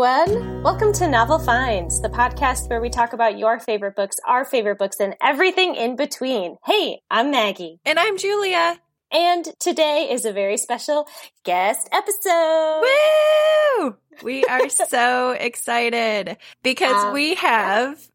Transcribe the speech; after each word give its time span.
everyone. 0.00 0.62
Welcome 0.62 0.94
to 0.94 1.08
Novel 1.08 1.38
Finds, 1.38 2.00
the 2.00 2.08
podcast 2.08 2.70
where 2.70 2.80
we 2.80 2.88
talk 2.88 3.12
about 3.12 3.38
your 3.38 3.58
favorite 3.58 3.96
books, 3.96 4.16
our 4.26 4.46
favorite 4.46 4.78
books, 4.78 4.98
and 4.98 5.14
everything 5.20 5.74
in 5.74 5.96
between. 5.96 6.56
Hey, 6.64 7.00
I'm 7.10 7.30
Maggie. 7.30 7.80
And 7.84 7.98
I'm 7.98 8.16
Julia. 8.16 8.78
And 9.12 9.46
today 9.58 10.08
is 10.10 10.24
a 10.24 10.32
very 10.32 10.56
special 10.56 11.06
guest 11.44 11.88
episode. 11.92 12.82
Woo! 12.82 13.96
We 14.22 14.44
are 14.44 14.68
so 14.88 15.32
excited 15.32 16.38
because 16.62 17.04
um, 17.04 17.12
we 17.12 17.34
have 17.34 18.09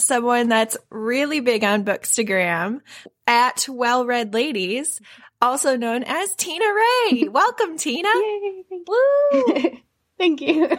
someone 0.00 0.48
that's 0.48 0.76
really 0.90 1.40
big 1.40 1.64
on 1.64 1.84
Bookstagram 1.84 2.80
at 3.26 3.66
Well 3.68 4.06
Read 4.06 4.34
Ladies, 4.34 5.00
also 5.40 5.76
known 5.76 6.02
as 6.04 6.34
Tina 6.34 6.64
Rae. 6.64 7.28
Welcome, 7.30 7.76
Tina. 7.78 8.08
Yay. 8.08 8.64
Woo! 8.86 9.78
Thank 10.18 10.40
you. 10.40 10.68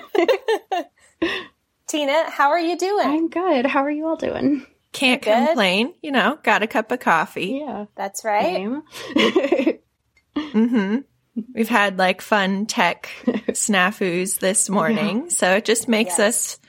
Tina, 1.87 2.29
how 2.29 2.49
are 2.49 2.59
you 2.59 2.77
doing? 2.77 3.07
I'm 3.07 3.29
good. 3.29 3.65
How 3.65 3.83
are 3.83 3.91
you 3.91 4.07
all 4.07 4.15
doing? 4.15 4.65
Can't 4.93 5.21
complain. 5.21 5.93
You 6.01 6.11
know, 6.11 6.37
got 6.43 6.63
a 6.63 6.67
cup 6.67 6.91
of 6.91 6.99
coffee. 6.99 7.61
Yeah. 7.65 7.85
That's 7.95 8.23
right. 8.25 8.81
mm-hmm. 10.35 10.97
We've 11.53 11.69
had 11.69 11.97
like 11.97 12.21
fun 12.21 12.65
tech 12.65 13.09
snafus 13.25 14.39
this 14.39 14.69
morning. 14.69 15.23
Yeah. 15.23 15.29
So 15.29 15.51
it 15.55 15.65
just 15.65 15.87
makes 15.87 16.17
yes. 16.17 16.19
us 16.19 16.59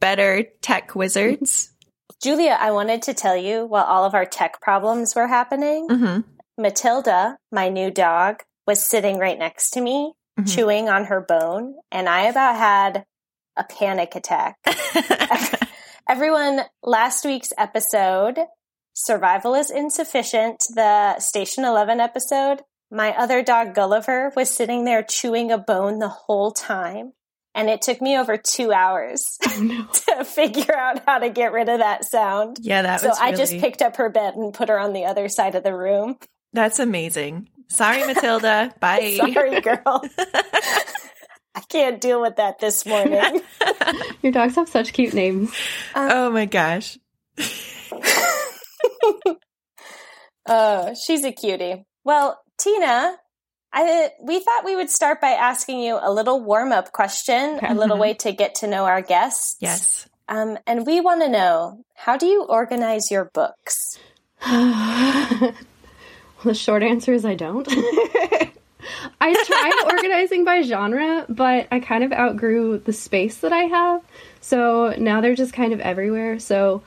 better 0.00 0.44
tech 0.60 0.94
wizards. 0.94 1.72
Julia, 2.22 2.56
I 2.60 2.70
wanted 2.70 3.02
to 3.02 3.14
tell 3.14 3.36
you 3.36 3.64
while 3.64 3.84
all 3.84 4.04
of 4.04 4.14
our 4.14 4.26
tech 4.26 4.60
problems 4.60 5.14
were 5.14 5.26
happening, 5.26 5.88
mm-hmm. 5.88 6.20
Matilda, 6.58 7.38
my 7.50 7.68
new 7.68 7.90
dog, 7.90 8.42
was 8.66 8.86
sitting 8.86 9.18
right 9.18 9.38
next 9.38 9.70
to 9.70 9.80
me 9.80 10.12
mm-hmm. 10.38 10.44
chewing 10.44 10.88
on 10.88 11.06
her 11.06 11.20
bone, 11.20 11.74
and 11.90 12.08
I 12.08 12.22
about 12.22 12.56
had 12.56 13.04
a 13.56 13.64
panic 13.64 14.14
attack. 14.14 14.56
Everyone, 16.08 16.62
last 16.82 17.24
week's 17.24 17.52
episode, 17.56 18.38
Survival 18.92 19.54
is 19.54 19.70
Insufficient, 19.70 20.62
the 20.74 21.18
Station 21.20 21.64
11 21.64 22.00
episode, 22.00 22.60
my 22.90 23.16
other 23.16 23.42
dog 23.42 23.74
Gulliver 23.74 24.32
was 24.34 24.50
sitting 24.50 24.84
there 24.84 25.02
chewing 25.02 25.52
a 25.52 25.58
bone 25.58 26.00
the 26.00 26.08
whole 26.08 26.50
time. 26.50 27.12
And 27.60 27.68
it 27.68 27.82
took 27.82 28.00
me 28.00 28.16
over 28.16 28.38
two 28.38 28.72
hours 28.72 29.36
oh, 29.46 29.60
no. 29.60 29.86
to 30.16 30.24
figure 30.24 30.74
out 30.74 31.02
how 31.06 31.18
to 31.18 31.28
get 31.28 31.52
rid 31.52 31.68
of 31.68 31.80
that 31.80 32.06
sound. 32.06 32.56
Yeah, 32.58 32.80
that 32.80 33.02
so 33.02 33.08
was. 33.08 33.18
I 33.20 33.32
just 33.32 33.52
picked 33.58 33.82
up 33.82 33.96
her 33.96 34.08
bed 34.08 34.34
and 34.34 34.54
put 34.54 34.70
her 34.70 34.78
on 34.78 34.94
the 34.94 35.04
other 35.04 35.28
side 35.28 35.54
of 35.54 35.62
the 35.62 35.76
room. 35.76 36.16
That's 36.54 36.78
amazing. 36.78 37.50
Sorry, 37.68 38.06
Matilda. 38.06 38.72
Bye. 38.80 39.18
Sorry, 39.18 39.60
girl. 39.60 40.02
I 41.54 41.60
can't 41.68 42.00
deal 42.00 42.22
with 42.22 42.36
that 42.36 42.60
this 42.60 42.86
morning. 42.86 43.42
Your 44.22 44.32
dogs 44.32 44.54
have 44.54 44.70
such 44.70 44.94
cute 44.94 45.12
names. 45.12 45.52
Um, 45.94 46.08
oh 46.10 46.30
my 46.30 46.46
gosh. 46.46 46.96
oh, 50.48 50.94
she's 50.94 51.24
a 51.24 51.32
cutie. 51.32 51.84
Well, 52.04 52.40
Tina, 52.56 53.18
I 53.72 54.10
we 54.20 54.40
thought 54.40 54.64
we 54.64 54.76
would 54.76 54.90
start 54.90 55.20
by 55.20 55.30
asking 55.30 55.80
you 55.80 55.98
a 56.00 56.12
little 56.12 56.40
warm 56.40 56.72
up 56.72 56.92
question, 56.92 57.60
a 57.62 57.74
little 57.74 57.98
way 57.98 58.14
to 58.14 58.32
get 58.32 58.56
to 58.56 58.66
know 58.66 58.84
our 58.84 59.02
guests. 59.02 59.56
Yes. 59.60 60.08
Um, 60.28 60.58
and 60.66 60.86
we 60.86 61.00
want 61.00 61.22
to 61.22 61.28
know 61.28 61.84
how 61.94 62.16
do 62.16 62.26
you 62.26 62.44
organize 62.44 63.10
your 63.10 63.26
books? 63.26 63.98
The 66.42 66.54
short 66.54 66.82
answer 66.82 67.12
is 67.12 67.24
I 67.26 67.34
don't. 67.34 67.68
I 69.20 69.44
tried 69.44 69.72
organizing 69.92 70.44
by 70.44 70.62
genre, 70.62 71.26
but 71.28 71.68
I 71.70 71.80
kind 71.80 72.02
of 72.02 72.12
outgrew 72.12 72.78
the 72.78 72.94
space 72.94 73.38
that 73.38 73.52
I 73.52 73.64
have. 73.64 74.02
So 74.40 74.94
now 74.96 75.20
they're 75.20 75.34
just 75.34 75.52
kind 75.52 75.74
of 75.74 75.80
everywhere. 75.80 76.38
So 76.38 76.82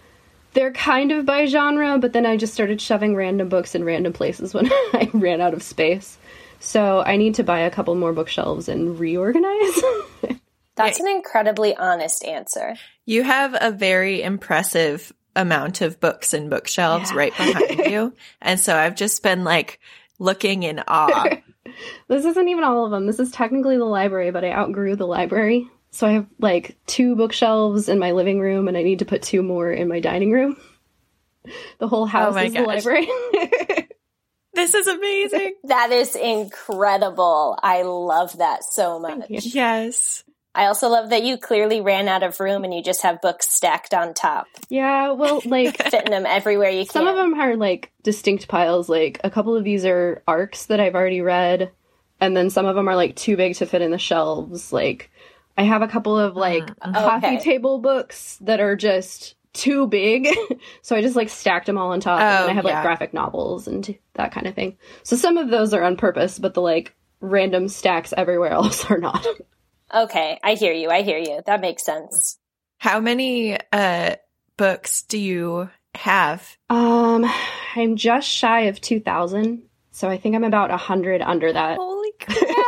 they're 0.54 0.72
kind 0.72 1.12
of 1.12 1.26
by 1.26 1.46
genre, 1.46 2.00
but 2.00 2.14
then 2.14 2.26
I 2.26 2.36
just 2.36 2.54
started 2.54 2.82
shoving 2.82 3.16
random 3.16 3.48
books 3.48 3.76
in 3.76 3.84
random 3.84 4.14
places 4.14 4.56
when 4.56 4.68
I 4.72 5.10
ran 5.14 5.40
out 5.40 5.54
of 5.54 5.62
space. 5.62 6.18
So 6.64 7.04
I 7.06 7.18
need 7.18 7.36
to 7.36 7.44
buy 7.44 7.60
a 7.60 7.70
couple 7.70 7.94
more 7.94 8.14
bookshelves 8.14 8.70
and 8.70 8.98
reorganize. 8.98 9.84
That's 10.76 11.00
an 11.02 11.10
incredibly 11.10 11.76
honest 11.76 12.24
answer. 12.24 12.76
You 13.06 13.24
have 13.24 13.56
a 13.60 13.70
very 13.70 14.22
impressive 14.22 15.12
amount 15.36 15.82
of 15.82 16.00
books 16.00 16.34
and 16.34 16.50
bookshelves 16.50 17.12
yeah. 17.12 17.18
right 17.18 17.36
behind 17.36 17.80
you. 17.92 18.14
And 18.42 18.60
so 18.62 18.76
I've 18.76 18.96
just 18.96 19.22
been 19.22 19.44
like 19.44 19.82
looking 20.20 20.64
in 20.64 20.82
awe. 20.88 21.36
this 22.08 22.24
isn't 22.24 22.48
even 22.48 22.64
all 22.64 22.86
of 22.86 22.92
them. 22.92 23.08
This 23.08 23.20
is 23.20 23.32
technically 23.32 23.76
the 23.76 23.84
library, 23.84 24.32
but 24.32 24.46
I 24.46 24.52
outgrew 24.52 24.96
the 24.96 25.06
library. 25.06 25.70
So 25.92 26.08
I 26.08 26.12
have 26.14 26.28
like 26.40 26.78
two 26.88 27.18
bookshelves 27.18 27.90
in 27.90 28.00
my 28.00 28.12
living 28.12 28.40
room 28.40 28.70
and 28.70 28.78
I 28.78 28.84
need 28.84 29.00
to 29.00 29.06
put 29.06 29.22
two 29.22 29.44
more 29.44 29.70
in 29.70 29.90
my 29.90 30.00
dining 30.00 30.32
room. 30.32 30.56
The 31.80 31.90
whole 31.90 32.04
oh 32.04 32.06
house 32.06 32.36
oh 32.38 32.40
is 32.40 32.54
gosh. 32.54 32.62
the 32.62 32.68
library. 32.68 33.90
This 34.54 34.74
is 34.74 34.88
amazing. 34.88 35.56
That 35.66 35.92
is 35.92 36.16
incredible. 36.16 37.58
I 37.62 37.84
love 37.84 38.38
that 38.38 38.64
so 38.64 39.00
much. 39.00 39.26
Yes. 39.30 40.24
I 40.56 40.66
also 40.66 40.88
love 40.90 41.10
that 41.10 41.24
you 41.24 41.38
clearly 41.38 41.82
ran 41.82 42.08
out 42.08 42.22
of 42.22 42.40
room 42.40 42.64
and 42.64 42.74
you 42.74 42.84
just 42.84 43.02
have 43.02 43.22
books 43.22 43.50
stacked 43.50 43.94
on 43.94 44.14
top. 44.14 44.46
Yeah, 44.70 45.12
well, 45.12 45.42
like 45.46 45.82
fitting 45.82 46.12
them 46.12 46.26
everywhere 46.28 46.70
you 46.70 46.86
can. 46.86 46.92
Some 46.92 47.08
of 47.08 47.16
them 47.16 47.34
are 47.40 47.56
like 47.56 47.92
distinct 48.04 48.48
piles. 48.48 48.88
Like 48.88 49.20
a 49.24 49.32
couple 49.32 49.56
of 49.56 49.64
these 49.64 49.86
are 49.86 50.22
arcs 50.28 50.68
that 50.68 50.80
I've 50.80 50.96
already 50.96 51.22
read, 51.22 51.72
and 52.20 52.38
then 52.38 52.50
some 52.52 52.68
of 52.68 52.76
them 52.76 52.88
are 52.88 52.96
like 52.96 53.16
too 53.16 53.36
big 53.36 53.56
to 53.56 53.66
fit 53.66 53.82
in 53.82 53.90
the 53.92 53.98
shelves. 53.98 54.72
Like 54.72 55.10
I 55.58 55.64
have 55.64 55.82
a 55.82 55.88
couple 55.88 56.18
of 56.18 56.36
like 56.36 56.70
uh, 56.82 56.92
coffee 56.92 57.40
table 57.40 57.80
books 57.80 58.38
that 58.42 58.60
are 58.60 58.76
just 58.76 59.36
too 59.54 59.88
big, 59.88 60.28
so 60.82 60.96
I 60.96 61.02
just 61.02 61.16
like 61.16 61.30
stacked 61.30 61.68
them 61.68 61.78
all 61.78 61.92
on 61.92 62.00
top. 62.00 62.20
Oh, 62.20 62.44
and 62.44 62.52
I 62.52 62.54
have 62.54 62.66
yeah. 62.66 62.76
like 62.76 62.84
graphic 62.84 63.14
novels 63.14 63.68
and 63.68 63.98
that 64.14 64.32
kind 64.32 64.48
of 64.48 64.56
thing. 64.56 64.78
So 65.04 65.16
some 65.16 65.38
of 65.38 65.50
those 65.50 65.74
are 65.74 65.84
on 65.84 65.96
purpose, 65.98 66.40
but 66.40 66.54
the 66.54 66.62
like 66.62 66.96
random 67.22 67.68
stacks 67.68 68.14
everywhere 68.16 68.52
else 68.54 68.86
are 68.86 68.98
not. 68.98 69.26
Okay, 69.94 70.40
I 70.44 70.56
hear 70.56 70.74
you. 70.74 70.90
I 70.90 71.04
hear 71.04 71.20
you. 71.20 71.42
That 71.46 71.62
makes 71.62 71.86
sense. 71.86 72.38
How 72.78 73.00
many 73.00 73.58
uh 73.72 74.16
books 74.58 75.04
do 75.04 75.18
you 75.18 75.70
have? 75.96 76.58
Um, 76.70 77.26
I'm 77.76 77.96
just 77.96 78.28
shy 78.28 78.62
of 78.62 78.82
2000, 78.82 79.64
so 79.92 80.10
I 80.10 80.18
think 80.18 80.36
I'm 80.36 80.44
about 80.44 80.70
100 80.70 81.22
under 81.22 81.54
that. 81.54 81.78
Holy 81.78 82.12
crap. 82.20 82.38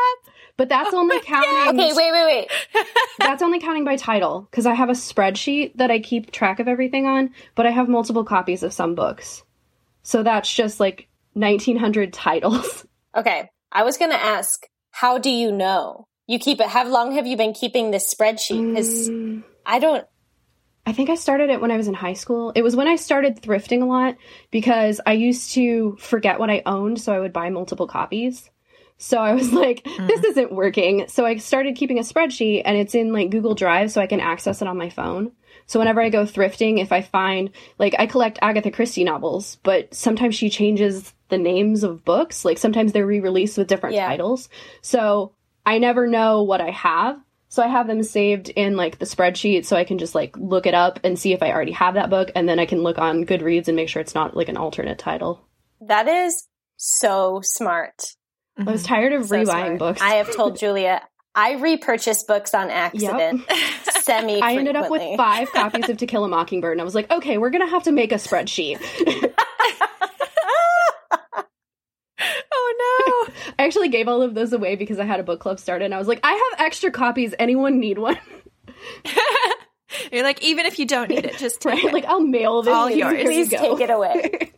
but 0.57 0.69
that's 0.69 0.93
oh 0.93 0.99
only 0.99 1.19
counting 1.21 1.79
Okay, 1.79 1.93
wait, 1.93 2.11
wait, 2.11 2.25
wait. 2.25 2.85
that's 3.19 3.41
only 3.41 3.59
counting 3.59 3.85
by 3.85 3.95
title 3.95 4.47
cuz 4.51 4.65
I 4.65 4.73
have 4.73 4.89
a 4.89 4.93
spreadsheet 4.93 5.73
that 5.75 5.91
I 5.91 5.99
keep 5.99 6.31
track 6.31 6.59
of 6.59 6.67
everything 6.67 7.05
on, 7.05 7.33
but 7.55 7.65
I 7.65 7.71
have 7.71 7.89
multiple 7.89 8.23
copies 8.23 8.63
of 8.63 8.73
some 8.73 8.95
books. 8.95 9.43
So 10.03 10.23
that's 10.23 10.53
just 10.53 10.79
like 10.79 11.07
1900 11.33 12.13
titles. 12.13 12.85
Okay. 13.17 13.49
I 13.71 13.83
was 13.83 13.97
going 13.97 14.11
to 14.11 14.21
ask, 14.21 14.67
how 14.91 15.19
do 15.19 15.29
you 15.29 15.49
know? 15.49 16.05
you 16.27 16.39
keep 16.39 16.59
it. 16.59 16.67
How 16.67 16.87
long 16.87 17.13
have 17.13 17.27
you 17.27 17.37
been 17.37 17.53
keeping 17.53 17.91
this 17.91 18.13
spreadsheet? 18.13 18.69
Because 18.69 19.09
mm. 19.09 19.43
I 19.65 19.79
don't. 19.79 20.05
I 20.87 20.93
think 20.93 21.09
I 21.09 21.15
started 21.15 21.49
it 21.49 21.61
when 21.61 21.71
I 21.71 21.77
was 21.77 21.87
in 21.87 21.95
high 21.95 22.13
school. 22.13 22.51
It 22.55 22.61
was 22.61 22.75
when 22.75 22.87
I 22.87 22.95
started 22.95 23.41
thrifting 23.41 23.81
a 23.81 23.85
lot 23.85 24.17
because 24.51 25.01
I 25.05 25.13
used 25.13 25.53
to 25.53 25.97
forget 25.99 26.39
what 26.39 26.51
I 26.51 26.61
owned, 26.65 27.01
so 27.01 27.11
I 27.13 27.19
would 27.19 27.33
buy 27.33 27.49
multiple 27.49 27.87
copies. 27.87 28.49
So 28.97 29.17
I 29.17 29.33
was 29.33 29.51
like, 29.53 29.83
mm. 29.83 30.07
this 30.07 30.23
isn't 30.23 30.51
working. 30.53 31.07
So 31.07 31.25
I 31.25 31.37
started 31.37 31.75
keeping 31.75 31.99
a 31.99 32.03
spreadsheet 32.03 32.63
and 32.65 32.77
it's 32.77 32.95
in 32.95 33.13
like 33.13 33.29
Google 33.29 33.55
Drive 33.55 33.91
so 33.91 34.01
I 34.01 34.07
can 34.07 34.19
access 34.19 34.61
it 34.61 34.67
on 34.67 34.77
my 34.77 34.89
phone. 34.89 35.31
So 35.67 35.79
whenever 35.79 36.01
I 36.01 36.09
go 36.09 36.23
thrifting, 36.25 36.79
if 36.79 36.91
I 36.91 37.01
find 37.01 37.49
like 37.79 37.95
I 37.97 38.05
collect 38.05 38.39
Agatha 38.41 38.71
Christie 38.71 39.03
novels, 39.03 39.57
but 39.63 39.93
sometimes 39.93 40.35
she 40.35 40.49
changes 40.49 41.13
the 41.29 41.37
names 41.37 41.83
of 41.83 42.05
books. 42.05 42.45
Like 42.45 42.57
sometimes 42.57 42.93
they're 42.93 43.05
re-released 43.05 43.57
with 43.57 43.67
different 43.67 43.95
yeah. 43.95 44.07
titles. 44.07 44.49
So 44.81 45.33
I 45.65 45.79
never 45.79 46.07
know 46.07 46.43
what 46.43 46.61
I 46.61 46.69
have. 46.71 47.19
So 47.49 47.63
I 47.63 47.67
have 47.67 47.87
them 47.87 48.03
saved 48.03 48.49
in 48.49 48.75
like 48.75 48.99
the 48.99 49.05
spreadsheet 49.05 49.65
so 49.65 49.75
I 49.75 49.85
can 49.85 49.97
just 49.97 50.13
like 50.13 50.35
look 50.37 50.65
it 50.65 50.73
up 50.73 50.99
and 51.03 51.17
see 51.17 51.33
if 51.33 51.41
I 51.41 51.51
already 51.51 51.71
have 51.71 51.93
that 51.93 52.09
book 52.09 52.31
and 52.35 52.49
then 52.49 52.59
I 52.59 52.65
can 52.65 52.83
look 52.83 52.97
on 52.97 53.25
Goodreads 53.25 53.67
and 53.67 53.75
make 53.75 53.89
sure 53.89 54.01
it's 54.01 54.15
not 54.15 54.35
like 54.35 54.49
an 54.49 54.57
alternate 54.57 54.99
title. 54.99 55.47
That 55.79 56.07
is 56.07 56.47
so 56.75 57.41
smart. 57.43 58.03
I 58.57 58.63
was 58.63 58.83
mm-hmm. 58.83 58.93
tired 58.93 59.13
of 59.13 59.27
so 59.27 59.35
rebuying 59.35 59.45
smart. 59.45 59.79
books. 59.79 60.01
I 60.01 60.15
have 60.15 60.33
told 60.35 60.57
Julia 60.57 61.01
I 61.35 61.55
repurchase 61.55 62.23
books 62.23 62.53
on 62.53 62.69
accident. 62.69 63.43
Yep. 63.49 63.59
Semi. 64.03 64.41
I 64.41 64.55
ended 64.55 64.77
up 64.77 64.89
with 64.89 65.17
five 65.17 65.51
copies 65.53 65.89
of 65.89 65.97
To 65.97 66.07
Kill 66.07 66.23
a 66.23 66.29
Mockingbird, 66.29 66.71
and 66.71 66.81
I 66.81 66.85
was 66.85 66.95
like, 66.95 67.11
okay, 67.11 67.37
we're 67.37 67.49
gonna 67.49 67.69
have 67.69 67.83
to 67.83 67.91
make 67.91 68.11
a 68.11 68.15
spreadsheet. 68.15 68.79
Oh 72.57 73.27
no! 73.27 73.53
I 73.59 73.65
actually 73.65 73.89
gave 73.89 74.07
all 74.07 74.21
of 74.21 74.33
those 74.33 74.53
away 74.53 74.75
because 74.75 74.99
I 74.99 75.05
had 75.05 75.19
a 75.19 75.23
book 75.23 75.39
club 75.39 75.59
started, 75.59 75.85
and 75.85 75.93
I 75.93 75.97
was 75.97 76.07
like, 76.07 76.21
I 76.23 76.31
have 76.31 76.65
extra 76.65 76.89
copies. 76.89 77.35
Anyone 77.37 77.79
need 77.79 77.99
one? 77.99 78.17
You're 80.11 80.23
like, 80.23 80.41
even 80.43 80.65
if 80.65 80.79
you 80.79 80.85
don't 80.85 81.09
need 81.09 81.25
it, 81.25 81.37
just 81.37 81.63
right. 81.65 81.91
Like, 81.91 82.05
I'll 82.05 82.21
mail 82.21 82.61
this. 82.61 82.73
All 82.73 82.89
yours. 82.89 83.21
Please 83.21 83.49
take 83.49 83.79
it 83.81 83.89
away. 83.89 84.53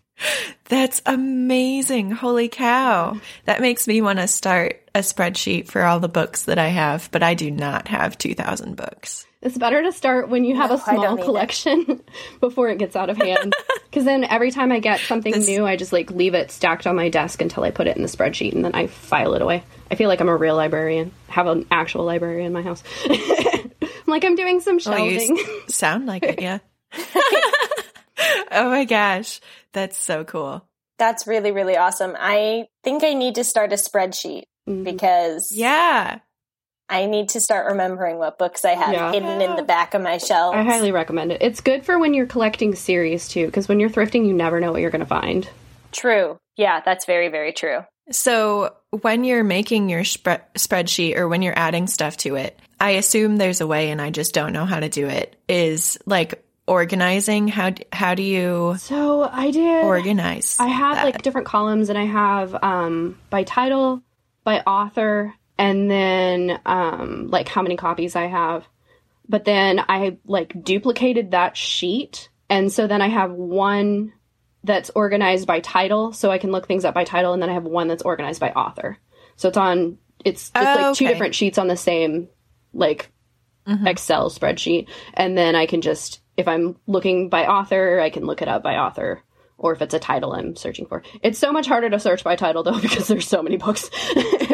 That's 0.66 1.02
amazing. 1.06 2.12
Holy 2.12 2.50
cow. 2.50 3.20
That 3.46 3.62
makes 3.62 3.88
me 3.88 4.02
want 4.02 4.20
to 4.20 4.28
start 4.28 4.82
a 4.96 5.00
spreadsheet 5.00 5.68
for 5.68 5.84
all 5.84 6.00
the 6.00 6.10
books 6.10 6.44
that 6.44 6.58
I 6.58 6.68
have, 6.68 7.10
but 7.12 7.24
I 7.24 7.34
do 7.36 7.52
not 7.52 7.88
have 7.90 8.18
2,000 8.18 8.76
books. 8.76 9.26
It's 9.42 9.58
better 9.58 9.84
to 9.84 9.92
start 9.92 10.30
when 10.30 10.44
you 10.44 10.56
have 10.56 10.72
No, 10.72 10.78
a 10.78 10.84
I 10.88 10.96
don't 10.96 11.16
small 11.18 11.26
collection 11.26 12.02
before 12.40 12.70
it 12.70 12.80
gets 12.80 12.96
out 12.96 13.10
of 13.10 13.18
hand. 13.18 13.54
Because 13.90 14.04
then 14.04 14.26
every 14.26 14.52
time 14.52 14.72
I 14.74 14.80
get 14.80 15.00
something 15.00 15.32
This- 15.32 15.48
new, 15.48 15.66
I 15.66 15.76
just 15.78 15.94
like 15.94 16.12
leave 16.12 16.34
it 16.36 16.52
stacked 16.52 16.86
on 16.86 16.96
my 16.96 17.08
desk 17.10 17.42
until 17.42 17.64
I 17.64 17.72
put 17.72 17.88
it 17.88 17.96
in 17.96 18.04
the 18.04 18.10
spreadsheet 18.10 18.54
and 18.54 18.64
then 18.64 18.76
I 18.76 18.88
file 18.88 19.34
it 19.34 19.42
away. 19.42 19.64
I 19.90 19.96
feel 19.96 20.08
like 20.10 20.20
I'm 20.20 20.28
a 20.28 20.36
real 20.36 20.56
librarian. 20.56 21.12
Have 21.30 21.48
an 21.48 21.66
actual 21.72 22.04
library 22.04 22.44
in 22.46 22.52
my 22.54 22.62
house. 22.62 22.84
I'm 23.10 23.72
like 24.08 24.24
I'm 24.26 24.36
doing 24.36 24.60
some 24.60 24.78
Well, 24.86 25.00
you 25.00 25.20
shelving. 25.20 25.40
s- 25.68 25.74
sound 25.76 26.06
like 26.06 26.24
it, 26.24 26.42
yeah. 26.42 26.60
oh 28.52 28.70
my 28.70 28.86
gosh. 28.86 29.40
That's 29.74 29.98
so 29.98 30.24
cool. 30.24 30.64
That's 30.98 31.28
really, 31.28 31.52
really 31.52 31.78
awesome. 31.78 32.16
I 32.18 32.66
think 32.84 33.04
I 33.04 33.14
need 33.14 33.36
to 33.36 33.44
start 33.44 33.72
a 33.74 33.76
spreadsheet 33.76 34.44
Mhm. 34.68 34.84
because 34.84 35.50
Yeah. 35.54 36.20
I 36.90 37.06
need 37.06 37.30
to 37.30 37.42
start 37.42 37.68
remembering 37.68 38.18
what 38.18 38.38
books 38.40 38.64
I 38.64 38.72
have 38.74 38.94
Yeah. 38.94 39.12
hidden 39.12 39.42
in 39.42 39.56
the 39.58 39.64
back 39.64 39.94
of 39.94 40.02
my 40.02 40.18
shelves. 40.18 40.56
I 40.58 40.64
highly 40.64 40.92
recommend 40.94 41.34
it. 41.34 41.42
It's 41.42 41.60
good 41.62 41.86
for 41.86 42.00
when 42.00 42.14
you're 42.14 42.26
collecting 42.26 42.74
series 42.76 43.28
too, 43.28 43.46
because 43.46 43.68
when 43.68 43.80
you're 43.80 43.90
thrifting, 43.90 44.26
you 44.26 44.34
never 44.34 44.60
know 44.62 44.72
what 44.72 44.82
you're 44.82 44.90
going 44.90 45.02
to 45.02 45.06
find. 45.06 45.48
True. 45.92 46.38
Yeah, 46.56 46.82
that's 46.84 47.06
very, 47.06 47.28
very 47.28 47.52
true. 47.52 47.80
So 48.10 48.74
when 49.02 49.26
you're 49.26 49.44
making 49.44 49.90
your 49.90 50.06
spre- 50.06 50.42
spreadsheet 50.56 51.18
or 51.18 51.28
when 51.28 51.42
you're 51.42 51.58
adding 51.60 51.88
stuff 51.88 52.16
to 52.18 52.36
it, 52.36 52.58
I 52.80 52.92
assume 52.92 53.36
there's 53.36 53.60
a 53.60 53.68
way 53.68 53.92
and 53.92 54.02
I 54.02 54.10
just 54.10 54.34
don't 54.34 54.54
know 54.54 54.66
how 54.66 54.80
to 54.80 54.88
do 54.88 55.08
it. 55.08 55.36
Is 55.50 55.98
like 56.06 56.42
organizing 56.68 57.48
how 57.48 57.72
how 57.92 58.14
do 58.16 58.24
you 58.24 58.76
So 58.80 59.24
I 59.24 59.52
did. 59.52 59.84
organize? 59.86 60.58
I 60.60 60.68
have 60.68 60.98
that? 60.98 61.06
like 61.06 61.22
different 61.22 61.48
columns, 61.48 61.90
and 61.90 61.98
I 61.98 62.06
have 62.06 62.56
um, 62.64 63.18
by 63.30 63.44
title, 63.44 64.02
by 64.44 64.60
author, 64.62 65.34
and 65.58 65.90
then 65.90 66.60
um, 66.66 67.28
like 67.30 67.48
how 67.48 67.62
many 67.62 67.78
copies 67.78 68.16
I 68.16 68.28
have. 68.28 68.66
But 69.30 69.46
then 69.46 69.80
I 69.88 70.18
like 70.26 70.64
duplicated 70.64 71.32
that 71.32 71.58
sheet, 71.58 72.30
and 72.50 72.72
so 72.72 72.88
then 72.88 73.02
I 73.02 73.08
have 73.08 73.32
one 73.32 74.14
that's 74.64 74.92
organized 74.96 75.48
by 75.48 75.60
title, 75.62 76.12
so 76.14 76.30
I 76.32 76.38
can 76.38 76.52
look 76.52 76.68
things 76.68 76.84
up 76.86 76.94
by 76.94 77.04
title, 77.06 77.34
and 77.34 77.42
then 77.42 77.50
I 77.50 77.54
have 77.54 77.64
one 77.64 77.88
that's 77.88 78.04
organized 78.04 78.40
by 78.42 78.52
author. 78.52 78.98
So 79.38 79.48
it's 79.50 79.58
on. 79.58 79.98
It's 80.26 80.50
just 80.50 80.80
Oh, 80.80 80.82
like 80.82 80.96
two 80.96 81.08
different 81.08 81.36
sheets 81.36 81.58
on 81.58 81.68
the 81.68 81.78
same 81.78 82.28
like 82.74 83.12
Mhm. 83.68 83.86
Excel 83.88 84.30
spreadsheet, 84.30 84.88
and 85.14 85.38
then 85.38 85.56
I 85.56 85.66
can 85.66 85.82
just 85.82 86.22
if 86.38 86.48
I'm 86.48 86.78
looking 86.86 87.30
by 87.30 87.48
author, 87.48 88.00
I 88.00 88.10
can 88.10 88.26
look 88.26 88.42
it 88.42 88.48
up 88.48 88.64
by 88.64 88.78
author, 88.78 89.22
or 89.58 89.74
if 89.74 89.82
it's 89.82 89.94
a 89.94 90.00
title 90.00 90.34
I'm 90.34 90.56
searching 90.56 90.86
for. 90.86 91.04
It's 91.24 91.40
so 91.40 91.52
much 91.52 91.68
harder 91.68 91.90
to 91.90 92.00
search 92.00 92.24
by 92.24 92.36
title 92.36 92.64
though 92.64 92.80
because 92.82 93.08
there's 93.08 93.28
so 93.28 93.42
many 93.44 93.58
books. 93.58 93.90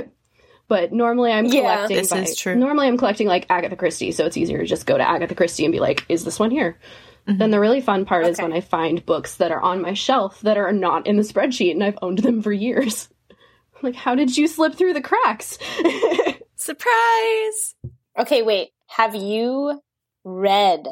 but 0.68 0.94
normally 0.94 1.32
I'm 1.32 1.46
Yeah. 1.46 1.62
collecting. 1.62 1.98
This 1.98 2.10
by, 2.10 2.20
is 2.22 2.38
true. 2.38 2.56
Normally 2.56 2.88
I'm 2.88 2.98
collecting 2.98 3.28
like 3.28 3.46
Agatha 3.50 3.76
Christie, 3.76 4.12
so 4.14 4.26
it's 4.26 4.38
easier 4.38 4.60
to 4.60 4.66
just 4.66 4.86
go 4.86 4.98
to 4.98 5.08
Agatha 5.08 5.36
Christie 5.36 5.66
and 5.66 5.72
be 5.72 5.80
like, 5.80 6.06
"Is 6.10 6.24
this 6.24 6.40
one 6.40 6.52
here?" 6.52 6.80
Mm-hmm. 7.28 7.38
Then 7.38 7.52
the 7.52 7.60
really 7.60 7.80
fun 7.82 8.06
part 8.06 8.26
is 8.26 8.40
when 8.42 8.52
I 8.52 8.60
find 8.62 9.06
books 9.06 9.38
that 9.38 9.52
are 9.52 9.62
on 9.62 9.82
my 9.82 9.94
shelf 9.94 10.42
that 10.42 10.58
are 10.58 10.74
not 10.74 11.08
in 11.08 11.16
the 11.16 11.24
spreadsheet, 11.24 11.72
and 11.72 11.84
I've 11.84 12.00
owned 12.02 12.20
them 12.20 12.42
for 12.42 12.52
years. 12.52 13.08
like, 13.82 13.96
how 13.96 14.16
did 14.16 14.36
you 14.36 14.48
slip 14.48 14.76
through 14.76 14.94
the 14.94 15.02
cracks? 15.02 15.58
Surprise! 16.56 17.76
Okay, 18.18 18.42
wait. 18.42 18.70
Have 18.88 19.16
you 19.16 19.82
read 20.24 20.86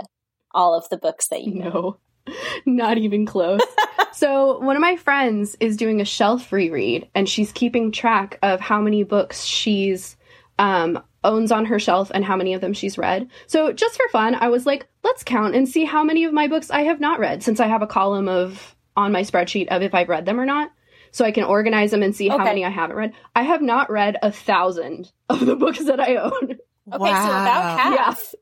all 0.53 0.73
of 0.73 0.87
the 0.89 0.97
books 0.97 1.27
that 1.29 1.43
you 1.43 1.55
know? 1.55 1.97
No, 2.27 2.33
not 2.65 2.97
even 2.97 3.25
close. 3.25 3.61
so, 4.11 4.59
one 4.59 4.75
of 4.75 4.81
my 4.81 4.95
friends 4.95 5.55
is 5.59 5.77
doing 5.77 6.01
a 6.01 6.05
shelf 6.05 6.51
reread, 6.51 7.09
and 7.15 7.27
she's 7.27 7.51
keeping 7.51 7.91
track 7.91 8.37
of 8.41 8.59
how 8.59 8.81
many 8.81 9.03
books 9.03 9.43
she's 9.43 10.17
um, 10.59 11.01
owns 11.23 11.51
on 11.51 11.65
her 11.65 11.79
shelf 11.79 12.11
and 12.13 12.23
how 12.23 12.35
many 12.35 12.53
of 12.53 12.61
them 12.61 12.73
she's 12.73 12.97
read. 12.97 13.27
So, 13.47 13.73
just 13.73 13.95
for 13.95 14.07
fun, 14.09 14.35
I 14.35 14.49
was 14.49 14.65
like, 14.65 14.87
let's 15.03 15.23
count 15.23 15.55
and 15.55 15.67
see 15.67 15.85
how 15.85 16.03
many 16.03 16.23
of 16.25 16.33
my 16.33 16.47
books 16.47 16.69
I 16.69 16.81
have 16.83 16.99
not 16.99 17.19
read, 17.19 17.43
since 17.43 17.59
I 17.59 17.67
have 17.67 17.81
a 17.81 17.87
column 17.87 18.27
of 18.27 18.75
on 18.95 19.11
my 19.11 19.21
spreadsheet 19.21 19.67
of 19.69 19.81
if 19.81 19.95
I've 19.95 20.09
read 20.09 20.25
them 20.25 20.39
or 20.39 20.45
not. 20.45 20.71
So 21.13 21.25
I 21.25 21.31
can 21.31 21.43
organize 21.43 21.91
them 21.91 22.03
and 22.03 22.15
see 22.15 22.29
how 22.29 22.37
many 22.37 22.63
I 22.63 22.69
haven't 22.69 22.95
read. 22.95 23.13
I 23.35 23.43
have 23.43 23.61
not 23.61 23.89
read 23.89 24.15
a 24.21 24.31
thousand 24.31 25.11
of 25.27 25.45
the 25.45 25.57
books 25.57 25.83
that 25.83 25.99
I 25.99 26.15
own. 26.15 26.31
Okay, 26.31 26.57
so 26.87 26.97
about 26.97 27.79
half. 27.79 28.33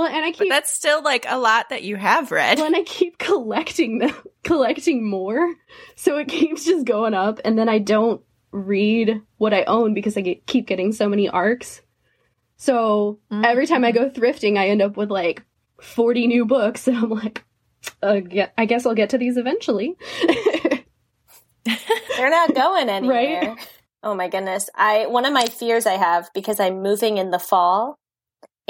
Well, 0.00 0.08
and 0.08 0.24
I 0.24 0.30
But 0.30 0.38
keep 0.38 0.48
that's 0.48 0.70
still 0.70 1.02
like 1.02 1.26
a 1.28 1.38
lot 1.38 1.68
that 1.68 1.82
you 1.82 1.96
have 1.96 2.32
read. 2.32 2.58
when 2.58 2.74
I 2.74 2.84
keep 2.84 3.18
collecting 3.18 3.98
them, 3.98 4.14
collecting 4.42 5.06
more. 5.06 5.54
So 5.94 6.16
it 6.16 6.26
keeps 6.26 6.64
just 6.64 6.86
going 6.86 7.12
up, 7.12 7.38
and 7.44 7.58
then 7.58 7.68
I 7.68 7.80
don't 7.80 8.22
read 8.50 9.20
what 9.36 9.52
I 9.52 9.64
own 9.64 9.92
because 9.92 10.16
I 10.16 10.22
get, 10.22 10.46
keep 10.46 10.66
getting 10.66 10.92
so 10.92 11.06
many 11.06 11.28
arcs. 11.28 11.82
So 12.56 13.18
every 13.30 13.66
time 13.66 13.84
I 13.84 13.92
go 13.92 14.08
thrifting, 14.08 14.56
I 14.56 14.68
end 14.68 14.80
up 14.80 14.96
with 14.96 15.10
like 15.10 15.44
40 15.82 16.28
new 16.28 16.46
books, 16.46 16.88
and 16.88 16.96
I'm 16.96 17.10
like, 17.10 17.44
uh, 18.02 18.20
I 18.56 18.64
guess 18.64 18.86
I'll 18.86 18.94
get 18.94 19.10
to 19.10 19.18
these 19.18 19.36
eventually. 19.36 19.98
They're 21.66 22.30
not 22.30 22.54
going 22.54 22.88
anywhere. 22.88 23.50
Right? 23.50 23.68
Oh 24.02 24.14
my 24.14 24.28
goodness. 24.28 24.70
I 24.74 25.08
one 25.08 25.26
of 25.26 25.34
my 25.34 25.44
fears 25.44 25.84
I 25.84 25.98
have 25.98 26.30
because 26.32 26.58
I'm 26.58 26.80
moving 26.80 27.18
in 27.18 27.32
the 27.32 27.38
fall 27.38 27.98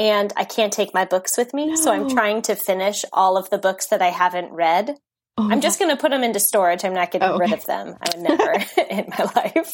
and 0.00 0.32
I 0.36 0.44
can't 0.44 0.72
take 0.72 0.94
my 0.94 1.04
books 1.04 1.36
with 1.36 1.52
me, 1.52 1.76
so 1.76 1.92
I'm 1.92 2.08
trying 2.08 2.40
to 2.42 2.54
finish 2.56 3.04
all 3.12 3.36
of 3.36 3.50
the 3.50 3.58
books 3.58 3.88
that 3.88 4.00
I 4.00 4.08
haven't 4.08 4.50
read. 4.52 4.96
Oh, 5.36 5.48
I'm 5.50 5.60
just 5.60 5.78
going 5.78 5.90
to 5.94 6.00
put 6.00 6.10
them 6.10 6.24
into 6.24 6.40
storage. 6.40 6.84
I'm 6.84 6.94
not 6.94 7.10
getting 7.10 7.28
Oh, 7.28 7.36
rid 7.38 7.52
of 7.52 7.64
them. 7.66 7.94
I 8.00 8.06
would 8.16 8.22
never 8.28 8.52
in 8.90 9.06
my 9.16 9.24
life. 9.36 9.72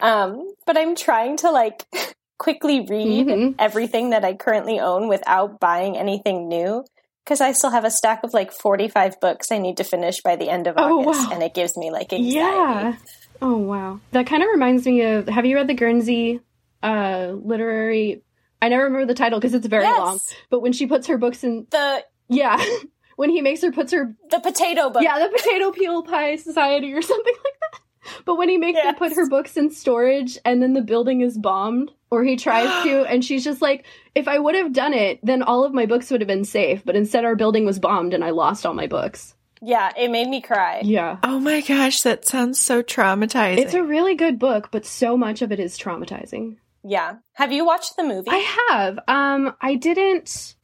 Um, 0.00 0.52
but 0.66 0.76
I'm 0.76 0.94
trying 0.96 1.36
to 1.38 1.50
like 1.50 1.84
quickly 2.38 2.80
read 2.80 3.26
Mhm. 3.28 3.54
everything 3.58 4.10
that 4.10 4.24
I 4.24 4.34
currently 4.34 4.80
own 4.80 5.08
without 5.08 5.60
buying 5.60 5.96
anything 5.96 6.48
new 6.48 6.84
because 7.24 7.40
I 7.40 7.52
still 7.52 7.70
have 7.70 7.84
a 7.84 7.90
stack 7.90 8.24
of 8.24 8.34
like 8.34 8.52
45 8.52 9.20
books 9.20 9.52
I 9.52 9.58
need 9.58 9.76
to 9.76 9.84
finish 9.84 10.20
by 10.22 10.34
the 10.36 10.48
end 10.50 10.66
of 10.66 10.74
Oh, 10.76 11.00
August 11.00 11.28
wow. 11.28 11.34
and 11.34 11.42
it 11.42 11.54
gives 11.54 11.76
me 11.76 11.90
like 11.92 12.12
anxiety. 12.12 12.34
Yeah. 12.36 12.96
Oh 13.40 13.56
wow. 13.56 14.00
That 14.10 14.26
kind 14.26 14.42
of 14.42 14.48
reminds 14.50 14.84
me 14.86 15.02
of. 15.02 15.28
Have 15.28 15.46
you 15.46 15.54
read 15.56 15.68
the 15.68 15.74
Guernsey 15.74 16.40
uh, 16.82 17.32
literary? 17.32 18.22
I 18.62 18.68
never 18.68 18.84
remember 18.84 19.04
the 19.06 19.14
title 19.14 19.38
because 19.40 19.52
it's 19.52 19.66
very 19.66 19.82
Yes. 19.84 19.98
long. 19.98 20.18
But 20.48 20.60
when 20.60 20.72
she 20.72 20.86
puts 20.86 21.06
her 21.08 21.18
books 21.18 21.44
in, 21.44 21.66
The 21.70 22.04
yeah, 22.28 22.62
when 23.16 23.28
he 23.28 23.42
makes 23.42 23.60
her 23.62 23.72
puts 23.72 23.92
her 23.92 24.14
the 24.30 24.38
potato 24.40 24.88
book. 24.88 25.02
yeah, 25.02 25.18
the 25.18 25.28
Potato 25.36 25.70
Peel 25.72 26.02
Pie 26.02 26.36
Society 26.36 26.94
or 26.94 27.02
something 27.12 27.34
like 27.34 27.54
that. 27.72 27.80
But 28.24 28.36
when 28.36 28.48
he 28.48 28.56
makes 28.58 28.80
her 28.80 28.94
put 28.94 29.12
her 29.14 29.28
books 29.28 29.56
in 29.56 29.70
storage 29.70 30.38
and 30.44 30.62
then 30.62 30.72
the 30.72 30.80
building 30.82 31.20
is 31.20 31.36
bombed, 31.38 31.92
or 32.10 32.24
he 32.24 32.36
tries 32.36 32.68
to, 32.84 33.04
and 33.08 33.24
she's 33.24 33.44
just 33.44 33.60
like, 33.62 33.84
if 34.14 34.26
I 34.28 34.38
would 34.38 34.54
have 34.54 34.72
done 34.72 34.92
it, 34.94 35.18
then 35.24 35.42
all 35.42 35.64
of 35.64 35.72
my 35.74 35.86
books 35.86 36.10
would 36.10 36.20
have 36.20 36.28
been 36.28 36.44
safe. 36.44 36.84
But 36.84 36.96
instead, 36.96 37.24
our 37.24 37.36
building 37.36 37.64
was 37.64 37.78
bombed 37.78 38.12
and 38.14 38.24
I 38.24 38.30
lost 38.30 38.64
all 38.66 38.74
my 38.74 38.86
books. 38.86 39.34
Yeah, 39.60 39.92
it 39.96 40.10
made 40.10 40.28
me 40.28 40.40
cry. 40.40 40.80
Yeah. 40.84 41.18
oh 41.22 41.38
my 41.38 41.60
gosh, 41.60 42.02
that 42.02 42.24
sounds 42.26 42.58
so 42.58 42.82
traumatizing. 42.82 43.58
It's 43.58 43.74
a 43.74 43.84
really 43.84 44.16
good 44.16 44.38
book, 44.38 44.70
but 44.72 44.84
so 44.84 45.16
much 45.16 45.40
of 45.42 45.52
it 45.52 45.60
is 45.60 45.78
traumatizing. 45.78 46.56
Yeah. 46.84 47.16
Have 47.34 47.52
you 47.52 47.64
watched 47.64 47.96
the 47.96 48.02
movie? 48.04 48.30
I 48.30 48.66
have. 48.70 48.98
Um, 49.08 49.54
I 49.60 49.74
didn't. 49.76 50.56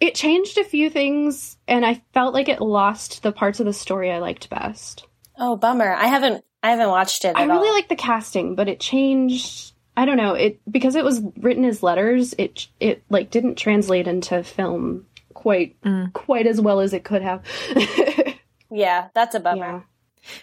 It 0.00 0.14
changed 0.14 0.58
a 0.58 0.64
few 0.64 0.90
things, 0.90 1.56
and 1.66 1.84
I 1.84 2.02
felt 2.12 2.34
like 2.34 2.48
it 2.48 2.60
lost 2.60 3.22
the 3.22 3.32
parts 3.32 3.60
of 3.60 3.66
the 3.66 3.72
story 3.72 4.10
I 4.10 4.18
liked 4.18 4.50
best. 4.50 5.06
oh, 5.38 5.56
bummer. 5.56 5.92
I 5.92 6.06
haven't 6.06 6.44
I 6.62 6.70
haven't 6.70 6.88
watched 6.88 7.24
it 7.24 7.28
at 7.28 7.36
I 7.36 7.44
really 7.44 7.70
like 7.70 7.88
the 7.88 7.96
casting, 7.96 8.54
but 8.56 8.68
it 8.68 8.80
changed. 8.80 9.72
I 9.96 10.04
don't 10.04 10.16
know. 10.18 10.34
It 10.34 10.60
because 10.70 10.96
it 10.96 11.04
was 11.04 11.22
written 11.38 11.64
as 11.64 11.82
letters. 11.82 12.34
It 12.36 12.68
it 12.80 13.02
like 13.08 13.30
didn't 13.30 13.56
translate 13.56 14.06
into 14.06 14.42
film 14.42 15.06
quite 15.34 15.80
Mm. 15.82 16.12
quite 16.12 16.46
as 16.46 16.60
well 16.60 16.80
as 16.80 16.92
it 16.92 17.04
could 17.04 17.22
have. 17.22 17.42
yeah, 18.70 19.08
that's 19.14 19.34
a 19.34 19.40
bummer. 19.40 19.58
yeah. 19.66 19.80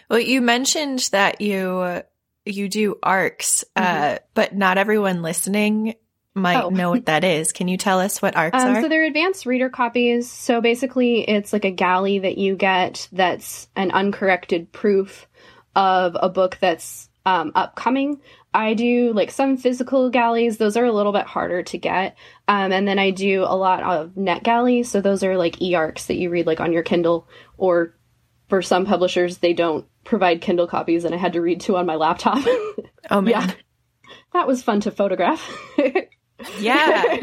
Well, 0.08 0.18
you 0.20 0.40
mentioned 0.40 1.08
that 1.12 1.40
you 1.40 2.02
you 2.44 2.68
do 2.68 2.96
arcs, 3.02 3.64
uh, 3.76 4.18
but 4.34 4.54
not 4.54 4.78
everyone 4.78 5.22
listening 5.22 5.94
might 6.34 6.56
Mm-hmm. 6.56 6.66
Oh. 6.66 6.70
know 6.70 6.90
what 6.90 7.06
that 7.06 7.22
is. 7.36 7.52
Can 7.52 7.68
you 7.68 7.76
tell 7.76 8.00
us 8.00 8.20
what 8.20 8.36
arcs 8.36 8.60
Um, 8.62 8.76
are? 8.76 8.82
so 8.82 8.88
they're 8.88 9.04
advanced 9.04 9.46
reader 9.46 9.68
copies. 9.68 10.30
So 10.30 10.60
basically, 10.60 11.20
it's 11.28 11.52
like 11.52 11.64
a 11.64 11.70
galley 11.70 12.18
that 12.20 12.38
you 12.38 12.56
get 12.56 13.08
that's 13.12 13.68
an 13.76 13.90
uncorrected 13.92 14.72
proof 14.72 15.26
of 15.76 16.16
a 16.20 16.28
book 16.28 16.58
that's 16.60 17.08
um, 17.26 17.52
upcoming. 17.54 18.20
I 18.52 18.74
do 18.74 19.12
like 19.12 19.30
some 19.30 19.56
physical 19.56 20.10
galleys; 20.10 20.58
those 20.58 20.76
are 20.76 20.84
a 20.84 20.92
little 20.92 21.12
bit 21.12 21.26
harder 21.26 21.62
to 21.62 21.78
get. 21.78 22.16
Um, 22.46 22.70
and 22.72 22.86
then 22.86 22.98
I 22.98 23.10
do 23.10 23.42
a 23.42 23.56
lot 23.56 23.82
of 23.82 24.16
net 24.16 24.42
galleys. 24.42 24.90
So 24.90 25.00
those 25.00 25.22
are 25.24 25.36
like 25.36 25.62
e-arcs 25.62 26.06
that 26.06 26.16
you 26.16 26.30
read 26.30 26.46
like 26.46 26.60
on 26.60 26.72
your 26.72 26.82
Kindle, 26.82 27.28
or 27.56 27.94
for 28.48 28.60
some 28.60 28.84
publishers 28.86 29.38
they 29.38 29.54
don't 29.54 29.86
provide 30.04 30.40
Kindle 30.40 30.66
copies, 30.66 31.04
and 31.04 31.14
I 31.14 31.18
had 31.18 31.32
to 31.34 31.40
read 31.40 31.60
two 31.60 31.76
on 31.76 31.86
my 31.86 31.96
laptop. 31.96 32.38
oh 33.10 33.20
man, 33.20 33.28
yeah, 33.28 33.50
that 34.32 34.46
was 34.46 34.62
fun 34.62 34.80
to 34.80 34.90
photograph. 34.90 35.42
yeah. 36.60 37.18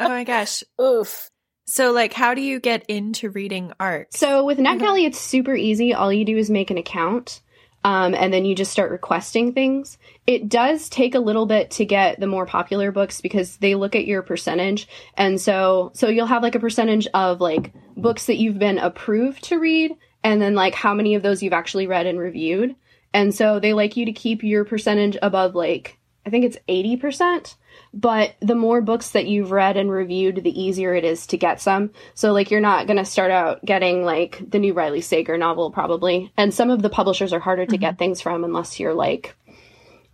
oh 0.00 0.08
my 0.08 0.24
gosh. 0.24 0.62
Oof. 0.80 1.30
So, 1.66 1.92
like, 1.92 2.12
how 2.12 2.34
do 2.34 2.42
you 2.42 2.60
get 2.60 2.84
into 2.88 3.30
reading 3.30 3.72
art? 3.80 4.12
So 4.12 4.44
with 4.44 4.58
NetGalley, 4.58 5.06
it's 5.06 5.18
super 5.18 5.54
easy. 5.54 5.94
All 5.94 6.12
you 6.12 6.26
do 6.26 6.36
is 6.36 6.50
make 6.50 6.70
an 6.70 6.76
account, 6.76 7.40
Um, 7.84 8.14
and 8.14 8.32
then 8.32 8.44
you 8.44 8.54
just 8.54 8.72
start 8.72 8.90
requesting 8.90 9.52
things. 9.52 9.98
It 10.26 10.48
does 10.48 10.88
take 10.88 11.14
a 11.14 11.20
little 11.20 11.46
bit 11.46 11.70
to 11.72 11.84
get 11.84 12.18
the 12.18 12.26
more 12.26 12.46
popular 12.46 12.92
books 12.92 13.20
because 13.20 13.58
they 13.58 13.74
look 13.74 13.94
at 13.94 14.06
your 14.06 14.22
percentage. 14.22 14.88
And 15.16 15.40
so, 15.40 15.90
so 15.94 16.08
you'll 16.08 16.26
have 16.26 16.42
like 16.42 16.54
a 16.54 16.60
percentage 16.60 17.06
of 17.14 17.40
like 17.40 17.72
books 17.96 18.26
that 18.26 18.36
you've 18.38 18.58
been 18.58 18.78
approved 18.78 19.44
to 19.44 19.58
read 19.58 19.96
and 20.24 20.40
then 20.40 20.54
like 20.54 20.74
how 20.74 20.94
many 20.94 21.14
of 21.14 21.22
those 21.22 21.42
you've 21.42 21.52
actually 21.52 21.86
read 21.86 22.06
and 22.06 22.18
reviewed. 22.18 22.74
And 23.12 23.32
so 23.32 23.60
they 23.60 23.74
like 23.74 23.96
you 23.96 24.06
to 24.06 24.12
keep 24.12 24.42
your 24.42 24.64
percentage 24.64 25.16
above 25.22 25.54
like, 25.54 25.98
I 26.26 26.30
think 26.30 26.46
it's 26.46 26.56
80%. 26.68 27.54
But 27.92 28.34
the 28.40 28.54
more 28.54 28.80
books 28.80 29.10
that 29.10 29.26
you've 29.26 29.52
read 29.52 29.76
and 29.76 29.90
reviewed, 29.90 30.42
the 30.42 30.60
easier 30.60 30.94
it 30.94 31.04
is 31.04 31.26
to 31.28 31.36
get 31.36 31.60
some. 31.60 31.90
So, 32.14 32.32
like, 32.32 32.50
you're 32.50 32.60
not 32.60 32.86
going 32.86 32.96
to 32.96 33.04
start 33.04 33.30
out 33.30 33.64
getting, 33.64 34.04
like, 34.04 34.42
the 34.48 34.58
new 34.58 34.72
Riley 34.72 35.00
Sager 35.00 35.36
novel, 35.36 35.70
probably. 35.70 36.32
And 36.36 36.52
some 36.52 36.70
of 36.70 36.82
the 36.82 36.90
publishers 36.90 37.32
are 37.32 37.40
harder 37.40 37.66
to 37.66 37.72
mm-hmm. 37.72 37.80
get 37.80 37.98
things 37.98 38.20
from 38.20 38.42
unless 38.42 38.80
you're, 38.80 38.94
like, 38.94 39.36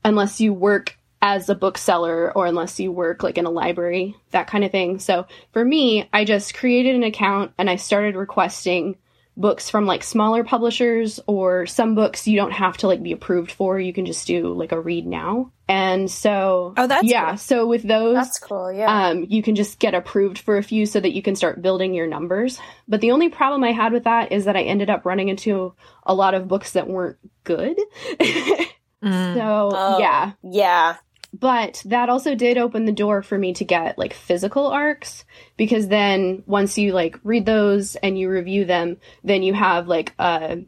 unless 0.05 0.40
you 0.40 0.52
work 0.52 0.99
as 1.23 1.49
a 1.49 1.55
bookseller 1.55 2.33
or 2.35 2.47
unless 2.47 2.81
you 2.81 2.93
work, 2.93 3.23
like, 3.23 3.38
in 3.38 3.47
a 3.47 3.50
library, 3.50 4.17
that 4.31 4.47
kind 4.47 4.64
of 4.64 4.71
thing. 4.71 4.99
So, 4.99 5.26
for 5.52 5.64
me, 5.64 6.09
I 6.12 6.25
just 6.25 6.55
created 6.55 6.95
an 6.95 7.02
account 7.02 7.52
and 7.57 7.69
I 7.69 7.76
started 7.76 8.14
requesting 8.17 8.97
books 9.40 9.70
from 9.70 9.87
like 9.87 10.04
smaller 10.04 10.44
publishers 10.44 11.18
or 11.26 11.66
some 11.66 11.94
books 11.94 12.28
you 12.28 12.37
don't 12.37 12.52
have 12.52 12.76
to 12.76 12.87
like 12.87 13.02
be 13.02 13.12
approved 13.12 13.50
for. 13.50 13.80
You 13.80 13.92
can 13.92 14.06
just 14.06 14.26
do 14.26 14.52
like 14.52 14.73
a 14.73 14.80
read 14.80 15.06
now. 15.06 15.52
And 15.68 16.11
so 16.11 16.75
oh 16.76 16.87
that's 16.87 17.04
yeah 17.06 17.30
cool. 17.30 17.38
so 17.38 17.66
with 17.66 17.82
those 17.82 18.14
that's 18.14 18.40
cool 18.40 18.73
yeah. 18.73 19.09
um 19.09 19.25
you 19.28 19.40
can 19.40 19.54
just 19.54 19.78
get 19.78 19.94
approved 19.94 20.38
for 20.38 20.56
a 20.56 20.64
few 20.64 20.85
so 20.85 20.99
that 20.99 21.12
you 21.12 21.23
can 21.23 21.37
start 21.37 21.62
building 21.62 21.94
your 21.94 22.06
numbers. 22.06 22.59
But 22.88 23.00
the 23.00 23.12
only 23.12 23.28
problem 23.28 23.64
i 23.64 23.73
had 23.73 23.92
with 23.92 24.04
that 24.04 24.32
is 24.32 24.44
that 24.44 24.56
i 24.56 24.62
ended 24.62 24.90
up 24.90 25.06
running 25.06 25.28
into 25.28 25.75
a 26.04 26.14
lot 26.14 26.35
of 26.35 26.49
books 26.49 26.73
that 26.73 26.88
weren't 26.88 27.18
good. 27.44 27.78
Mm. 29.02 29.32
so 29.35 29.70
oh, 29.73 29.99
yeah. 29.99 30.32
yeah 30.42 30.97
but 31.33 31.83
that 31.87 32.09
also 32.09 32.35
did 32.35 32.59
open 32.59 32.85
the 32.85 32.93
door 32.93 33.23
for 33.23 33.39
me 33.39 33.55
to 33.55 33.65
get 33.65 33.99
like 33.99 34.13
physical 34.13 34.67
arcs 34.67 35.25
because 35.57 35.89
then 35.89 36.43
once 36.47 36.77
you 36.77 36.93
like 36.93 37.19
read 37.23 37.47
those 37.47 37.97
and 37.97 38.19
you 38.19 38.29
review 38.29 38.65
them, 38.65 38.97
then 39.23 39.43
you 39.43 39.55
have 39.55 39.87
like 39.87 40.15
a 40.19 40.59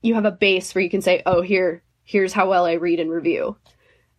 you 0.00 0.14
have 0.14 0.24
a 0.24 0.30
base 0.32 0.74
where 0.74 0.82
you 0.82 0.90
can 0.90 1.02
say, 1.02 1.22
"Oh, 1.26 1.42
here 1.42 1.82
here's 2.04 2.32
how 2.32 2.48
well 2.48 2.64
I 2.64 2.74
read 2.74 3.00
and 3.00 3.10
review." 3.10 3.56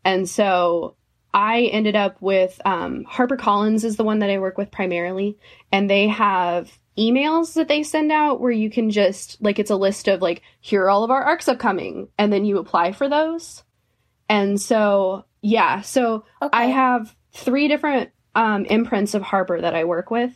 And 0.03 0.27
so 0.27 0.95
I 1.33 1.63
ended 1.63 1.95
up 1.95 2.21
with 2.21 2.59
um, 2.65 3.05
HarperCollins 3.05 3.83
is 3.83 3.95
the 3.95 4.03
one 4.03 4.19
that 4.19 4.29
I 4.29 4.39
work 4.39 4.57
with 4.57 4.71
primarily, 4.71 5.37
and 5.71 5.89
they 5.89 6.09
have 6.09 6.77
emails 6.97 7.53
that 7.55 7.67
they 7.67 7.81
send 7.81 8.11
out 8.11 8.39
where 8.39 8.51
you 8.51 8.69
can 8.69 8.91
just 8.91 9.41
like 9.41 9.57
it's 9.57 9.71
a 9.71 9.75
list 9.75 10.07
of 10.07 10.21
like 10.21 10.41
here 10.59 10.83
are 10.83 10.89
all 10.89 11.05
of 11.05 11.11
our 11.11 11.23
arcs 11.23 11.47
upcoming, 11.47 12.09
and 12.17 12.31
then 12.33 12.43
you 12.43 12.57
apply 12.57 12.91
for 12.91 13.07
those. 13.07 13.63
And 14.29 14.59
so 14.59 15.25
yeah, 15.43 15.81
so 15.81 16.23
okay. 16.41 16.49
I 16.57 16.65
have 16.67 17.13
three 17.33 17.67
different 17.67 18.11
um, 18.33 18.63
imprints 18.65 19.13
of 19.13 19.21
Harper 19.21 19.59
that 19.59 19.75
I 19.75 19.83
work 19.83 20.09
with, 20.09 20.31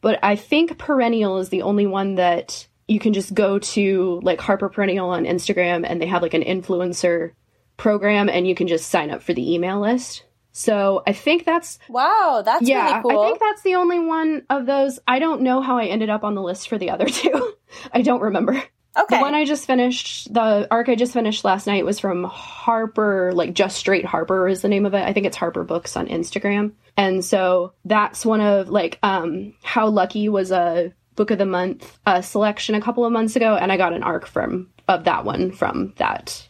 but 0.00 0.20
I 0.22 0.36
think 0.36 0.78
Perennial 0.78 1.38
is 1.38 1.48
the 1.48 1.62
only 1.62 1.86
one 1.86 2.14
that 2.14 2.68
you 2.86 3.00
can 3.00 3.12
just 3.12 3.34
go 3.34 3.58
to 3.58 4.20
like 4.22 4.40
Harper 4.40 4.68
Perennial 4.68 5.10
on 5.10 5.24
Instagram 5.24 5.84
and 5.84 6.00
they 6.00 6.06
have 6.06 6.22
like 6.22 6.34
an 6.34 6.44
influencer 6.44 7.32
program 7.76 8.28
and 8.28 8.46
you 8.46 8.54
can 8.54 8.68
just 8.68 8.88
sign 8.88 9.10
up 9.10 9.22
for 9.22 9.34
the 9.34 9.52
email 9.52 9.80
list. 9.80 10.24
So 10.52 11.02
I 11.06 11.12
think 11.12 11.44
that's 11.44 11.80
wow, 11.88 12.42
that's 12.44 12.68
yeah. 12.68 13.00
Really 13.00 13.02
cool. 13.02 13.20
I 13.20 13.26
think 13.26 13.40
that's 13.40 13.62
the 13.62 13.74
only 13.74 13.98
one 13.98 14.42
of 14.48 14.66
those. 14.66 15.00
I 15.08 15.18
don't 15.18 15.42
know 15.42 15.60
how 15.60 15.78
I 15.78 15.86
ended 15.86 16.10
up 16.10 16.22
on 16.22 16.36
the 16.36 16.42
list 16.42 16.68
for 16.68 16.78
the 16.78 16.90
other 16.90 17.06
two. 17.08 17.54
I 17.92 18.02
don't 18.02 18.20
remember. 18.20 18.62
Okay. 18.98 19.16
The 19.16 19.22
one 19.22 19.34
I 19.34 19.44
just 19.44 19.66
finished, 19.66 20.32
the 20.32 20.68
arc 20.70 20.88
I 20.88 20.94
just 20.94 21.14
finished 21.14 21.44
last 21.44 21.66
night 21.66 21.84
was 21.84 21.98
from 21.98 22.24
Harper, 22.24 23.32
like 23.32 23.54
just 23.54 23.76
straight 23.76 24.04
Harper 24.04 24.48
is 24.48 24.60
the 24.62 24.68
name 24.68 24.84
of 24.84 24.94
it. 24.94 25.02
I 25.02 25.12
think 25.12 25.26
it's 25.26 25.36
Harper 25.36 25.64
Books 25.64 25.96
on 25.96 26.08
Instagram. 26.08 26.72
And 26.96 27.24
so 27.24 27.72
that's 27.84 28.26
one 28.26 28.42
of 28.42 28.68
like 28.68 28.98
um 29.02 29.54
How 29.62 29.88
Lucky 29.88 30.28
was 30.28 30.52
a 30.52 30.92
book 31.14 31.30
of 31.30 31.38
the 31.38 31.46
month 31.46 31.98
uh, 32.06 32.22
selection 32.22 32.74
a 32.74 32.80
couple 32.80 33.04
of 33.04 33.12
months 33.12 33.36
ago 33.36 33.54
and 33.54 33.70
I 33.70 33.76
got 33.76 33.92
an 33.92 34.02
arc 34.02 34.26
from 34.26 34.68
of 34.88 35.04
that 35.04 35.24
one 35.24 35.52
from 35.52 35.94
that 35.96 36.46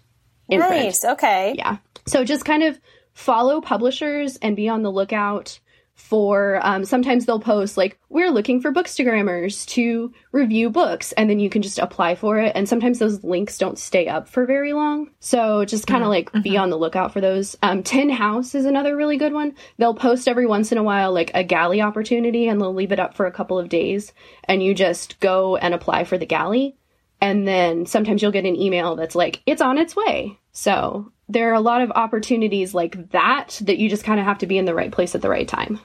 imprint. 0.48 0.84
Nice. 0.84 1.04
Okay. 1.04 1.54
Yeah. 1.56 1.78
So 2.06 2.24
just 2.24 2.44
kind 2.44 2.62
of 2.62 2.80
follow 3.12 3.60
publishers 3.60 4.36
and 4.36 4.56
be 4.56 4.68
on 4.68 4.82
the 4.82 4.90
lookout 4.90 5.60
for 6.02 6.60
um, 6.62 6.84
sometimes 6.84 7.24
they'll 7.24 7.40
post 7.40 7.76
like 7.76 7.98
we're 8.08 8.30
looking 8.30 8.60
for 8.60 8.72
bookstagrammers 8.72 9.66
to 9.66 10.12
review 10.32 10.68
books 10.68 11.12
and 11.12 11.30
then 11.30 11.38
you 11.38 11.48
can 11.48 11.62
just 11.62 11.78
apply 11.78 12.14
for 12.14 12.38
it 12.38 12.52
and 12.54 12.68
sometimes 12.68 12.98
those 12.98 13.22
links 13.22 13.56
don't 13.56 13.78
stay 13.78 14.08
up 14.08 14.28
for 14.28 14.44
very 14.44 14.72
long 14.72 15.08
so 15.20 15.64
just 15.64 15.86
kind 15.86 16.02
of 16.02 16.06
mm-hmm. 16.06 16.10
like 16.10 16.30
mm-hmm. 16.30 16.42
be 16.42 16.56
on 16.56 16.70
the 16.70 16.76
lookout 16.76 17.12
for 17.12 17.20
those 17.20 17.56
um, 17.62 17.82
tin 17.82 18.10
house 18.10 18.54
is 18.54 18.66
another 18.66 18.96
really 18.96 19.16
good 19.16 19.32
one 19.32 19.54
they'll 19.78 19.94
post 19.94 20.28
every 20.28 20.46
once 20.46 20.72
in 20.72 20.76
a 20.76 20.82
while 20.82 21.12
like 21.12 21.30
a 21.34 21.44
galley 21.44 21.80
opportunity 21.80 22.48
and 22.48 22.60
they'll 22.60 22.74
leave 22.74 22.92
it 22.92 23.00
up 23.00 23.14
for 23.14 23.26
a 23.26 23.32
couple 23.32 23.58
of 23.58 23.68
days 23.68 24.12
and 24.44 24.62
you 24.62 24.74
just 24.74 25.18
go 25.20 25.56
and 25.56 25.72
apply 25.72 26.04
for 26.04 26.18
the 26.18 26.26
galley 26.26 26.76
and 27.20 27.46
then 27.46 27.86
sometimes 27.86 28.20
you'll 28.20 28.32
get 28.32 28.44
an 28.44 28.56
email 28.56 28.96
that's 28.96 29.14
like 29.14 29.40
it's 29.46 29.62
on 29.62 29.78
its 29.78 29.96
way 29.96 30.36
so 30.52 31.10
there 31.32 31.50
are 31.50 31.54
a 31.54 31.60
lot 31.60 31.80
of 31.80 31.90
opportunities 31.92 32.74
like 32.74 33.10
that 33.10 33.58
that 33.62 33.78
you 33.78 33.88
just 33.88 34.04
kind 34.04 34.20
of 34.20 34.26
have 34.26 34.38
to 34.38 34.46
be 34.46 34.58
in 34.58 34.66
the 34.66 34.74
right 34.74 34.92
place 34.92 35.14
at 35.14 35.22
the 35.22 35.30
right 35.30 35.48
time. 35.48 35.80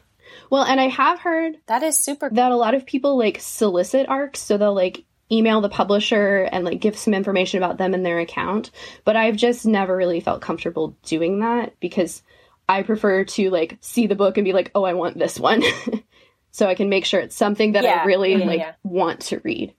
Well, 0.49 0.63
and 0.63 0.79
I 0.79 0.87
have 0.87 1.19
heard 1.19 1.57
that 1.67 1.83
is 1.83 2.03
super 2.03 2.29
cool. 2.29 2.35
that 2.35 2.51
a 2.51 2.55
lot 2.55 2.73
of 2.73 2.85
people 2.85 3.17
like 3.17 3.39
solicit 3.39 4.07
arcs, 4.09 4.39
so 4.39 4.57
they'll 4.57 4.73
like 4.73 5.03
email 5.31 5.61
the 5.61 5.69
publisher 5.69 6.47
and 6.51 6.63
like 6.63 6.79
give 6.79 6.97
some 6.97 7.13
information 7.13 7.61
about 7.61 7.77
them 7.77 7.93
and 7.93 8.05
their 8.05 8.19
account. 8.19 8.71
But 9.03 9.15
I've 9.15 9.35
just 9.35 9.65
never 9.65 9.95
really 9.95 10.19
felt 10.19 10.41
comfortable 10.41 10.95
doing 11.03 11.39
that 11.39 11.73
because 11.79 12.23
I 12.69 12.83
prefer 12.83 13.25
to 13.25 13.49
like 13.49 13.77
see 13.81 14.07
the 14.07 14.15
book 14.15 14.37
and 14.37 14.45
be 14.45 14.53
like, 14.53 14.71
"Oh, 14.73 14.83
I 14.83 14.93
want 14.93 15.17
this 15.17 15.39
one." 15.39 15.63
so 16.51 16.67
I 16.67 16.75
can 16.75 16.89
make 16.89 17.05
sure 17.05 17.19
it's 17.19 17.35
something 17.35 17.73
that 17.73 17.83
yeah, 17.83 18.01
I 18.01 18.05
really 18.05 18.35
yeah, 18.35 18.45
like 18.45 18.59
yeah. 18.59 18.73
want 18.83 19.21
to 19.21 19.39
read 19.43 19.73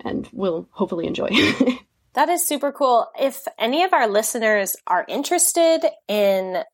and 0.00 0.28
will 0.32 0.68
hopefully 0.70 1.06
enjoy. 1.06 1.28
That 2.18 2.30
is 2.30 2.44
super 2.44 2.72
cool. 2.72 3.06
If 3.16 3.46
any 3.60 3.84
of 3.84 3.92
our 3.92 4.08
listeners 4.08 4.74
are 4.88 5.04
interested 5.06 5.86
in 6.08 6.64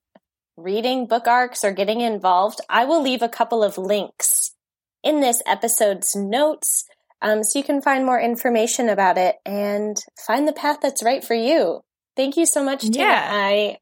reading 0.56 1.06
book 1.06 1.26
arcs 1.26 1.64
or 1.64 1.73
getting 1.73 2.00
involved, 2.00 2.61
I 2.68 2.84
will 2.84 3.02
leave 3.02 3.23
a 3.23 3.28
couple 3.28 3.62
of 3.62 3.78
links 3.78 4.54
in 5.02 5.20
this 5.20 5.42
episode's 5.46 6.14
notes 6.14 6.84
um, 7.25 7.42
so 7.42 7.58
you 7.58 7.64
can 7.64 7.80
find 7.80 8.04
more 8.04 8.20
information 8.20 8.90
about 8.90 9.16
it 9.16 9.37
and 9.46 9.96
find 10.26 10.46
the 10.46 10.52
path 10.52 10.78
that's 10.82 11.02
right 11.02 11.25
for 11.25 11.34
you. 11.34 11.80
Thank 12.16 12.37
you 12.37 12.44
so 12.44 12.62
much, 12.62 12.82
Tina. 12.82 12.99
Yeah. 12.99 13.30
I 13.32 13.78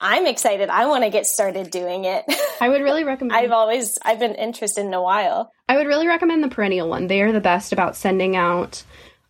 I'm 0.00 0.26
excited. 0.26 0.70
I 0.70 0.86
want 0.86 1.04
to 1.04 1.10
get 1.10 1.26
started 1.26 1.70
doing 1.70 2.04
it. 2.04 2.24
I 2.60 2.68
would 2.68 2.82
really 2.82 3.04
recommend. 3.04 3.32
I've 3.38 3.52
always 3.52 3.96
I've 4.02 4.18
been 4.18 4.34
interested 4.34 4.84
in 4.84 4.92
a 4.92 5.02
while. 5.02 5.52
I 5.68 5.76
would 5.76 5.86
really 5.86 6.08
recommend 6.08 6.42
the 6.42 6.48
perennial 6.48 6.88
one. 6.88 7.06
They 7.06 7.20
are 7.22 7.32
the 7.32 7.40
best 7.40 7.72
about 7.72 7.96
sending 7.96 8.34
out 8.34 8.82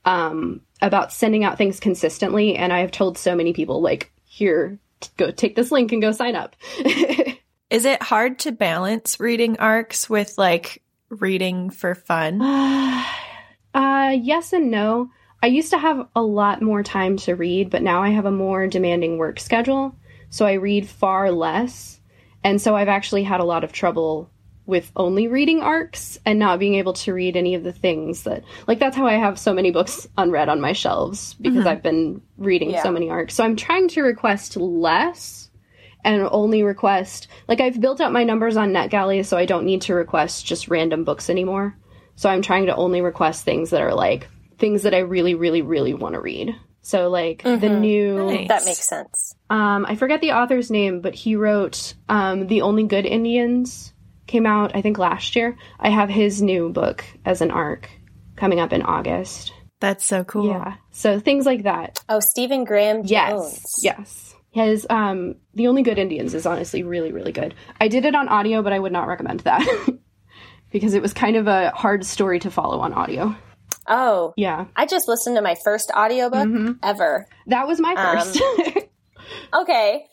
um, 0.06 0.62
about 0.80 1.12
sending 1.12 1.44
out 1.44 1.58
things 1.58 1.80
consistently. 1.80 2.56
And 2.56 2.72
I 2.72 2.80
have 2.80 2.90
told 2.90 3.18
so 3.18 3.34
many 3.34 3.52
people, 3.52 3.82
like, 3.82 4.10
here, 4.24 4.78
go 5.16 5.30
take 5.30 5.56
this 5.56 5.70
link 5.70 5.92
and 5.92 6.02
go 6.02 6.12
sign 6.12 6.34
up. 6.34 6.56
Is 7.70 7.84
it 7.84 8.02
hard 8.02 8.40
to 8.40 8.52
balance 8.52 9.20
reading 9.20 9.58
arcs 9.58 10.10
with 10.10 10.36
like 10.36 10.82
reading 11.08 11.70
for 11.70 11.94
fun? 11.94 12.42
Uh, 12.42 13.04
uh, 13.74 14.16
yes 14.20 14.52
and 14.52 14.70
no. 14.70 15.10
I 15.42 15.46
used 15.46 15.70
to 15.70 15.78
have 15.78 16.08
a 16.14 16.22
lot 16.22 16.60
more 16.60 16.82
time 16.82 17.16
to 17.18 17.34
read, 17.34 17.70
but 17.70 17.82
now 17.82 18.02
I 18.02 18.10
have 18.10 18.26
a 18.26 18.30
more 18.30 18.66
demanding 18.66 19.16
work 19.16 19.40
schedule. 19.40 19.96
So 20.28 20.46
I 20.46 20.54
read 20.54 20.88
far 20.88 21.30
less. 21.30 22.00
And 22.44 22.60
so 22.60 22.76
I've 22.76 22.88
actually 22.88 23.22
had 23.22 23.40
a 23.40 23.44
lot 23.44 23.64
of 23.64 23.72
trouble 23.72 24.30
with 24.70 24.90
only 24.96 25.28
reading 25.28 25.60
arcs 25.60 26.18
and 26.24 26.38
not 26.38 26.58
being 26.58 26.76
able 26.76 26.94
to 26.94 27.12
read 27.12 27.36
any 27.36 27.54
of 27.54 27.62
the 27.62 27.72
things 27.72 28.22
that 28.22 28.44
like 28.66 28.78
that's 28.78 28.96
how 28.96 29.06
I 29.06 29.14
have 29.14 29.38
so 29.38 29.52
many 29.52 29.70
books 29.70 30.08
unread 30.16 30.48
on 30.48 30.60
my 30.60 30.72
shelves 30.72 31.34
because 31.34 31.60
mm-hmm. 31.60 31.68
I've 31.68 31.82
been 31.82 32.22
reading 32.38 32.70
yeah. 32.70 32.82
so 32.82 32.90
many 32.90 33.10
arcs. 33.10 33.34
So 33.34 33.44
I'm 33.44 33.56
trying 33.56 33.88
to 33.88 34.02
request 34.02 34.56
less 34.56 35.50
and 36.04 36.26
only 36.30 36.62
request 36.62 37.28
like 37.48 37.60
I've 37.60 37.80
built 37.80 38.00
up 38.00 38.12
my 38.12 38.24
numbers 38.24 38.56
on 38.56 38.72
NetGalley 38.72 39.24
so 39.26 39.36
I 39.36 39.44
don't 39.44 39.66
need 39.66 39.82
to 39.82 39.94
request 39.94 40.46
just 40.46 40.68
random 40.68 41.04
books 41.04 41.28
anymore. 41.28 41.76
So 42.16 42.30
I'm 42.30 42.42
trying 42.42 42.66
to 42.66 42.76
only 42.76 43.02
request 43.02 43.44
things 43.44 43.70
that 43.70 43.82
are 43.82 43.94
like 43.94 44.28
things 44.58 44.84
that 44.84 44.94
I 44.94 45.00
really 45.00 45.34
really 45.34 45.62
really 45.62 45.94
want 45.94 46.14
to 46.14 46.20
read. 46.20 46.54
So 46.82 47.10
like 47.10 47.42
mm-hmm. 47.42 47.60
the 47.60 47.68
new 47.68 48.26
nice. 48.26 48.48
that 48.48 48.64
makes 48.64 48.86
sense. 48.86 49.34
Um 49.50 49.84
I 49.86 49.96
forget 49.96 50.20
the 50.20 50.32
author's 50.32 50.70
name 50.70 51.00
but 51.00 51.14
he 51.14 51.36
wrote 51.36 51.94
um 52.08 52.46
The 52.46 52.62
Only 52.62 52.84
Good 52.84 53.04
Indians 53.04 53.92
came 54.30 54.46
out, 54.46 54.74
I 54.74 54.80
think, 54.82 54.96
last 54.98 55.34
year. 55.36 55.56
I 55.78 55.90
have 55.90 56.08
his 56.08 56.40
new 56.40 56.70
book 56.70 57.04
as 57.24 57.40
an 57.40 57.50
arc 57.50 57.90
coming 58.36 58.60
up 58.60 58.72
in 58.72 58.82
August. 58.82 59.52
That's 59.80 60.04
so 60.04 60.24
cool. 60.24 60.46
Yeah. 60.48 60.74
So 60.92 61.18
things 61.20 61.46
like 61.46 61.64
that. 61.64 62.02
Oh, 62.08 62.20
Stephen 62.20 62.64
Graham 62.64 62.98
Jones. 63.04 63.10
Yes. 63.10 63.74
Yes. 63.82 64.34
His 64.52 64.86
um 64.90 65.36
The 65.54 65.68
Only 65.68 65.82
Good 65.82 65.98
Indians 65.98 66.34
is 66.34 66.44
honestly 66.46 66.82
really, 66.82 67.12
really 67.12 67.32
good. 67.32 67.54
I 67.80 67.88
did 67.88 68.04
it 68.04 68.14
on 68.14 68.28
audio, 68.28 68.62
but 68.62 68.72
I 68.72 68.78
would 68.78 68.92
not 68.92 69.06
recommend 69.08 69.40
that. 69.40 69.66
because 70.70 70.94
it 70.94 71.02
was 71.02 71.12
kind 71.12 71.36
of 71.36 71.46
a 71.46 71.70
hard 71.70 72.04
story 72.06 72.38
to 72.40 72.50
follow 72.50 72.80
on 72.80 72.92
audio. 72.92 73.34
Oh, 73.88 74.34
Yeah. 74.36 74.66
I 74.76 74.86
just 74.86 75.08
listened 75.08 75.36
to 75.36 75.42
my 75.42 75.56
first 75.64 75.90
audiobook 75.96 76.46
Mhm. 76.48 76.78
ever. 76.82 77.26
That 77.46 77.66
was 77.66 77.80
my 77.80 77.94
Um, 77.94 78.18
first. 78.18 78.42
Okay. 79.54 80.06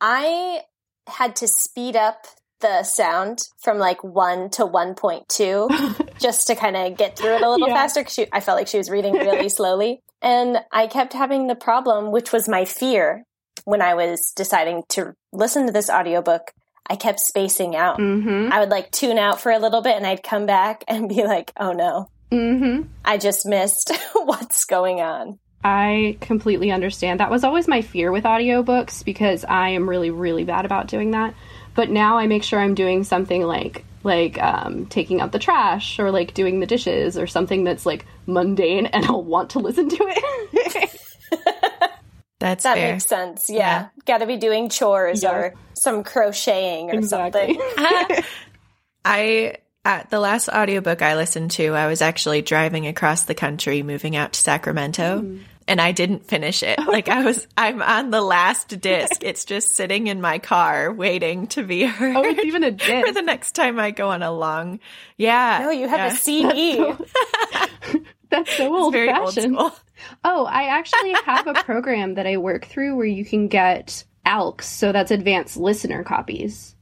I 0.00 0.60
had 1.06 1.36
to 1.36 1.48
speed 1.48 1.96
up 1.96 2.26
the 2.64 2.82
sound 2.82 3.38
from 3.62 3.78
like 3.78 4.02
1 4.02 4.48
to 4.50 4.64
1.2 4.66 6.18
just 6.18 6.46
to 6.46 6.54
kind 6.54 6.76
of 6.76 6.96
get 6.96 7.16
through 7.18 7.34
it 7.36 7.42
a 7.42 7.50
little 7.50 7.68
Yeah. 7.68 7.74
faster 7.74 8.00
because 8.00 8.26
I 8.32 8.40
felt 8.40 8.56
like 8.58 8.68
she 8.68 8.78
was 8.78 8.88
reading 8.90 9.12
really 9.12 9.48
slowly. 9.60 10.00
And 10.22 10.58
I 10.72 10.86
kept 10.86 11.12
having 11.12 11.46
the 11.46 11.54
problem, 11.54 12.10
which 12.10 12.32
was 12.32 12.48
my 12.48 12.64
fear 12.64 13.24
when 13.64 13.82
I 13.82 13.94
was 13.94 14.32
deciding 14.34 14.82
to 14.90 15.12
listen 15.32 15.66
to 15.66 15.72
this 15.72 15.90
audiobook. 15.90 16.50
I 16.88 16.96
kept 16.96 17.20
spacing 17.20 17.76
out. 17.76 17.98
mm-hmm. 17.98 18.52
I 18.52 18.60
would 18.60 18.70
like 18.70 18.90
tune 18.90 19.18
out 19.18 19.40
for 19.40 19.52
a 19.52 19.58
little 19.58 19.82
bit 19.82 19.96
and 19.96 20.06
I'd 20.06 20.22
come 20.22 20.46
back 20.46 20.84
and 20.88 21.08
be 21.08 21.22
like, 21.24 21.52
oh 21.58 21.72
no, 21.72 22.08
Mm-hmm. 22.32 22.88
I 23.04 23.18
just 23.18 23.46
missed 23.46 23.92
what's 24.14 24.64
going 24.64 25.00
on. 25.00 25.38
I 25.62 26.18
completely 26.20 26.70
understand. 26.72 27.20
That 27.20 27.30
was 27.30 27.44
always 27.44 27.68
my 27.68 27.80
fear 27.80 28.10
with 28.12 28.24
audiobooks 28.24 29.04
because 29.04 29.44
I 29.44 29.70
am 29.70 29.88
really, 29.88 30.10
really 30.10 30.44
bad 30.44 30.64
about 30.64 30.88
doing 30.88 31.12
that. 31.12 31.34
But 31.74 31.90
now 31.90 32.18
I 32.18 32.26
make 32.26 32.42
sure 32.44 32.60
I'm 32.60 32.74
doing 32.74 33.04
something 33.04 33.42
like 33.42 33.84
like 34.02 34.40
um, 34.42 34.86
taking 34.86 35.20
out 35.20 35.32
the 35.32 35.38
trash 35.38 35.98
or 35.98 36.10
like 36.10 36.34
doing 36.34 36.60
the 36.60 36.66
dishes 36.66 37.16
or 37.16 37.26
something 37.26 37.64
that's 37.64 37.86
like 37.86 38.04
mundane 38.26 38.84
and 38.86 39.04
I'll 39.06 39.22
want 39.24 39.50
to 39.50 39.60
listen 39.60 39.88
to 39.88 39.96
it. 40.00 40.90
That's 42.40 42.64
That 42.64 42.76
fair. 42.76 42.92
makes 42.92 43.06
sense. 43.06 43.46
Yeah. 43.48 43.56
Yeah. 43.58 43.88
Got 44.04 44.18
to 44.18 44.26
be 44.26 44.36
doing 44.36 44.68
chores 44.68 45.22
Yeah. 45.22 45.32
or 45.32 45.54
some 45.72 46.04
crocheting 46.04 46.90
or 46.90 46.94
exactly. 46.94 47.58
something. 47.76 48.24
I 49.04 49.54
at 49.86 50.10
the 50.10 50.20
last 50.20 50.48
audiobook 50.48 51.00
I 51.02 51.14
listened 51.16 51.52
to, 51.52 51.74
I 51.74 51.86
was 51.86 52.02
actually 52.02 52.42
driving 52.42 52.86
across 52.86 53.24
the 53.24 53.34
country 53.34 53.82
moving 53.82 54.16
out 54.16 54.32
to 54.34 54.40
Sacramento. 54.40 55.20
Hmm. 55.20 55.38
And 55.66 55.80
I 55.80 55.92
didn't 55.92 56.26
finish 56.26 56.62
it. 56.62 56.78
Like 56.78 57.08
I 57.08 57.24
was, 57.24 57.46
I'm 57.56 57.80
on 57.80 58.10
the 58.10 58.20
last 58.20 58.80
disc. 58.80 59.22
It's 59.24 59.44
just 59.46 59.74
sitting 59.74 60.08
in 60.08 60.20
my 60.20 60.38
car 60.38 60.92
waiting 60.92 61.46
to 61.48 61.62
be 61.62 61.84
heard 61.86 62.16
Oh, 62.16 62.22
it's 62.22 62.44
even 62.44 62.64
a 62.64 62.70
for 62.72 62.76
disc. 62.76 63.14
the 63.14 63.22
next 63.22 63.52
time 63.52 63.78
I 63.80 63.90
go 63.90 64.10
on 64.10 64.22
a 64.22 64.30
long. 64.30 64.80
Yeah. 65.16 65.60
No, 65.62 65.70
you 65.70 65.88
have 65.88 65.98
yeah. 66.00 66.12
a 66.12 66.16
CD. 66.16 66.92
That's 68.30 68.56
so 68.56 68.74
old 68.76 68.92
very 68.92 69.08
old 69.12 69.34
fashioned. 69.34 69.54
school. 69.56 69.72
Oh, 70.22 70.44
I 70.44 70.64
actually 70.64 71.12
have 71.24 71.46
a 71.46 71.54
program 71.54 72.14
that 72.14 72.26
I 72.26 72.36
work 72.36 72.66
through 72.66 72.96
where 72.96 73.06
you 73.06 73.24
can 73.24 73.48
get 73.48 74.04
ALCs, 74.26 74.62
so 74.62 74.92
that's 74.92 75.10
advanced 75.10 75.56
listener 75.56 76.02
copies. 76.04 76.74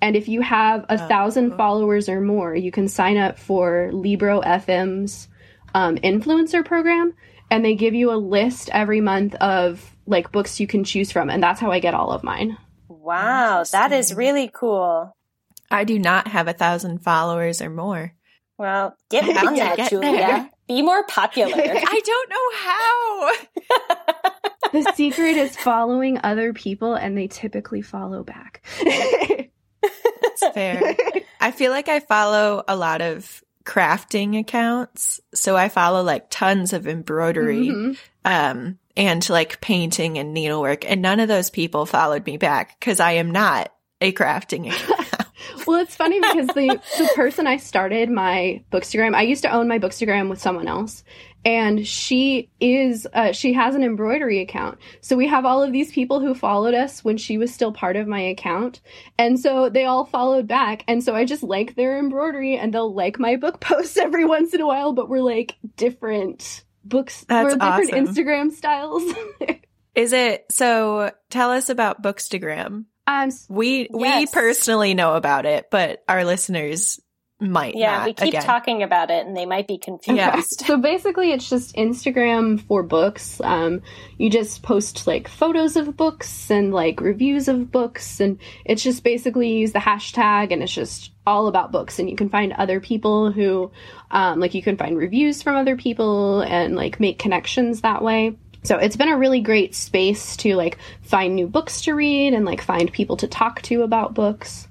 And 0.00 0.16
if 0.16 0.26
you 0.28 0.40
have 0.40 0.86
a 0.88 0.96
thousand 0.98 1.56
followers 1.56 2.08
or 2.08 2.20
more, 2.20 2.54
you 2.54 2.72
can 2.72 2.88
sign 2.88 3.16
up 3.18 3.38
for 3.38 3.90
Libro 3.92 4.40
FM's 4.40 5.28
um, 5.74 5.96
influencer 5.96 6.64
program, 6.64 7.14
and 7.52 7.62
they 7.62 7.74
give 7.74 7.92
you 7.92 8.10
a 8.10 8.16
list 8.16 8.70
every 8.72 9.02
month 9.02 9.34
of 9.34 9.94
like 10.06 10.32
books 10.32 10.58
you 10.58 10.66
can 10.66 10.84
choose 10.84 11.12
from, 11.12 11.28
and 11.28 11.42
that's 11.42 11.60
how 11.60 11.70
I 11.70 11.80
get 11.80 11.92
all 11.92 12.10
of 12.10 12.24
mine. 12.24 12.56
Wow, 12.88 13.62
that 13.72 13.92
is 13.92 14.14
really 14.14 14.50
cool. 14.52 15.14
I 15.70 15.84
do 15.84 15.98
not 15.98 16.28
have 16.28 16.48
a 16.48 16.54
thousand 16.54 17.00
followers 17.04 17.60
or 17.60 17.68
more. 17.68 18.14
Well, 18.56 18.96
get 19.10 19.24
I 19.24 19.46
on 19.46 19.52
to 19.54 19.60
that, 19.60 19.76
get 19.76 19.90
Julia. 19.90 20.12
there. 20.12 20.50
Be 20.66 20.80
more 20.80 21.04
popular. 21.04 21.54
I 21.58 22.00
don't 22.04 22.30
know 22.30 22.50
how. 22.58 23.32
The 24.72 24.90
secret 24.94 25.36
is 25.36 25.54
following 25.54 26.18
other 26.24 26.54
people, 26.54 26.94
and 26.94 27.14
they 27.18 27.26
typically 27.26 27.82
follow 27.82 28.22
back. 28.24 28.64
It's 29.84 30.46
fair. 30.54 30.96
I 31.40 31.50
feel 31.50 31.70
like 31.72 31.88
I 31.88 32.00
follow 32.00 32.62
a 32.66 32.74
lot 32.76 33.02
of 33.02 33.42
crafting 33.64 34.38
accounts. 34.38 35.20
So 35.34 35.56
I 35.56 35.68
follow 35.68 36.02
like 36.02 36.26
tons 36.30 36.72
of 36.72 36.86
embroidery, 36.86 37.68
Mhm. 37.68 37.96
um, 38.24 38.78
and 38.96 39.28
like 39.30 39.60
painting 39.60 40.18
and 40.18 40.34
needlework. 40.34 40.88
And 40.88 41.00
none 41.02 41.20
of 41.20 41.28
those 41.28 41.50
people 41.50 41.86
followed 41.86 42.26
me 42.26 42.36
back 42.36 42.78
because 42.78 43.00
I 43.00 43.12
am 43.12 43.30
not 43.30 43.72
a 44.00 44.12
crafting 44.12 44.68
account. 44.72 45.08
Well, 45.66 45.80
it's 45.80 45.96
funny 45.96 46.20
because 46.20 46.46
the 46.48 46.80
the 46.98 47.10
person 47.16 47.46
I 47.48 47.56
started 47.56 48.08
my 48.10 48.62
Bookstagram, 48.72 49.14
I 49.14 49.22
used 49.22 49.42
to 49.42 49.50
own 49.52 49.66
my 49.68 49.78
Bookstagram 49.80 50.28
with 50.30 50.40
someone 50.40 50.68
else, 50.68 51.02
and 51.44 51.86
she 51.86 52.50
is 52.60 53.06
uh, 53.12 53.32
she 53.32 53.52
has 53.54 53.74
an 53.74 53.82
embroidery 53.82 54.40
account. 54.40 54.78
So 55.00 55.16
we 55.16 55.26
have 55.28 55.44
all 55.44 55.62
of 55.62 55.72
these 55.72 55.90
people 55.90 56.20
who 56.20 56.34
followed 56.34 56.74
us 56.74 57.02
when 57.04 57.16
she 57.16 57.38
was 57.38 57.52
still 57.52 57.72
part 57.72 57.96
of 57.96 58.06
my 58.06 58.20
account, 58.20 58.80
and 59.18 59.38
so 59.38 59.68
they 59.68 59.84
all 59.84 60.04
followed 60.04 60.46
back. 60.46 60.84
And 60.86 61.02
so 61.02 61.14
I 61.14 61.24
just 61.24 61.42
like 61.42 61.74
their 61.74 61.98
embroidery, 61.98 62.56
and 62.56 62.72
they'll 62.72 62.94
like 62.94 63.18
my 63.18 63.36
book 63.36 63.60
posts 63.60 63.96
every 63.96 64.24
once 64.24 64.54
in 64.54 64.60
a 64.60 64.66
while. 64.66 64.92
But 64.92 65.08
we're 65.08 65.20
like 65.20 65.56
different 65.76 66.64
books, 66.84 67.24
That's 67.28 67.54
we're 67.54 67.58
different 67.58 67.92
awesome. 67.94 68.06
Instagram 68.06 68.50
styles. 68.52 69.02
Is 69.94 70.12
it 70.12 70.46
so? 70.50 71.10
Tell 71.28 71.50
us 71.50 71.68
about 71.68 72.02
Bookstagram. 72.02 72.86
um, 73.06 73.30
We 73.48 73.88
we 73.90 74.26
personally 74.26 74.94
know 74.94 75.14
about 75.16 75.44
it, 75.44 75.66
but 75.70 76.02
our 76.08 76.24
listeners 76.24 76.98
might 77.42 77.74
yeah, 77.74 77.98
not. 77.98 78.06
we 78.06 78.14
keep 78.14 78.28
again. 78.28 78.42
talking 78.42 78.82
about 78.82 79.10
it 79.10 79.26
and 79.26 79.36
they 79.36 79.46
might 79.46 79.66
be 79.66 79.78
confused. 79.78 80.16
Yeah. 80.16 80.42
So 80.62 80.78
basically, 80.78 81.32
it's 81.32 81.50
just 81.50 81.74
Instagram 81.74 82.60
for 82.60 82.82
books. 82.82 83.40
Um, 83.40 83.82
you 84.16 84.30
just 84.30 84.62
post 84.62 85.06
like 85.06 85.26
photos 85.28 85.76
of 85.76 85.96
books 85.96 86.50
and 86.50 86.72
like 86.72 87.00
reviews 87.00 87.48
of 87.48 87.70
books, 87.70 88.20
and 88.20 88.38
it's 88.64 88.82
just 88.82 89.02
basically 89.02 89.58
use 89.58 89.72
the 89.72 89.80
hashtag, 89.80 90.52
and 90.52 90.62
it's 90.62 90.72
just 90.72 91.12
all 91.26 91.48
about 91.48 91.72
books. 91.72 91.98
And 91.98 92.08
you 92.08 92.16
can 92.16 92.30
find 92.30 92.52
other 92.52 92.80
people 92.80 93.32
who, 93.32 93.72
um, 94.10 94.38
like, 94.40 94.54
you 94.54 94.62
can 94.62 94.76
find 94.76 94.96
reviews 94.96 95.42
from 95.42 95.56
other 95.56 95.76
people 95.76 96.40
and 96.42 96.76
like 96.76 97.00
make 97.00 97.18
connections 97.18 97.80
that 97.80 98.02
way. 98.02 98.36
So 98.64 98.76
it's 98.76 98.96
been 98.96 99.08
a 99.08 99.18
really 99.18 99.40
great 99.40 99.74
space 99.74 100.36
to 100.38 100.54
like 100.54 100.78
find 101.02 101.34
new 101.34 101.48
books 101.48 101.82
to 101.82 101.94
read 101.94 102.34
and 102.34 102.44
like 102.44 102.62
find 102.62 102.92
people 102.92 103.16
to 103.18 103.26
talk 103.26 103.62
to 103.62 103.82
about 103.82 104.14
books. 104.14 104.68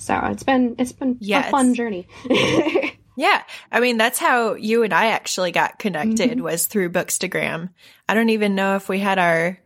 So 0.00 0.18
it's 0.24 0.42
been 0.42 0.74
it's 0.78 0.92
been 0.92 1.16
Yes. 1.20 1.48
a 1.48 1.50
fun 1.50 1.74
journey. 1.74 2.08
Yeah. 3.16 3.42
I 3.70 3.80
mean, 3.80 3.98
that's 3.98 4.18
how 4.18 4.54
you 4.54 4.82
and 4.82 4.94
I 4.94 5.08
actually 5.08 5.52
got 5.52 5.78
connected 5.78 6.30
Mm-hmm. 6.30 6.42
was 6.42 6.64
through 6.66 6.90
Bookstagram. 6.90 7.68
I 8.08 8.14
don't 8.14 8.30
even 8.30 8.54
know 8.54 8.76
if 8.76 8.88
we 8.88 8.98
had 8.98 9.18
our 9.18 9.58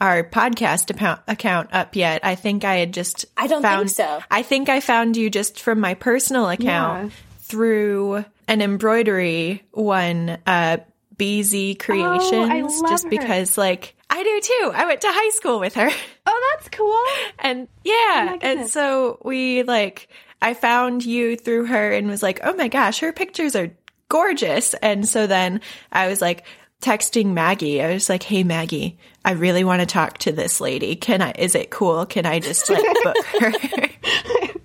our 0.00 0.22
podcast 0.22 0.90
account 0.90 1.20
account 1.26 1.70
up 1.72 1.96
yet. 1.96 2.20
I 2.24 2.36
think 2.36 2.64
I 2.64 2.76
had 2.76 2.94
just 2.94 3.24
I 3.36 3.48
don't 3.48 3.62
found, 3.62 3.90
think 3.90 3.96
so. 3.96 4.22
I 4.30 4.42
think 4.42 4.68
I 4.68 4.78
found 4.78 5.16
you 5.16 5.28
just 5.28 5.58
from 5.58 5.80
my 5.80 5.94
personal 5.94 6.48
account 6.48 7.10
Yeah. 7.10 7.16
through 7.40 8.24
an 8.46 8.62
embroidery 8.62 9.64
one 9.72 10.38
uh 10.46 10.76
BZ 11.16 11.80
Creations 11.80 12.80
love 12.80 12.90
just 12.90 13.04
her. 13.04 13.10
because 13.10 13.58
like 13.58 13.96
I 14.10 14.22
do 14.22 14.40
too. 14.42 14.72
I 14.74 14.86
went 14.86 15.00
to 15.02 15.06
high 15.08 15.30
school 15.30 15.60
with 15.60 15.74
her. 15.74 15.88
oh, 16.26 16.52
that's 16.52 16.68
cool. 16.70 17.02
And 17.38 17.68
Oh 17.68 17.80
yeah, 17.84 18.24
my 18.26 18.38
and 18.42 18.68
so 18.68 19.18
we 19.24 19.62
like 19.62 20.08
I 20.42 20.54
found 20.54 21.04
you 21.04 21.36
through 21.36 21.66
her 21.66 21.92
and 21.92 22.08
was 22.08 22.22
like, 22.22 22.40
"Oh 22.42 22.54
my 22.54 22.68
gosh, 22.68 23.00
her 23.00 23.12
pictures 23.12 23.54
are 23.54 23.70
gorgeous." 24.08 24.74
And 24.74 25.08
so 25.08 25.26
then 25.26 25.60
I 25.92 26.08
was 26.08 26.20
like 26.20 26.44
texting 26.82 27.32
Maggie. 27.32 27.80
I 27.80 27.92
was 27.92 28.08
like, 28.08 28.24
"Hey 28.24 28.42
Maggie, 28.42 28.98
I 29.24 29.32
really 29.32 29.64
want 29.64 29.80
to 29.80 29.86
talk 29.86 30.18
to 30.18 30.32
this 30.32 30.60
lady. 30.60 30.96
Can 30.96 31.22
I 31.22 31.32
is 31.38 31.54
it 31.54 31.70
cool? 31.70 32.04
Can 32.04 32.26
I 32.26 32.40
just 32.40 32.68
like 32.68 32.84
book 33.04 33.24
her?" 33.40 33.52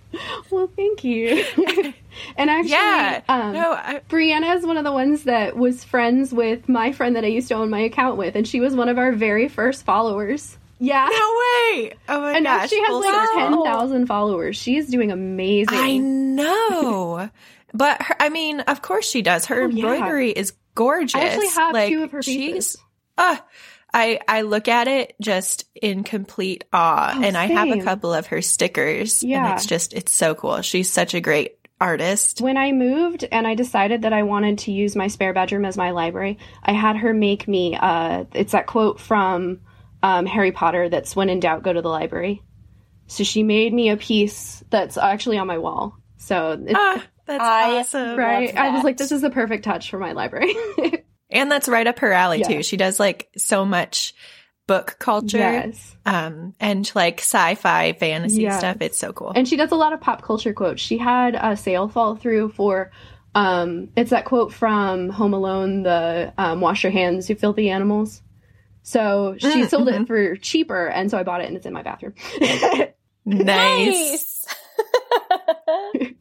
Well, 0.49 0.69
thank 0.75 1.03
you. 1.03 1.43
and 2.37 2.49
actually, 2.49 2.71
yeah. 2.71 3.21
um, 3.29 3.53
no, 3.53 3.71
I, 3.73 4.01
Brianna 4.09 4.55
is 4.57 4.65
one 4.65 4.77
of 4.77 4.83
the 4.83 4.91
ones 4.91 5.23
that 5.23 5.55
was 5.57 5.83
friends 5.83 6.33
with 6.33 6.67
my 6.69 6.91
friend 6.91 7.15
that 7.15 7.23
I 7.23 7.27
used 7.27 7.47
to 7.49 7.55
own 7.55 7.69
my 7.69 7.79
account 7.81 8.17
with, 8.17 8.35
and 8.35 8.47
she 8.47 8.59
was 8.59 8.75
one 8.75 8.89
of 8.89 8.97
our 8.97 9.11
very 9.11 9.47
first 9.47 9.85
followers. 9.85 10.57
Yeah. 10.79 11.05
no 11.09 11.15
way. 11.15 11.93
Oh 12.09 12.19
my 12.21 12.33
and 12.33 12.45
gosh. 12.45 12.69
she 12.69 12.79
has 12.83 12.89
like 12.93 13.13
circle. 13.29 13.63
10,000 13.63 14.07
followers. 14.07 14.57
She's 14.57 14.87
doing 14.89 15.09
amazing. 15.11 15.67
I 15.77 15.97
know. 15.97 17.29
but 17.73 18.01
her, 18.01 18.15
I 18.19 18.29
mean, 18.29 18.59
of 18.61 18.81
course 18.81 19.09
she 19.09 19.21
does. 19.21 19.45
Her 19.45 19.63
Oh, 19.63 19.67
yeah. 19.67 19.85
embroidery 19.93 20.31
is 20.31 20.53
gorgeous. 20.75 21.15
I 21.15 21.25
actually 21.27 21.47
have 21.47 21.73
like, 21.73 21.89
two 21.93 22.03
of 22.03 22.11
her 22.11 22.21
she's- 22.21 22.53
pieces. 22.53 22.77
Uh, 23.17 23.37
I 23.93 24.19
I 24.27 24.41
look 24.41 24.67
at 24.67 24.89
it 24.89 25.15
just 25.21 25.63
in 25.81 26.03
complete 26.03 26.65
awe, 26.73 27.13
Oh, 27.15 27.23
and 27.23 27.37
I 27.37 27.45
have 27.45 27.69
a 27.69 27.81
couple 27.81 28.13
of 28.13 28.27
her 28.27 28.41
stickers. 28.41 29.23
Yeah. 29.23 29.45
and 29.45 29.53
it's 29.55 29.65
just 29.65 29.93
it's 29.93 30.11
so 30.11 30.35
cool. 30.35 30.61
She's 30.61 30.91
such 30.91 31.13
a 31.13 31.21
great 31.21 31.54
artist. 31.79 32.41
When 32.41 32.57
I 32.57 32.71
moved 32.71 33.25
and 33.31 33.45
I 33.47 33.55
decided 33.55 34.03
that 34.03 34.13
I 34.13 34.23
wanted 34.23 34.59
to 34.59 34.71
use 34.71 34.95
my 34.95 35.07
spare 35.07 35.33
bedroom 35.33 35.65
as 35.65 35.77
my 35.77 35.91
library, 35.91 36.37
I 36.63 36.73
had 36.73 36.97
her 36.97 37.13
make 37.13 37.47
me, 37.47 37.75
uh, 37.79 38.25
it's 38.33 38.53
that 38.53 38.67
quote 38.67 38.99
from 38.99 39.61
um, 40.03 40.25
Harry 40.25 40.51
Potter 40.51 40.89
that's 40.89 41.15
when 41.15 41.29
in 41.29 41.39
doubt, 41.39 41.63
go 41.63 41.73
to 41.73 41.81
the 41.81 41.89
library. 41.89 42.41
So 43.07 43.23
she 43.23 43.43
made 43.43 43.73
me 43.73 43.89
a 43.89 43.97
piece 43.97 44.63
that's 44.69 44.97
actually 44.97 45.37
on 45.37 45.47
my 45.47 45.57
wall. 45.57 45.97
So 46.17 46.53
it's, 46.65 46.73
Ah, 46.75 47.03
that's 47.25 47.43
I- 47.43 47.79
awesome. 47.79 48.17
right. 48.17 48.55
I 48.55 48.69
was 48.71 48.83
like, 48.83 48.97
this 48.97 49.11
is 49.11 49.21
the 49.21 49.29
perfect 49.29 49.63
touch 49.65 49.89
for 49.89 49.99
my 49.99 50.13
library. 50.13 50.53
And 51.27 51.51
that's 51.51 51.67
right 51.67 51.87
up 51.87 51.99
her 51.99 52.13
alley 52.13 52.39
Yeah. 52.39 52.47
too. 52.47 52.63
She 52.63 52.77
does 52.77 52.99
like 52.99 53.29
so 53.35 53.65
much 53.65 54.13
book 54.67 54.95
culture, 54.99 55.37
yes. 55.37 55.95
um, 56.05 56.53
and 56.59 56.89
like 56.95 57.19
sci-fi 57.19 57.93
fantasy 57.93 58.41
Yes. 58.43 58.57
stuff. 58.59 58.77
It's 58.81 58.97
so 58.97 59.13
cool. 59.13 59.31
And 59.35 59.47
she 59.47 59.57
does 59.57 59.71
a 59.71 59.75
lot 59.75 59.93
of 59.93 60.01
pop 60.01 60.21
culture 60.23 60.53
quotes. 60.53 60.81
She 60.81 60.97
had 60.97 61.35
a 61.35 61.55
sale 61.55 61.87
fall 61.87 62.15
through 62.15 62.49
for 62.53 62.91
Um, 63.35 63.89
it's 63.97 64.11
that 64.11 64.23
quote 64.25 64.53
from 64.53 65.09
Home 65.09 65.33
Alone, 65.33 65.83
the 65.83 66.33
um, 66.37 66.61
"Wash 66.61 66.83
your 66.83 66.91
hands, 66.93 67.29
you 67.29 67.35
filthy 67.35 67.69
animals." 67.69 68.21
So 68.83 69.35
she 69.39 69.47
Mm, 69.63 69.69
sold 69.69 69.89
it 69.89 70.07
for 70.07 70.35
cheaper, 70.37 70.87
and 70.87 71.11
so 71.11 71.17
I 71.17 71.23
bought 71.23 71.41
it, 71.41 71.47
and 71.47 71.57
it's 71.57 71.65
in 71.65 71.73
my 71.73 71.83
bathroom. 71.83 72.13
Nice. 73.25 74.45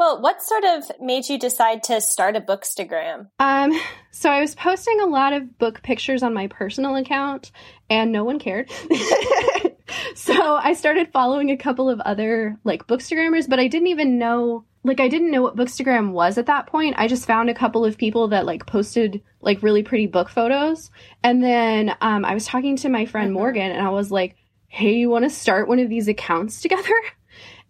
well, 0.00 0.22
what 0.22 0.42
sort 0.42 0.64
of 0.64 0.90
made 0.98 1.28
you 1.28 1.38
decide 1.38 1.82
to 1.82 2.00
start 2.00 2.34
a 2.34 2.40
bookstagram? 2.40 3.26
Um, 3.38 3.78
so 4.10 4.30
I 4.30 4.40
was 4.40 4.54
posting 4.54 4.98
a 4.98 5.04
lot 5.04 5.34
of 5.34 5.58
book 5.58 5.82
pictures 5.82 6.22
on 6.22 6.32
my 6.32 6.46
personal 6.46 6.96
account, 6.96 7.52
and 7.90 8.10
no 8.10 8.24
one 8.24 8.38
cared. 8.38 8.70
so 10.14 10.56
I 10.56 10.72
started 10.72 11.12
following 11.12 11.50
a 11.50 11.56
couple 11.58 11.90
of 11.90 12.00
other 12.00 12.58
like 12.64 12.86
bookstagrammers, 12.86 13.46
but 13.46 13.60
I 13.60 13.68
didn't 13.68 13.88
even 13.88 14.16
know 14.16 14.64
like 14.84 15.00
I 15.00 15.08
didn't 15.08 15.30
know 15.30 15.42
what 15.42 15.54
bookstagram 15.54 16.12
was 16.12 16.38
at 16.38 16.46
that 16.46 16.66
point. 16.66 16.94
I 16.96 17.06
just 17.06 17.26
found 17.26 17.50
a 17.50 17.54
couple 17.54 17.84
of 17.84 17.98
people 17.98 18.28
that 18.28 18.46
like 18.46 18.64
posted 18.64 19.20
like 19.42 19.62
really 19.62 19.82
pretty 19.82 20.06
book 20.06 20.30
photos, 20.30 20.90
and 21.22 21.44
then 21.44 21.94
um, 22.00 22.24
I 22.24 22.32
was 22.32 22.46
talking 22.46 22.76
to 22.76 22.88
my 22.88 23.04
friend 23.04 23.32
Mhm. 23.32 23.34
Morgan, 23.34 23.70
and 23.70 23.86
I 23.86 23.90
was 23.90 24.10
like, 24.10 24.36
"Hey, 24.66 24.94
you 24.94 25.10
want 25.10 25.24
to 25.26 25.30
start 25.30 25.68
one 25.68 25.78
of 25.78 25.90
these 25.90 26.08
accounts 26.08 26.62
together?" 26.62 26.94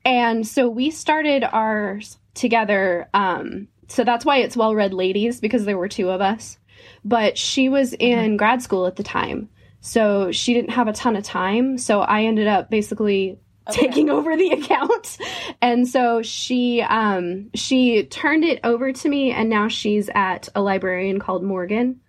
And 0.03 0.47
so 0.47 0.67
we 0.67 0.91
started 0.91 1.45
ours 1.45 2.17
together. 2.35 3.09
Um, 3.15 3.69
so 3.89 4.05
that's 4.05 4.25
why 4.25 4.39
it's 4.39 4.57
well 4.57 4.75
read 4.75 4.95
ladies 4.95 5.41
because 5.41 5.65
there 5.65 5.79
were 5.79 5.89
two 5.89 6.11
of 6.11 6.21
us. 6.21 6.59
But 7.05 7.37
she 7.37 7.69
was 7.69 7.93
in 7.95 8.37
grad 8.37 8.63
school 8.63 8.87
at 8.87 8.97
the 8.97 9.03
time. 9.03 9.49
So 9.81 10.31
she 10.33 10.55
didn't 10.55 10.71
have 10.71 10.89
a 10.89 10.93
ton 10.93 11.17
of 11.17 11.25
time. 11.25 11.79
So 11.79 12.01
I 12.01 12.25
ended 12.25 12.47
up 12.47 12.71
basically 12.71 13.39
Okay. 13.69 13.87
taking 13.87 14.11
over 14.11 14.37
the 14.37 14.51
account. 14.51 15.19
And 15.61 15.87
so 15.87 16.23
she 16.23 16.83
um 16.83 17.51
she 17.55 18.05
turned 18.05 18.45
it 18.45 18.61
over 18.65 18.93
to 18.93 19.09
me 19.09 19.31
and 19.33 19.49
now 19.51 19.69
she's 19.69 20.09
at 20.15 20.49
a 20.55 20.63
librarian 20.63 21.19
called 21.19 21.43
Morgan. 21.45 22.01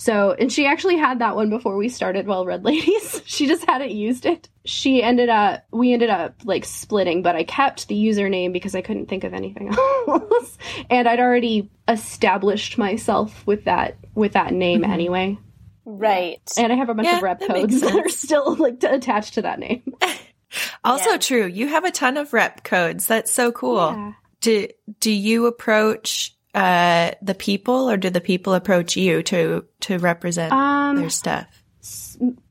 So, 0.00 0.30
and 0.38 0.52
she 0.52 0.64
actually 0.64 0.96
had 0.96 1.18
that 1.18 1.34
one 1.34 1.50
before 1.50 1.76
we 1.76 1.88
started 1.88 2.26
Well 2.28 2.46
Read 2.46 2.64
Ladies. 2.64 3.20
she 3.26 3.48
just 3.48 3.64
hadn't 3.66 3.90
used 3.90 4.26
it. 4.26 4.48
She 4.68 5.02
ended 5.02 5.30
up, 5.30 5.64
we 5.72 5.94
ended 5.94 6.10
up 6.10 6.34
like 6.44 6.64
splitting, 6.66 7.22
but 7.22 7.34
I 7.34 7.42
kept 7.44 7.88
the 7.88 7.94
username 7.96 8.52
because 8.52 8.74
I 8.74 8.82
couldn't 8.82 9.06
think 9.06 9.24
of 9.24 9.32
anything 9.32 9.68
else. 10.08 10.58
and 10.90 11.08
I'd 11.08 11.20
already 11.20 11.70
established 11.88 12.76
myself 12.76 13.46
with 13.46 13.64
that, 13.64 13.96
with 14.14 14.34
that 14.34 14.52
name 14.52 14.82
Mhm. 14.82 14.88
anyway. 14.90 15.38
Right. 15.86 16.40
And 16.58 16.70
I 16.70 16.76
have 16.76 16.90
a 16.90 16.94
bunch 16.94 17.06
Yeah, 17.08 17.16
of 17.16 17.22
rep 17.22 17.40
that 17.40 17.48
codes 17.48 17.80
that 17.80 17.94
are 17.94 18.08
still 18.10 18.56
like 18.56 18.80
t- 18.80 18.86
attached 18.88 19.34
to 19.34 19.42
that 19.42 19.58
name. 19.58 19.82
Also 20.82 21.10
Yeah. 21.10 21.16
true. 21.18 21.46
You 21.46 21.68
have 21.68 21.84
a 21.84 21.90
ton 21.90 22.16
of 22.16 22.32
rep 22.32 22.64
codes. 22.64 23.06
That's 23.06 23.30
so 23.32 23.52
cool. 23.52 23.76
Yeah. 23.92 24.12
Do 24.40 24.68
do 25.00 25.10
you 25.10 25.44
approach 25.46 26.34
uh 26.54 27.10
the 27.20 27.34
people 27.34 27.90
or 27.90 27.98
do 27.98 28.08
the 28.08 28.22
people 28.22 28.54
approach 28.54 28.96
you 28.96 29.22
to 29.24 29.64
to 29.80 29.98
represent 29.98 30.52
Um, 30.52 30.96
their 30.96 31.10
stuff? 31.10 31.46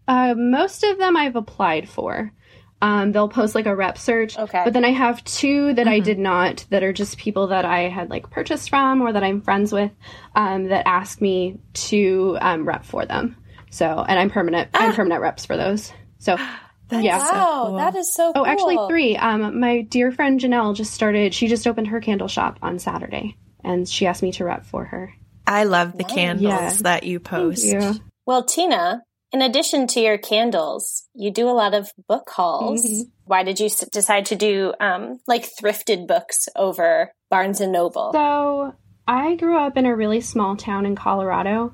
S- 0.08 0.14
uh, 0.32 0.36
most 0.36 0.84
of 0.84 0.98
them 0.98 1.16
I've 1.18 1.36
applied 1.36 1.90
for. 1.90 2.32
Um, 2.80 3.12
they'll 3.12 3.28
post 3.30 3.56
like 3.56 3.66
a 3.66 3.76
rep 3.76 3.98
search. 3.98 4.38
Okay. 4.38 4.62
But 4.64 4.74
then 4.74 4.86
I 4.86 4.92
have 4.92 5.24
two 5.24 5.74
that 5.74 5.88
I 5.88 6.00
Mhm. 6.00 6.04
did 6.04 6.20
not, 6.20 6.66
that 6.70 6.84
are 6.84 6.94
just 6.94 7.18
people 7.18 7.48
that 7.48 7.66
I 7.66 7.90
had 7.90 8.12
like 8.12 8.30
purchased 8.30 8.70
from 8.70 9.02
or 9.02 9.12
that 9.14 9.24
I'm 9.24 9.42
friends 9.42 9.74
with, 9.74 9.90
um, 10.36 10.66
that 10.66 10.88
ask 10.88 11.20
me 11.20 11.58
to 11.90 12.38
um, 12.40 12.68
rep 12.68 12.86
for 12.86 13.04
them. 13.06 13.36
So, 13.72 14.06
and 14.08 14.20
I'm 14.20 14.30
permanent. 14.30 14.70
I'm 14.76 14.92
Ah. 14.92 14.96
permanent 14.96 15.22
reps 15.24 15.46
for 15.46 15.58
those. 15.58 15.92
So, 16.20 16.38
That's 16.90 17.04
yeah. 17.04 17.18
so 17.18 17.34
wow, 17.36 17.64
cool. 17.68 17.78
that 17.78 17.96
is 17.96 18.14
so 18.14 18.32
cool. 18.32 18.44
oh, 18.44 18.46
cool. 18.46 18.52
actually 18.52 18.78
three. 18.88 19.18
Um, 19.18 19.60
my 19.60 19.82
dear 19.82 20.12
friend 20.12 20.40
Janelle 20.40 20.76
just 20.76 20.94
started. 20.94 21.34
She 21.34 21.48
just 21.48 21.68
opened 21.68 21.88
her 21.88 22.00
candle 22.00 22.28
shop 22.30 22.60
on 22.62 22.78
Saturday, 22.80 23.36
and 23.64 23.90
she 23.90 24.06
asked 24.08 24.22
me 24.24 24.32
to 24.34 24.46
rep 24.46 24.66
for 24.66 24.86
her. 24.86 25.12
I 25.48 25.64
love 25.66 25.94
the 25.98 26.04
Nice. 26.04 26.14
candles 26.14 26.44
Yeah. 26.44 26.72
that 26.84 27.04
you 27.04 27.20
post. 27.20 27.66
you. 27.66 27.96
Well, 28.26 28.44
Tina, 28.44 29.02
in 29.38 29.42
addition 29.50 29.88
to 29.88 30.00
your 30.00 30.18
candles, 30.18 31.08
you 31.14 31.32
do 31.32 31.48
a 31.48 31.52
lot 31.54 31.74
of 31.74 31.92
book 32.08 32.30
hauls. 32.30 32.84
Mhm. 32.86 33.04
Why 33.26 33.44
did 33.44 33.60
you 33.60 33.68
s- 33.68 33.88
decide 33.90 34.26
to 34.28 34.36
do 34.36 34.74
um, 34.80 35.20
like 35.28 35.48
thrifted 35.62 36.08
books 36.08 36.48
over 36.56 37.12
Barnes 37.30 37.62
and 37.62 37.72
Noble? 37.72 38.12
So 38.14 38.74
I 39.08 39.36
grew 39.36 39.58
up 39.60 39.78
in 39.78 39.86
a 39.86 39.96
really 39.96 40.22
small 40.22 40.56
town 40.56 40.86
in 40.86 40.96
Colorado, 40.96 41.74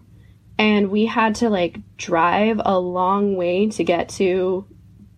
and 0.57 0.91
we 0.91 1.05
had 1.05 1.35
to 1.35 1.49
like 1.49 1.79
drive 1.97 2.59
a 2.63 2.77
long 2.79 3.35
way 3.37 3.69
to 3.69 3.83
get 3.83 4.09
to 4.19 4.65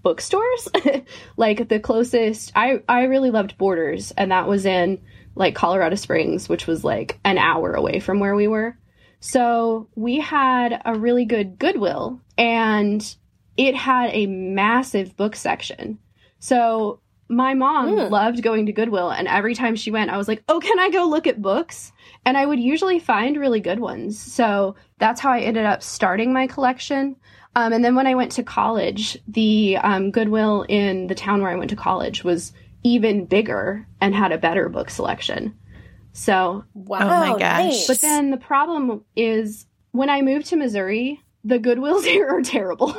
bookstores. 0.04 0.70
like 1.38 1.68
the 1.68 1.80
closest, 1.80 2.52
I 2.56 2.82
I 2.88 3.04
really 3.04 3.32
loved 3.32 3.58
Borders, 3.58 4.12
and 4.12 4.32
that 4.32 4.48
was 4.48 4.66
in 4.66 5.02
like 5.36 5.56
Colorado 5.56 5.96
Springs, 5.96 6.48
which 6.48 6.68
was 6.68 6.84
like 6.84 7.20
an 7.26 7.38
hour 7.38 7.74
away 7.74 8.00
from 8.00 8.20
where 8.20 8.36
we 8.36 8.48
were. 8.48 8.78
So 9.26 9.88
we 9.96 10.20
had 10.20 10.84
a 10.86 10.94
really 10.94 11.26
good 11.26 11.58
Goodwill, 11.58 12.22
and 12.38 13.16
it 13.58 13.74
had 13.76 14.12
a 14.14 14.28
massive 14.28 15.18
book 15.18 15.36
section. 15.36 15.98
So 16.38 17.00
my 17.28 17.56
mom 17.56 17.90
Hmm. 17.90 18.14
loved 18.14 18.44
going 18.44 18.68
to 18.68 18.72
Goodwill, 18.72 19.10
and 19.10 19.28
every 19.28 19.56
time 19.56 19.76
she 19.76 19.90
went, 19.90 20.12
I 20.12 20.18
was 20.18 20.28
like, 20.28 20.44
"Oh, 20.48 20.60
can 20.60 20.78
I 20.78 20.92
go 20.92 21.06
look 21.10 21.26
at 21.26 21.42
books?" 21.42 21.92
And 22.24 22.38
I 22.38 22.46
would 22.46 22.60
usually 22.60 23.00
find 23.00 23.36
really 23.36 23.60
good 23.62 23.80
ones. 23.80 24.20
So 24.20 24.76
that's 25.00 25.22
how 25.22 25.32
I 25.32 25.40
ended 25.40 25.66
up 25.66 25.82
starting 25.82 26.32
my 26.32 26.46
collection. 26.46 27.16
Um, 27.56 27.74
and 27.74 27.84
then 27.84 27.96
when 27.96 28.06
I 28.06 28.14
went 28.14 28.32
to 28.34 28.44
college, 28.44 29.18
the 29.28 29.78
um, 29.78 30.12
Goodwill 30.12 30.68
in 30.70 31.08
the 31.08 31.16
town 31.16 31.42
where 31.42 31.50
I 31.52 31.56
went 31.56 31.72
to 31.72 31.76
college 31.76 32.24
was 32.24 32.54
even 32.84 33.26
bigger 33.26 33.88
and 34.00 34.14
had 34.14 34.32
a 34.32 34.38
better 34.38 34.70
book 34.70 34.92
selection. 34.92 35.56
So 36.18 36.64
wow, 36.74 37.00
Oh 37.02 37.08
my 37.34 37.38
gosh. 37.38 37.64
nice. 37.66 37.88
but 37.88 38.00
then 38.00 38.32
the 38.32 38.38
problem 38.38 39.04
is 39.18 39.68
when 39.92 40.10
I 40.10 40.22
moved 40.22 40.46
to 40.48 40.56
Missouri, 40.56 41.22
the 41.44 41.60
Goodwills 41.60 42.06
here 42.06 42.30
are 42.30 42.42
terrible. 42.42 42.96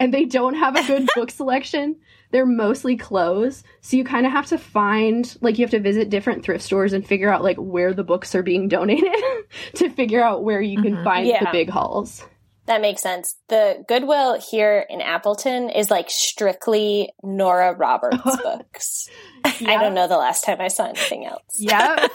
and 0.00 0.12
they 0.14 0.24
don't 0.24 0.54
have 0.54 0.74
a 0.74 0.86
good 0.86 1.08
book 1.14 1.30
selection. 1.40 1.96
They're 2.30 2.46
mostly 2.46 2.96
closed. 2.96 3.66
So 3.82 3.98
you 3.98 4.04
kind 4.04 4.24
of 4.24 4.32
have 4.32 4.46
to 4.46 4.56
find 4.56 5.36
like 5.42 5.58
you 5.58 5.64
have 5.64 5.70
to 5.72 5.78
visit 5.80 6.08
different 6.08 6.42
thrift 6.42 6.64
stores 6.64 6.94
and 6.94 7.06
figure 7.06 7.30
out 7.30 7.42
like 7.44 7.58
where 7.58 7.92
the 7.92 8.02
books 8.02 8.34
are 8.34 8.42
being 8.42 8.66
donated 8.66 9.12
to 9.74 9.90
figure 9.90 10.22
out 10.24 10.42
where 10.42 10.62
you 10.62 10.80
can 10.80 10.96
Mhm. 10.96 11.04
find 11.04 11.26
the 11.28 11.48
big 11.52 11.68
hauls. 11.68 12.24
That 12.66 12.80
makes 12.80 13.02
sense. 13.02 13.36
The 13.48 13.84
Goodwill 13.88 14.40
here 14.40 14.86
in 14.88 15.00
Appleton 15.00 15.70
is 15.70 15.90
like 15.90 16.10
strictly 16.10 17.12
Nora 17.22 17.74
Roberts 17.74 18.36
books. 18.42 19.08
I 19.44 19.78
don't 19.78 19.94
know 19.94 20.06
the 20.06 20.16
last 20.16 20.44
time 20.44 20.60
I 20.60 20.68
saw 20.68 20.86
anything 20.86 21.26
else. 21.26 21.42
Yep. 21.56 22.12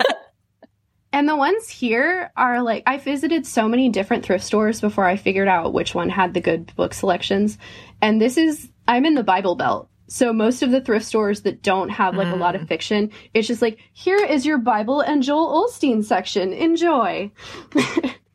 and 1.13 1.27
the 1.27 1.35
ones 1.35 1.67
here 1.67 2.31
are 2.37 2.61
like 2.61 2.83
I 2.87 2.97
visited 2.97 3.45
so 3.45 3.67
many 3.67 3.89
different 3.89 4.23
thrift 4.23 4.45
stores 4.45 4.79
before 4.79 5.05
I 5.05 5.17
figured 5.17 5.49
out 5.49 5.73
which 5.73 5.93
one 5.93 6.09
had 6.09 6.33
the 6.33 6.41
good 6.41 6.73
book 6.75 6.93
selections. 6.93 7.57
And 8.01 8.21
this 8.21 8.37
is 8.37 8.69
I'm 8.87 9.05
in 9.05 9.15
the 9.15 9.23
Bible 9.23 9.55
Belt. 9.55 9.89
So 10.09 10.31
most 10.31 10.63
of 10.63 10.71
the 10.71 10.79
thrift 10.79 11.05
stores 11.05 11.41
that 11.41 11.61
don't 11.61 11.89
have 11.89 12.15
like 12.15 12.33
a 12.33 12.37
lot 12.37 12.55
of 12.55 12.61
mm. 12.61 12.67
fiction, 12.69 13.11
it's 13.33 13.49
just 13.49 13.61
like 13.61 13.79
here 13.91 14.15
is 14.15 14.45
your 14.45 14.57
Bible 14.57 15.01
and 15.01 15.21
Joel 15.21 15.67
Osteen 15.67 16.05
section. 16.05 16.53
Enjoy. 16.53 17.29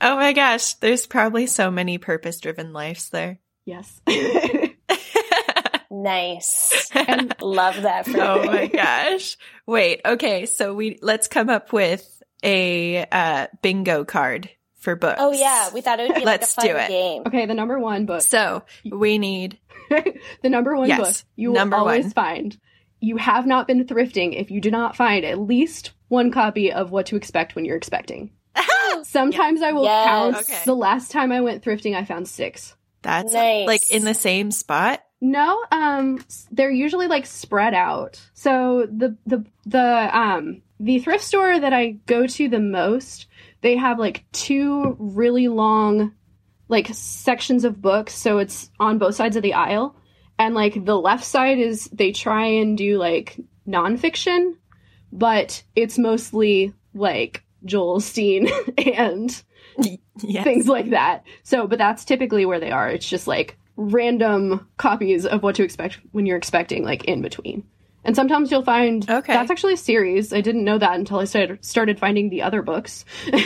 Oh 0.00 0.16
my 0.16 0.32
gosh, 0.32 0.74
there's 0.74 1.06
probably 1.06 1.46
so 1.46 1.70
many 1.70 1.98
purpose 1.98 2.40
driven 2.40 2.72
lives 2.72 3.10
there. 3.10 3.38
yes. 3.64 4.00
Nice. 5.90 6.90
and 6.94 7.34
Love 7.40 7.82
that 7.82 8.06
for 8.06 8.20
oh 8.20 8.42
you. 8.42 8.50
my 8.50 8.66
gosh. 8.66 9.36
Wait, 9.66 10.00
okay, 10.04 10.46
so 10.46 10.74
we 10.74 10.98
let's 11.02 11.28
come 11.28 11.48
up 11.48 11.72
with 11.72 12.22
a 12.42 13.06
uh, 13.10 13.46
bingo 13.62 14.04
card 14.04 14.50
for 14.80 14.96
books. 14.96 15.18
Oh 15.20 15.32
yeah, 15.32 15.70
we 15.72 15.80
thought 15.82 16.00
it 16.00 16.08
would 16.08 16.16
be 16.18 16.24
Let's 16.24 16.58
like 16.58 16.66
a 16.66 16.72
do 16.72 16.76
it. 16.78 16.88
game. 16.88 17.22
okay, 17.26 17.46
the 17.46 17.54
number 17.54 17.78
one 17.78 18.06
book. 18.06 18.22
So 18.22 18.64
we 18.90 19.18
need 19.18 19.58
the 20.42 20.48
number 20.48 20.74
one 20.76 20.88
Yes, 20.88 21.22
book 21.22 21.28
you 21.36 21.50
will 21.50 21.56
number 21.56 21.76
always 21.76 22.06
one. 22.06 22.12
find. 22.12 22.58
You 23.00 23.16
have 23.18 23.46
not 23.46 23.66
been 23.68 23.84
thrifting 23.86 24.34
if 24.38 24.50
you 24.50 24.60
do 24.60 24.70
not 24.72 24.96
find 24.96 25.24
at 25.24 25.38
least 25.38 25.92
one 26.08 26.32
copy 26.32 26.72
of 26.72 26.90
what 26.90 27.06
to 27.06 27.16
expect 27.16 27.54
when 27.54 27.64
you're 27.64 27.76
expecting. 27.76 28.30
Sometimes 29.04 29.62
I 29.62 29.72
will 29.72 29.84
Yes. 29.84 30.06
count. 30.06 30.36
Okay. 30.36 30.62
The 30.64 30.74
last 30.76 31.10
time 31.10 31.32
I 31.32 31.40
went 31.40 31.62
thrifting, 31.64 31.94
I 31.96 32.04
found 32.04 32.28
six. 32.28 32.74
that's 33.02 33.32
Nice. 33.32 33.66
like 33.66 33.90
in 33.90 34.04
the 34.04 34.14
same 34.14 34.50
spot. 34.50 35.02
No, 35.20 35.62
um, 35.70 36.22
they're 36.50 36.70
usually 36.70 37.06
like 37.06 37.24
spread 37.26 37.72
out. 37.74 38.20
So 38.34 38.86
the 38.90 39.16
the 39.26 39.44
the 39.66 40.10
um 40.18 40.62
the 40.80 40.98
thrift 40.98 41.24
store 41.24 41.58
that 41.58 41.72
I 41.72 41.92
go 42.06 42.26
to 42.26 42.48
the 42.48 42.60
most, 42.60 43.26
they 43.62 43.76
have 43.76 43.98
like 43.98 44.24
two 44.32 44.96
really 44.98 45.48
long 45.48 46.12
like 46.68 46.88
sections 46.92 47.64
of 47.64 47.80
books, 47.80 48.14
so 48.14 48.38
it's 48.38 48.70
on 48.80 48.98
both 48.98 49.14
sides 49.14 49.36
of 49.36 49.42
the 49.42 49.54
aisle. 49.54 49.96
And 50.38 50.54
like 50.54 50.84
the 50.84 50.98
left 50.98 51.24
side 51.24 51.58
is 51.58 51.88
they 51.92 52.10
try 52.12 52.46
and 52.46 52.76
do 52.76 52.98
like 52.98 53.38
nonfiction, 53.68 54.54
but 55.12 55.62
it's 55.76 55.96
mostly 55.98 56.74
like 56.94 57.43
Joel 57.64 57.98
Osteen 57.98 58.48
and 58.96 59.42
Yes. 60.22 60.44
things 60.44 60.68
like 60.68 60.90
that. 60.90 61.24
So, 61.42 61.66
but 61.66 61.78
that's 61.78 62.04
typically 62.04 62.46
where 62.46 62.60
they 62.60 62.70
are. 62.70 62.88
It's 62.88 63.08
just 63.08 63.26
like 63.26 63.56
random 63.76 64.66
copies 64.76 65.26
of 65.26 65.42
what 65.42 65.56
to 65.56 65.64
expect 65.64 65.98
when 66.12 66.26
you're 66.26 66.36
expecting, 66.36 66.84
like 66.84 67.04
in 67.04 67.22
between. 67.22 67.64
And 68.04 68.14
sometimes 68.14 68.50
you'll 68.50 68.62
find 68.64 69.08
Okay. 69.10 69.32
that's 69.32 69.50
actually 69.50 69.72
a 69.72 69.78
series. 69.78 70.32
I 70.32 70.40
didn't 70.42 70.64
know 70.64 70.78
that 70.78 70.94
until 70.98 71.18
I 71.18 71.24
started 71.24 71.64
started 71.64 71.98
finding 71.98 72.28
the 72.30 72.42
other 72.42 72.62
books. 72.62 73.04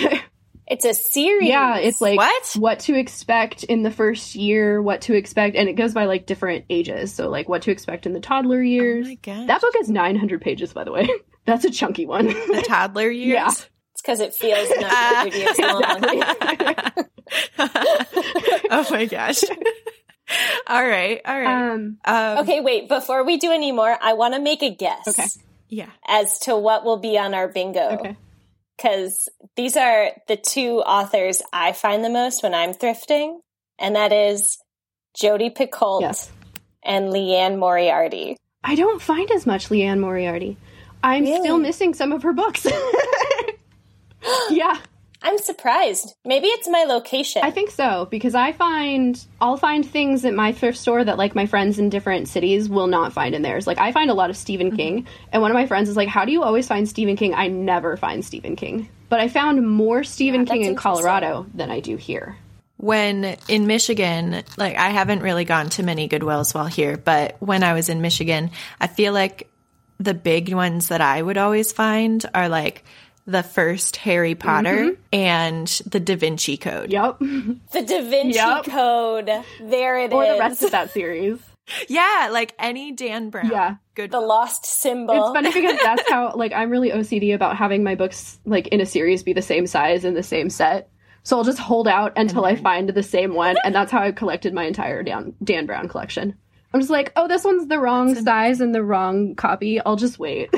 It's 0.70 0.84
a 0.84 0.92
series. 0.92 1.48
yeah, 1.48 1.78
it's 1.78 1.98
like 1.98 2.18
What? 2.18 2.56
what 2.58 2.80
to 2.80 2.94
expect 2.94 3.64
in 3.64 3.84
the 3.84 3.90
first 3.90 4.34
year, 4.34 4.82
what 4.82 5.00
to 5.02 5.14
expect, 5.14 5.56
and 5.56 5.66
it 5.66 5.76
goes 5.76 5.94
by 5.94 6.04
like 6.04 6.26
different 6.26 6.66
ages. 6.68 7.10
So 7.14 7.30
like 7.30 7.48
what 7.48 7.62
to 7.62 7.70
expect 7.70 8.04
in 8.04 8.12
the 8.12 8.20
toddler 8.20 8.62
years. 8.62 9.06
Oh 9.06 9.08
my 9.08 9.14
gosh. 9.14 9.46
that 9.46 9.62
book 9.62 9.72
is 9.80 9.88
900 9.88 10.42
pages, 10.42 10.74
by 10.74 10.84
the 10.84 10.92
way. 10.92 11.08
That's 11.46 11.64
a 11.64 11.70
chunky 11.70 12.04
one. 12.04 12.26
the 12.26 12.62
toddler 12.68 13.08
years. 13.10 13.32
Yeah. 13.34 13.50
It's 13.98 14.02
because 14.02 14.20
it 14.20 14.32
feels 14.34 14.68
900 14.70 15.34
years 15.34 15.58
long. 15.58 15.82
oh 18.70 18.86
my 18.90 19.06
gosh. 19.06 19.42
all 20.68 20.86
right. 20.86 21.20
All 21.24 21.40
right. 21.40 21.72
um, 21.72 21.98
Um, 22.04 22.38
Okay, 22.38 22.60
wait. 22.60 22.88
Before 22.88 23.24
we 23.24 23.38
do 23.38 23.50
any 23.50 23.72
more, 23.72 23.96
I 24.00 24.12
want 24.12 24.34
to 24.34 24.40
make 24.40 24.62
a 24.62 24.70
guess 24.72 25.08
Okay. 25.08 25.26
Yeah. 25.68 25.88
as 26.06 26.38
to 26.40 26.56
what 26.56 26.84
will 26.84 26.98
be 26.98 27.18
on 27.18 27.34
our 27.34 27.48
bingo. 27.48 27.88
okay. 27.98 28.16
Because 28.76 29.28
these 29.56 29.76
are 29.76 30.10
the 30.28 30.36
two 30.36 30.78
authors 30.78 31.42
I 31.52 31.72
find 31.72 32.04
the 32.04 32.10
most 32.10 32.44
when 32.44 32.54
I'm 32.54 32.74
thrifting, 32.74 33.40
and 33.80 33.96
that 33.96 34.12
is 34.12 34.58
Jodi 35.20 35.50
Picoult 35.50 36.02
Yes. 36.02 36.30
and 36.84 37.10
Liane 37.10 37.58
Moriarty. 37.58 38.36
I 38.62 38.76
don't 38.76 39.02
find 39.02 39.28
as 39.32 39.44
much 39.46 39.72
Liane 39.72 39.98
Moriarty. 39.98 40.56
I'm 41.02 41.24
Really? 41.24 41.40
still 41.40 41.58
missing 41.58 41.94
some 41.94 42.12
of 42.12 42.22
her 42.22 42.32
books. 42.32 42.64
yeah, 44.50 44.78
I'm 45.22 45.38
surprised. 45.38 46.14
Maybe 46.24 46.46
it's 46.46 46.68
my 46.68 46.84
location. 46.84 47.42
I 47.44 47.50
think 47.50 47.70
so 47.70 48.06
because 48.10 48.34
I 48.34 48.52
find 48.52 49.22
I'll 49.40 49.56
find 49.56 49.84
things 49.84 50.24
at 50.24 50.34
my 50.34 50.52
thrift 50.52 50.78
store 50.78 51.02
that 51.02 51.18
like 51.18 51.34
my 51.34 51.46
friends 51.46 51.78
in 51.78 51.90
different 51.90 52.28
cities 52.28 52.68
will 52.68 52.86
not 52.86 53.12
find 53.12 53.34
in 53.34 53.42
theirs. 53.42 53.66
Like 53.66 53.78
I 53.78 53.92
find 53.92 54.10
a 54.10 54.14
lot 54.14 54.30
of 54.30 54.36
Stephen 54.36 54.68
mm-hmm. 54.68 54.76
King, 54.76 55.06
and 55.32 55.42
one 55.42 55.50
of 55.50 55.56
my 55.56 55.66
friends 55.66 55.88
is 55.88 55.96
like, 55.96 56.08
"How 56.08 56.24
do 56.24 56.32
you 56.32 56.42
always 56.42 56.68
find 56.68 56.88
Stephen 56.88 57.16
King?" 57.16 57.34
I 57.34 57.48
never 57.48 57.96
find 57.96 58.24
Stephen 58.24 58.54
King, 58.54 58.88
but 59.08 59.20
I 59.20 59.28
found 59.28 59.68
more 59.68 60.04
Stephen 60.04 60.46
Yeah, 60.46 60.52
King 60.52 60.64
in 60.64 60.76
Colorado 60.76 61.46
than 61.52 61.70
I 61.70 61.80
do 61.80 61.96
here. 61.96 62.36
when 62.76 63.36
in 63.48 63.66
Michigan, 63.66 64.44
like 64.56 64.76
I 64.76 64.90
haven't 64.90 65.22
really 65.22 65.44
gone 65.44 65.68
to 65.70 65.82
many 65.82 66.08
Goodwills 66.08 66.54
while 66.54 66.66
here, 66.66 66.96
but 66.96 67.36
when 67.40 67.64
I 67.64 67.72
was 67.72 67.88
in 67.88 68.00
Michigan, 68.00 68.52
I 68.80 68.86
feel 68.86 69.12
like 69.12 69.48
the 69.98 70.14
big 70.14 70.54
ones 70.54 70.88
that 70.88 71.00
I 71.00 71.20
would 71.20 71.38
always 71.38 71.72
find 71.72 72.24
are 72.32 72.48
like 72.48 72.84
the 73.28 73.42
first 73.42 73.96
Harry 73.96 74.34
Potter 74.34 74.76
mm-hmm. 74.76 75.02
and 75.12 75.68
the 75.86 76.00
Da 76.00 76.16
Vinci 76.16 76.56
Code. 76.56 76.90
Yep, 76.90 77.18
the 77.20 77.82
Da 77.86 78.02
Vinci 78.02 78.38
Yep. 78.38 78.64
Code. 78.64 79.30
There 79.60 79.98
it 79.98 80.06
is. 80.06 80.12
or 80.12 80.26
the 80.26 80.38
rest 80.38 80.62
of 80.64 80.72
that 80.72 80.90
series. 80.90 81.38
Yeah, 81.86 82.30
like 82.32 82.54
any 82.58 82.92
Dan 82.92 83.28
Brown. 83.28 83.50
Yeah. 83.50 83.74
Good. 83.94 84.10
the 84.10 84.22
lost 84.22 84.64
symbol. 84.64 85.14
It's 85.14 85.34
funny 85.34 85.52
because 85.52 85.78
that's 85.82 86.08
how 86.08 86.32
like 86.34 86.54
I'm 86.54 86.70
really 86.70 86.88
OCD 86.88 87.34
about 87.34 87.58
having 87.58 87.84
my 87.84 87.94
books 87.94 88.38
like 88.46 88.68
in 88.68 88.80
a 88.80 88.86
series 88.86 89.22
be 89.22 89.34
the 89.34 89.42
same 89.42 89.66
size 89.66 90.06
in 90.06 90.14
the 90.14 90.22
same 90.22 90.48
set. 90.48 90.88
So 91.24 91.36
I'll 91.36 91.44
just 91.44 91.58
hold 91.58 91.86
out 91.86 92.14
until 92.16 92.46
I 92.46 92.56
find 92.56 92.88
the 92.88 93.02
same 93.02 93.34
one, 93.34 93.58
and 93.62 93.74
that's 93.74 93.92
how 93.92 94.00
I 94.00 94.12
collected 94.12 94.54
my 94.54 94.64
entire 94.64 95.02
Dan, 95.02 95.34
Dan 95.44 95.66
Brown 95.66 95.88
collection. 95.88 96.34
I'm 96.72 96.80
just 96.80 96.90
like, 96.90 97.12
oh, 97.16 97.28
this 97.28 97.44
one's 97.44 97.68
the 97.68 97.78
wrong 97.78 98.14
size 98.14 98.62
and 98.62 98.74
the 98.74 98.82
wrong 98.82 99.34
copy. 99.34 99.78
I'll 99.78 99.96
just 99.96 100.18
wait. 100.18 100.48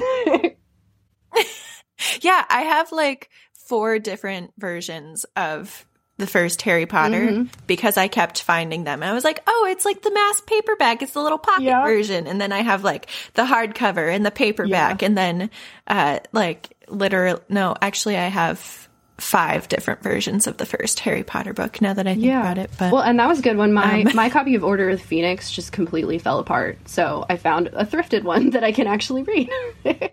Yeah, 2.21 2.45
I 2.49 2.63
have 2.63 2.93
like 2.93 3.31
four 3.67 3.99
different 3.99 4.53
versions 4.59 5.25
of 5.37 5.87
the 6.17 6.27
first 6.27 6.61
Harry 6.63 6.85
Potter 6.87 7.29
Mm-hmm. 7.29 7.45
because 7.67 7.97
I 7.97 8.09
kept 8.09 8.43
finding 8.43 8.85
them. 8.85 9.03
I 9.03 9.13
was 9.15 9.25
like, 9.25 9.43
oh, 9.47 9.69
it's 9.71 9.85
like 9.87 10.03
the 10.03 10.11
mass 10.13 10.43
paperback. 10.47 11.01
It's 11.03 11.13
the 11.13 11.23
little 11.23 11.39
pocket 11.39 11.63
Yeah. 11.65 11.83
version. 11.83 12.27
And 12.27 12.39
then 12.41 12.53
I 12.53 12.61
have 12.61 12.85
like 12.85 13.09
the 13.35 13.45
hardcover 13.45 14.15
and 14.15 14.27
the 14.27 14.31
paperback. 14.31 15.01
And 15.03 15.17
then, 15.17 15.51
uh, 15.87 16.19
like 16.33 16.77
literal, 16.89 17.41
no, 17.49 17.75
actually 17.81 18.19
I 18.19 18.27
have 18.29 18.89
five 19.17 19.69
different 19.69 20.03
versions 20.03 20.47
of 20.47 20.57
the 20.59 20.67
first 20.67 21.01
Harry 21.01 21.23
Potter 21.23 21.53
book 21.55 21.81
now 21.81 21.93
that 21.95 22.07
I 22.07 22.15
think 22.15 22.27
about 22.27 22.59
it. 22.59 22.71
But 22.79 22.93
well, 22.93 23.03
and 23.03 23.19
that 23.19 23.29
was 23.29 23.41
good 23.41 23.57
when 23.57 23.73
my 23.73 24.03
Um. 24.03 24.11
my 24.15 24.29
copy 24.37 24.55
of 24.57 24.65
Order 24.65 24.91
of 24.91 24.99
the 25.01 25.07
Phoenix 25.07 25.51
just 25.51 25.73
completely 25.73 26.19
fell 26.19 26.39
apart. 26.39 26.79
So 26.89 27.25
I 27.31 27.37
found 27.39 27.69
a 27.69 27.85
thrifted 27.87 28.25
one 28.25 28.51
that 28.55 28.65
I 28.65 28.73
can 28.73 28.87
actually 28.87 29.23
read. 29.23 29.49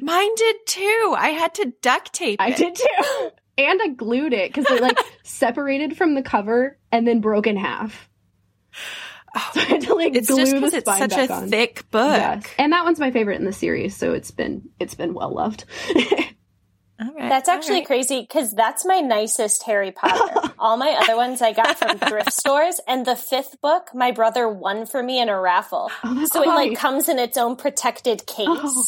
mine 0.00 0.34
did 0.36 0.56
too. 0.66 1.14
I 1.16 1.28
had 1.30 1.54
to 1.56 1.72
duct 1.82 2.12
tape 2.12 2.40
It. 2.40 2.42
I 2.42 2.50
did 2.52 2.74
too. 2.76 3.30
And 3.58 3.78
I 3.82 3.88
glued 3.88 4.32
it 4.32 4.48
because 4.54 4.70
it 4.70 4.80
like 4.80 4.96
separated 5.22 5.94
from 5.94 6.14
the 6.14 6.22
cover 6.22 6.78
and 6.90 7.06
then 7.06 7.20
broke 7.20 7.46
in 7.46 7.58
half. 7.58 8.08
Oh, 9.36 9.50
so 9.52 9.60
I 9.60 9.64
had 9.64 9.80
to 9.82 9.94
like 9.94 10.14
It's 10.16 10.28
glue 10.28 10.38
just 10.38 10.52
the 10.52 10.58
because 10.60 10.74
it's 10.74 10.84
spine 10.90 10.98
such 10.98 11.10
back 11.10 11.28
a 11.30 11.32
on. 11.34 11.48
thick 11.50 11.90
book. 11.90 12.16
Yes. 12.16 12.44
And 12.56 12.72
that 12.72 12.84
one's 12.84 12.98
my 12.98 13.10
favorite 13.10 13.38
in 13.38 13.44
the 13.44 13.52
series, 13.52 13.94
so 13.94 14.14
it's 14.14 14.30
been 14.30 14.70
it's 14.78 14.94
been 14.94 15.12
well 15.12 15.34
loved. 15.34 15.66
All 17.02 17.12
right, 17.14 17.28
That's 17.30 17.48
actually 17.50 17.76
right. 17.80 17.86
crazy 17.86 18.20
because 18.20 18.52
that's 18.52 18.84
my 18.86 19.00
nicest 19.00 19.62
Harry 19.64 19.90
Potter. 19.90 20.52
All 20.58 20.76
my 20.76 20.98
other 21.02 21.16
ones 21.16 21.40
I 21.42 21.52
got 21.52 21.78
from 21.78 21.98
thrift 21.98 22.32
stores, 22.32 22.78
and 22.86 23.04
the 23.06 23.16
fifth 23.16 23.60
book 23.62 23.88
my 23.94 24.10
brother 24.12 24.48
won 24.48 24.84
for 24.86 25.02
me 25.02 25.18
in 25.20 25.28
a 25.30 25.38
raffle. 25.40 25.90
Oh, 26.04 26.14
that's 26.14 26.32
so 26.32 26.42
it 26.42 26.46
like 26.48 26.76
comes 26.78 27.08
in 27.08 27.18
its 27.18 27.36
own 27.38 27.56
protected 27.56 28.26
case, 28.26 28.46
Oh. 28.48 28.84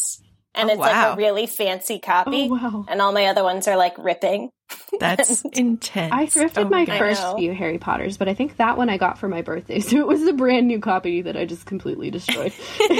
And 0.55 0.69
Oh, 0.69 0.73
it's 0.73 0.79
like 0.79 1.13
a 1.13 1.15
really 1.15 1.47
fancy 1.47 1.99
copy. 1.99 2.47
Oh, 2.51 2.55
wow. 2.55 2.85
And 2.87 3.01
all 3.01 3.11
my 3.11 3.25
other 3.27 3.43
ones 3.43 3.67
are 3.67 3.77
like 3.77 3.97
ripping. 3.97 4.49
That's 4.99 5.41
intense. 5.43 6.11
I 6.13 6.25
thrifted 6.25 6.65
Oh 6.65 6.69
my 6.69 6.85
God. 6.85 6.97
first 6.97 7.35
few 7.37 7.53
Harry 7.53 7.77
Potters, 7.77 8.17
but 8.17 8.27
I 8.29 8.33
think 8.33 8.57
that 8.57 8.77
one 8.77 8.89
I 8.89 8.97
got 8.97 9.17
for 9.19 9.27
my 9.27 9.41
birthday, 9.41 9.79
so 9.81 9.97
it 9.97 10.07
was 10.07 10.23
a 10.23 10.33
brand 10.33 10.67
new 10.67 10.79
copy 10.79 11.21
that 11.23 11.35
I 11.37 11.45
just 11.45 11.65
completely 11.65 12.09
destroyed. 12.11 12.53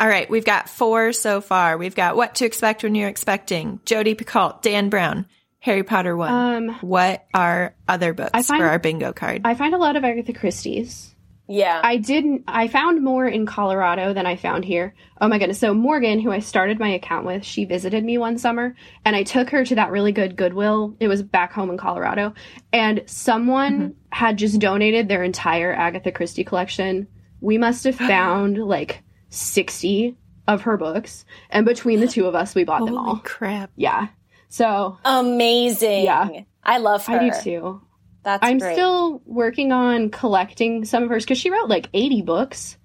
All 0.00 0.06
right, 0.06 0.30
we've 0.30 0.44
got 0.44 0.68
four 0.68 1.12
so 1.12 1.40
far. 1.40 1.76
We've 1.76 1.94
got 1.96 2.14
What 2.14 2.36
to 2.36 2.44
Expect 2.44 2.84
When 2.84 2.94
You're 2.94 3.08
Expecting, 3.08 3.80
Jodi 3.84 4.14
Picoult, 4.14 4.62
Dan 4.62 4.90
Brown, 4.90 5.26
Harry 5.58 5.82
Potter 5.82 6.16
1. 6.16 6.32
Um, 6.32 6.68
what 6.82 7.26
are 7.34 7.74
other 7.88 8.12
books 8.12 8.46
find- 8.46 8.60
for 8.62 8.66
our 8.68 8.78
bingo 8.78 9.12
card? 9.12 9.42
I 9.44 9.54
find 9.54 9.74
a 9.74 9.78
lot 9.78 9.96
of 9.96 10.04
Agatha 10.04 10.32
Christie's. 10.32 11.12
Yeah. 11.48 11.80
I 11.82 11.96
didn't. 11.96 12.44
I 12.46 12.68
found 12.68 13.02
more 13.02 13.26
in 13.26 13.46
Colorado 13.46 14.12
than 14.12 14.26
I 14.26 14.36
found 14.36 14.66
here. 14.66 14.94
Oh 15.18 15.28
my 15.28 15.38
goodness! 15.38 15.58
So 15.58 15.72
Morgan, 15.72 16.20
who 16.20 16.30
I 16.30 16.40
started 16.40 16.78
my 16.78 16.90
account 16.90 17.24
with, 17.24 17.42
she 17.42 17.64
visited 17.64 18.04
me 18.04 18.18
one 18.18 18.36
summer, 18.36 18.76
and 19.04 19.16
I 19.16 19.22
took 19.22 19.48
her 19.50 19.64
to 19.64 19.74
that 19.76 19.90
really 19.90 20.12
good 20.12 20.36
Goodwill. 20.36 20.94
It 21.00 21.08
was 21.08 21.22
back 21.22 21.52
home 21.52 21.70
in 21.70 21.78
Colorado, 21.78 22.34
and 22.70 23.02
someone 23.06 23.80
mm-hmm. 23.80 23.92
had 24.10 24.36
just 24.36 24.60
donated 24.60 25.08
their 25.08 25.24
entire 25.24 25.72
Agatha 25.72 26.12
Christie 26.12 26.44
collection. 26.44 27.08
We 27.40 27.56
must 27.56 27.84
have 27.84 27.96
found 27.96 28.58
like 28.58 29.02
sixty 29.30 30.16
of 30.46 30.62
her 30.62 30.76
books, 30.76 31.24
and 31.48 31.64
between 31.64 32.00
the 32.00 32.08
two 32.08 32.26
of 32.26 32.34
us, 32.34 32.54
we 32.54 32.64
bought 32.64 32.84
them 32.84 32.98
all. 32.98 33.16
crap. 33.24 33.70
Yeah. 33.74 34.08
So 34.50 34.98
Amazing. 35.02 36.04
Yeah. 36.04 36.28
I 36.62 36.76
love 36.76 37.06
her. 37.06 37.18
I 37.18 37.30
do 37.30 37.40
too. 37.42 37.82
That's 38.22 38.44
I'm 38.44 38.58
great. 38.58 38.74
still 38.74 39.22
working 39.24 39.72
on 39.72 40.10
collecting 40.10 40.84
some 40.84 41.02
of 41.04 41.08
hers 41.10 41.24
because 41.24 41.38
she 41.38 41.50
wrote 41.50 41.68
like 41.68 41.88
80 41.94 42.22
books, 42.22 42.76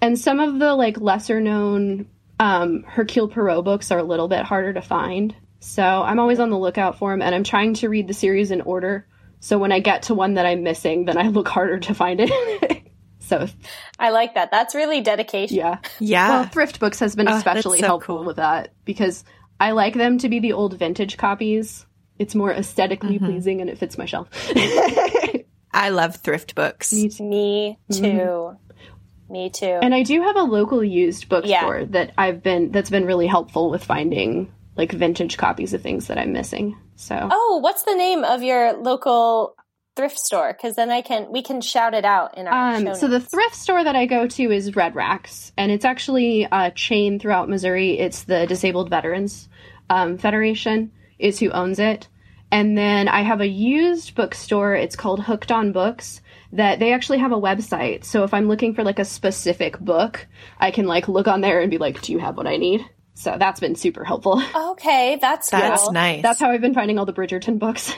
and 0.00 0.18
some 0.18 0.40
of 0.40 0.58
the 0.58 0.74
like 0.74 1.00
lesser 1.00 1.40
known 1.40 2.08
um, 2.40 2.84
Hercule 2.84 3.28
Poirot 3.28 3.64
books 3.64 3.90
are 3.90 3.98
a 3.98 4.02
little 4.04 4.28
bit 4.28 4.44
harder 4.44 4.72
to 4.72 4.82
find. 4.82 5.34
So 5.60 5.82
I'm 5.82 6.18
always 6.20 6.38
on 6.40 6.50
the 6.50 6.58
lookout 6.58 6.98
for 6.98 7.10
them, 7.12 7.20
and 7.22 7.34
I'm 7.34 7.44
trying 7.44 7.74
to 7.74 7.88
read 7.88 8.06
the 8.08 8.14
series 8.14 8.50
in 8.50 8.60
order. 8.60 9.06
So 9.40 9.58
when 9.58 9.72
I 9.72 9.80
get 9.80 10.02
to 10.04 10.14
one 10.14 10.34
that 10.34 10.46
I'm 10.46 10.62
missing, 10.62 11.04
then 11.04 11.18
I 11.18 11.28
look 11.28 11.48
harder 11.48 11.78
to 11.80 11.94
find 11.94 12.20
it. 12.22 12.82
so 13.20 13.46
I 13.98 14.10
like 14.10 14.34
that. 14.34 14.50
That's 14.50 14.74
really 14.74 15.00
dedication. 15.00 15.56
yeah, 15.56 15.78
Yeah. 16.00 16.28
well, 16.30 16.44
thrift 16.44 16.80
books 16.80 17.00
has 17.00 17.14
been 17.14 17.28
Oh, 17.28 17.32
that's 17.32 17.38
especially 17.46 17.80
so 17.80 17.86
helpful 17.86 18.16
cool. 18.18 18.24
with 18.26 18.36
that 18.36 18.72
because 18.84 19.24
I 19.60 19.72
like 19.72 19.94
them 19.94 20.18
to 20.18 20.28
be 20.28 20.38
the 20.38 20.52
old 20.54 20.78
vintage 20.78 21.16
copies. 21.16 21.84
It's 22.18 22.34
more 22.34 22.52
esthetically 22.52 23.16
Mm-hmm. 23.16 23.26
pleasing 23.26 23.60
and 23.60 23.70
it 23.70 23.78
fits 23.78 23.96
my 23.98 24.04
shelf. 24.06 24.28
I 25.72 25.90
love 25.90 26.16
thrift 26.16 26.54
books. 26.54 26.92
Me 26.92 27.08
too. 27.08 27.24
Me 27.24 27.78
too. 27.92 28.56
Me 29.30 29.50
too. 29.50 29.66
And 29.82 29.94
I 29.94 30.02
do 30.02 30.22
have 30.22 30.36
a 30.36 30.42
local 30.42 30.82
used 30.82 31.28
bookstore 31.28 31.80
Yeah. 31.80 31.86
that 31.90 32.12
I've 32.16 32.42
been 32.42 32.72
that's 32.72 32.90
been 32.90 33.04
really 33.04 33.26
helpful 33.26 33.70
with 33.70 33.84
finding 33.84 34.52
like 34.76 34.92
vintage 34.92 35.36
copies 35.36 35.74
of 35.74 35.82
things 35.82 36.06
that 36.06 36.18
I'm 36.18 36.32
missing. 36.32 36.76
So 36.96 37.28
oh, 37.30 37.58
what's 37.62 37.82
the 37.82 37.94
name 37.94 38.24
of 38.24 38.42
your 38.42 38.72
local 38.74 39.54
thrift 39.96 40.18
store? 40.18 40.52
Because 40.52 40.76
then 40.76 40.90
I 40.90 41.02
can 41.02 41.30
we 41.30 41.42
can 41.42 41.60
shout 41.60 41.92
it 41.94 42.04
out 42.06 42.38
in 42.38 42.46
our 42.48 42.80
show 42.80 42.88
um, 42.90 42.94
so 42.96 43.06
the 43.06 43.20
thrift 43.20 43.54
store 43.54 43.84
that 43.84 43.94
I 43.96 44.06
go 44.06 44.26
to 44.26 44.50
is 44.50 44.74
Red 44.74 44.94
Racks, 44.96 45.52
and 45.58 45.70
it's 45.70 45.84
actually 45.84 46.48
a 46.50 46.70
chain 46.70 47.18
throughout 47.18 47.48
Missouri. 47.50 47.98
It's 47.98 48.24
the 48.24 48.46
Disabled 48.46 48.88
Veterans 48.88 49.48
um, 49.90 50.16
Federation 50.16 50.90
is 51.18 51.38
who 51.38 51.50
owns 51.50 51.78
it, 51.78 52.08
and 52.50 52.76
then 52.78 53.08
I 53.08 53.22
have 53.22 53.40
a 53.40 53.46
used 53.48 54.14
bookstore. 54.14 54.74
It's 54.74 54.96
called 54.96 55.20
Hooked 55.24 55.50
on 55.52 55.72
Books. 55.72 56.20
That 56.52 56.78
they 56.78 56.94
actually 56.94 57.18
have 57.18 57.32
a 57.32 57.36
website. 57.40 58.04
So 58.04 58.24
if 58.24 58.32
I'm 58.32 58.48
looking 58.48 58.72
for 58.74 58.82
like 58.82 58.98
a 58.98 59.04
specific 59.04 59.78
book, 59.78 60.26
I 60.58 60.70
can 60.70 60.86
like 60.86 61.06
look 61.06 61.28
on 61.28 61.42
there 61.42 61.60
and 61.60 61.70
be 61.70 61.76
like, 61.76 62.00
"Do 62.00 62.12
you 62.12 62.18
have 62.20 62.36
what 62.38 62.46
I 62.46 62.56
need?" 62.56 62.80
So 63.14 63.36
that's 63.38 63.60
been 63.60 63.74
super 63.74 64.02
helpful. 64.04 64.42
okay, 64.72 65.18
that's 65.20 65.50
That's 65.50 65.82
cool. 65.82 65.92
nice. 65.92 66.22
That's 66.22 66.40
how 66.40 66.50
I've 66.50 66.62
been 66.62 66.72
finding 66.72 66.98
all 66.98 67.04
the 67.04 67.12
Bridgerton 67.12 67.58
books. 67.58 67.92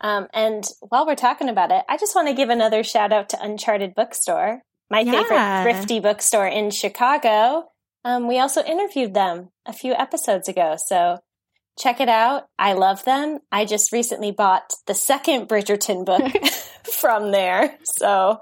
Um, 0.00 0.28
and 0.32 0.64
while 0.88 1.06
we're 1.06 1.14
talking 1.14 1.50
about 1.50 1.72
it, 1.72 1.84
I 1.90 1.98
just 1.98 2.14
want 2.14 2.28
to 2.28 2.34
give 2.34 2.48
another 2.48 2.82
shout 2.84 3.12
out 3.12 3.28
to 3.30 3.42
Uncharted 3.42 3.94
Bookstore 3.94 4.62
my 4.88 5.00
Yeah. 5.00 5.12
favorite 5.12 5.62
thrifty 5.62 6.00
bookstore 6.00 6.46
in 6.46 6.70
Chicago. 6.70 7.70
Um, 8.04 8.26
we 8.28 8.38
also 8.38 8.62
interviewed 8.62 9.12
them 9.12 9.50
a 9.66 9.74
few 9.74 9.92
episodes 9.92 10.48
ago, 10.48 10.76
so 10.78 11.18
check 11.80 12.00
it 12.00 12.08
out. 12.08 12.44
I 12.58 12.74
love 12.74 13.04
them. 13.04 13.38
I 13.50 13.64
just 13.64 13.90
recently 13.92 14.30
bought 14.30 14.72
the 14.86 14.94
second 14.94 15.48
Bridgerton 15.48 16.04
book 16.04 16.22
from 16.92 17.32
there, 17.32 17.76
so 17.84 18.40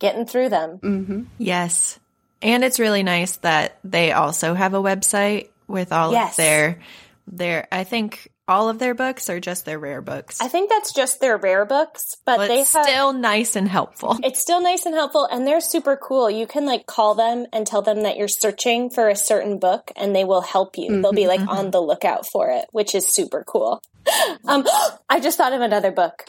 getting 0.00 0.26
through 0.26 0.48
them. 0.50 0.78
hmm 0.82 1.22
Yes. 1.38 1.98
And 2.42 2.62
it's 2.62 2.78
really 2.80 3.02
nice 3.02 3.36
that 3.38 3.78
they 3.84 4.12
also 4.12 4.54
have 4.54 4.74
a 4.74 4.82
website 4.82 5.48
with 5.66 5.92
all 5.92 6.12
Yes. 6.12 6.32
of 6.32 6.36
their 6.36 6.80
their 7.26 7.68
I 7.72 7.84
think 7.84 8.28
all 8.46 8.68
of 8.68 8.78
their 8.78 8.94
books 8.94 9.30
are 9.30 9.40
just 9.40 9.64
their 9.64 9.78
rare 9.78 10.02
books. 10.02 10.40
I 10.40 10.48
think 10.48 10.68
that's 10.70 10.92
just 10.92 11.20
their 11.20 11.36
rare 11.36 11.64
books, 11.64 12.02
but 12.26 12.36
but 12.36 12.48
they 12.48 12.60
it's 12.60 12.72
have 12.74 12.84
still 12.86 13.12
nice 13.12 13.56
and 13.56 13.68
helpful. 13.68 14.18
It's 14.24 14.40
still 14.40 14.60
nice 14.62 14.84
and 14.86 14.94
helpful, 14.94 15.26
and 15.30 15.46
they're 15.46 15.60
super 15.60 15.96
cool. 15.96 16.30
You 16.30 16.46
can 16.46 16.66
like 16.66 16.86
call 16.86 17.14
them 17.14 17.46
and 17.52 17.66
tell 17.66 17.82
them 17.82 18.02
that 18.02 18.16
you're 18.16 18.28
searching 18.28 18.90
for 18.90 19.08
a 19.08 19.16
certain 19.16 19.58
book, 19.58 19.90
and 19.96 20.14
they 20.14 20.24
will 20.24 20.42
help 20.42 20.76
you. 20.78 21.00
They'll 21.00 21.12
be 21.12 21.26
like 21.26 21.40
Mhm. 21.40 21.48
on 21.48 21.70
the 21.70 21.80
lookout 21.80 22.26
for 22.30 22.50
it, 22.50 22.66
which 22.72 22.94
is 22.94 23.14
super 23.14 23.44
cool. 23.46 23.80
Um, 24.46 24.66
I 25.08 25.20
just 25.20 25.38
thought 25.38 25.54
of 25.54 25.62
another 25.62 25.90
book 25.90 26.26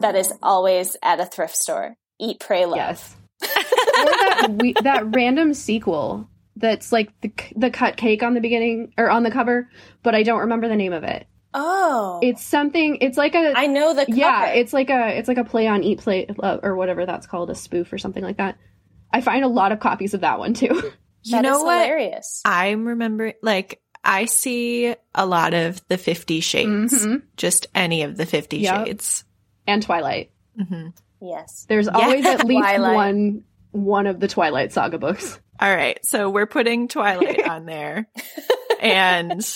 that 0.00 0.14
is 0.14 0.32
always 0.42 0.96
at 1.02 1.18
a 1.20 1.26
thrift 1.26 1.56
store. 1.56 1.96
Eat, 2.20 2.38
pray, 2.38 2.66
love. 2.66 2.76
Yes. 2.76 3.16
or 3.42 4.04
that 4.04 4.48
we, 4.60 4.74
that 4.82 5.12
random 5.14 5.54
sequel 5.54 6.28
that's 6.54 6.92
like 6.92 7.10
the 7.22 7.32
the 7.56 7.70
cut 7.70 7.96
cake 7.96 8.22
on 8.22 8.34
the 8.34 8.40
beginning 8.40 8.92
or 8.96 9.10
on 9.10 9.24
the 9.24 9.30
cover, 9.32 9.68
but 10.04 10.14
I 10.14 10.22
don't 10.22 10.40
remember 10.40 10.68
the 10.68 10.76
name 10.76 10.92
of 10.92 11.02
it. 11.02 11.26
Oh, 11.54 12.20
It's 12.22 12.42
something. 12.42 12.98
It's 13.00 13.16
like 13.18 13.34
a 13.34 13.52
I 13.56 13.66
know 13.66 13.94
the 13.94 14.06
cover. 14.06 14.16
yeah. 14.18 14.46
It's 14.48 14.72
like 14.72 14.90
a 14.90 15.18
it's 15.18 15.28
like 15.28 15.38
a 15.38 15.44
play 15.44 15.66
on 15.66 15.82
eat 15.82 15.98
play 15.98 16.26
uh, 16.42 16.58
or 16.62 16.76
whatever 16.76 17.04
that's 17.06 17.26
called 17.26 17.50
a 17.50 17.54
spoof 17.54 17.92
or 17.92 17.98
something 17.98 18.22
like 18.22 18.38
that. 18.38 18.56
I 19.12 19.20
find 19.20 19.44
a 19.44 19.48
lot 19.48 19.72
of 19.72 19.80
copies 19.80 20.14
of 20.14 20.22
that 20.22 20.38
one 20.38 20.54
too. 20.54 20.92
You 21.24 21.36
That 21.36 21.42
know 21.42 21.58
is 21.58 21.62
what? 21.62 21.74
Hilarious. 21.84 22.42
I'm 22.44 22.84
remembering 22.84 23.34
like 23.42 23.80
I 24.02 24.24
see 24.24 24.92
a 25.14 25.24
lot 25.24 25.54
of 25.54 25.80
the 25.86 25.96
50 25.96 26.40
shades. 26.40 27.06
Mhm. 27.06 27.22
Just 27.36 27.68
any 27.76 28.02
of 28.02 28.16
the 28.16 28.26
50 28.26 28.58
Yep. 28.58 28.86
shades. 28.86 29.24
And 29.68 29.80
Twilight. 29.84 30.32
hmm 30.58 30.88
Yes. 31.20 31.64
There's 31.68 31.86
always 31.86 32.26
at 32.26 32.44
least 32.44 32.60
Twilight. 32.66 32.94
one 32.96 33.44
one 33.70 34.08
of 34.08 34.18
the 34.18 34.26
Twilight 34.26 34.72
Saga 34.72 34.98
books. 34.98 35.38
All 35.60 35.72
right. 35.72 36.04
So 36.04 36.28
we're 36.28 36.46
putting 36.46 36.88
Twilight 36.88 37.46
on 37.48 37.66
there. 37.66 38.08
And 38.80 39.48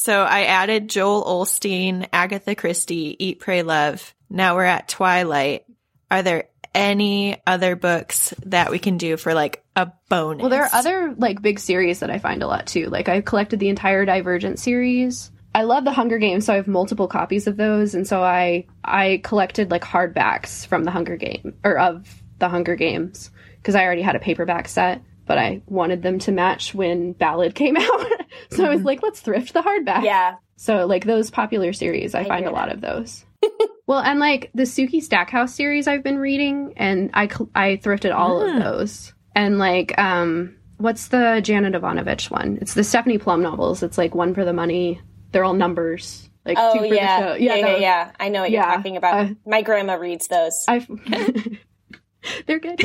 so 0.00 0.22
I 0.22 0.44
added 0.44 0.88
Joel 0.88 1.22
Osteen, 1.24 2.08
Agatha 2.10 2.54
Christie, 2.54 3.16
Eat, 3.18 3.38
Pray, 3.38 3.62
Love. 3.62 4.14
Now 4.30 4.54
we're 4.54 4.64
at 4.64 4.88
Twilight. 4.88 5.66
Are 6.10 6.22
there 6.22 6.48
any 6.74 7.36
other 7.46 7.76
books 7.76 8.32
that 8.46 8.70
we 8.70 8.78
can 8.78 8.96
do 8.96 9.18
for 9.18 9.34
like 9.34 9.62
a 9.76 9.92
bonus? 10.08 10.40
Well, 10.40 10.48
there 10.48 10.62
are 10.62 10.70
other 10.72 11.14
like 11.18 11.42
big 11.42 11.58
series 11.58 12.00
that 12.00 12.08
I 12.08 12.18
find 12.18 12.42
a 12.42 12.46
lot 12.46 12.66
too. 12.66 12.86
Like 12.86 13.10
I 13.10 13.20
collected 13.20 13.60
the 13.60 13.68
entire 13.68 14.06
Divergent 14.06 14.58
series. 14.58 15.30
I 15.54 15.64
love 15.64 15.84
the 15.84 15.92
Hunger 15.92 16.16
Games, 16.16 16.46
so 16.46 16.54
I 16.54 16.56
have 16.56 16.66
multiple 16.66 17.06
copies 17.06 17.46
of 17.46 17.58
those, 17.58 17.94
and 17.94 18.06
so 18.06 18.22
I 18.22 18.68
I 18.82 19.20
collected 19.22 19.70
like 19.70 19.82
hardbacks 19.82 20.66
from 20.66 20.84
the 20.84 20.92
Hunger 20.92 21.18
Game 21.18 21.58
or 21.62 21.78
of 21.78 22.22
the 22.38 22.48
Hunger 22.48 22.74
Games 22.74 23.30
because 23.56 23.74
I 23.74 23.84
already 23.84 24.00
had 24.00 24.16
a 24.16 24.20
paperback 24.20 24.66
set, 24.66 25.02
but 25.26 25.36
I 25.36 25.60
wanted 25.66 26.02
them 26.02 26.20
to 26.20 26.32
match 26.32 26.74
when 26.74 27.12
Ballad 27.12 27.54
came 27.54 27.76
out. 27.78 28.06
so 28.50 28.64
I 28.64 28.68
was 28.74 28.82
like, 28.82 29.02
let's 29.02 29.20
thrift 29.20 29.52
the 29.52 29.62
hardback. 29.62 30.04
Yeah. 30.04 30.36
So 30.56 30.86
like 30.86 31.04
those 31.04 31.30
popular 31.30 31.72
series, 31.72 32.14
I, 32.14 32.20
I 32.20 32.28
find 32.28 32.46
a 32.46 32.50
lot 32.50 32.70
of 32.70 32.80
those. 32.80 33.24
well, 33.86 34.00
and 34.00 34.18
like 34.20 34.50
the 34.54 34.64
Sookie 34.64 35.02
Stackhouse 35.02 35.54
series 35.54 35.86
I've 35.88 36.02
been 36.04 36.18
reading, 36.18 36.74
and 36.76 37.10
I 37.14 37.26
cl- 37.28 37.48
I 37.54 37.80
thrifted 37.82 38.14
all 38.14 38.40
Mm. 38.42 38.56
of 38.56 38.62
those. 38.62 39.14
And 39.34 39.58
like, 39.58 39.98
um, 39.98 40.56
what's 40.76 41.08
the 41.08 41.40
Janet 41.42 41.74
Evanovich 41.74 42.30
one? 42.30 42.58
It's 42.60 42.74
the 42.74 42.84
Stephanie 42.84 43.16
Plum 43.18 43.40
novels. 43.42 43.82
It's 43.82 43.96
like 43.96 44.14
one 44.14 44.34
for 44.34 44.44
the 44.44 44.52
money. 44.52 45.00
They're 45.32 45.44
all 45.44 45.54
numbers. 45.54 46.28
Like 46.44 46.56
Oh 46.58 46.74
two 46.74 46.80
for 46.88 46.94
yeah. 46.94 47.20
the 47.20 47.26
show. 47.26 47.34
Yeah. 47.36 47.54
Yeah, 47.54 47.66
those. 47.72 47.80
yeah. 47.80 48.10
I 48.20 48.28
know 48.28 48.40
what 48.42 48.50
Yeah. 48.50 48.66
you're 48.66 48.76
talking 48.76 48.96
about. 48.98 49.14
Uh, 49.14 49.34
My 49.46 49.62
grandma 49.62 49.94
reads 49.94 50.26
those. 50.28 50.54
I've 50.68 50.86
they're 52.46 52.58
good. 52.58 52.80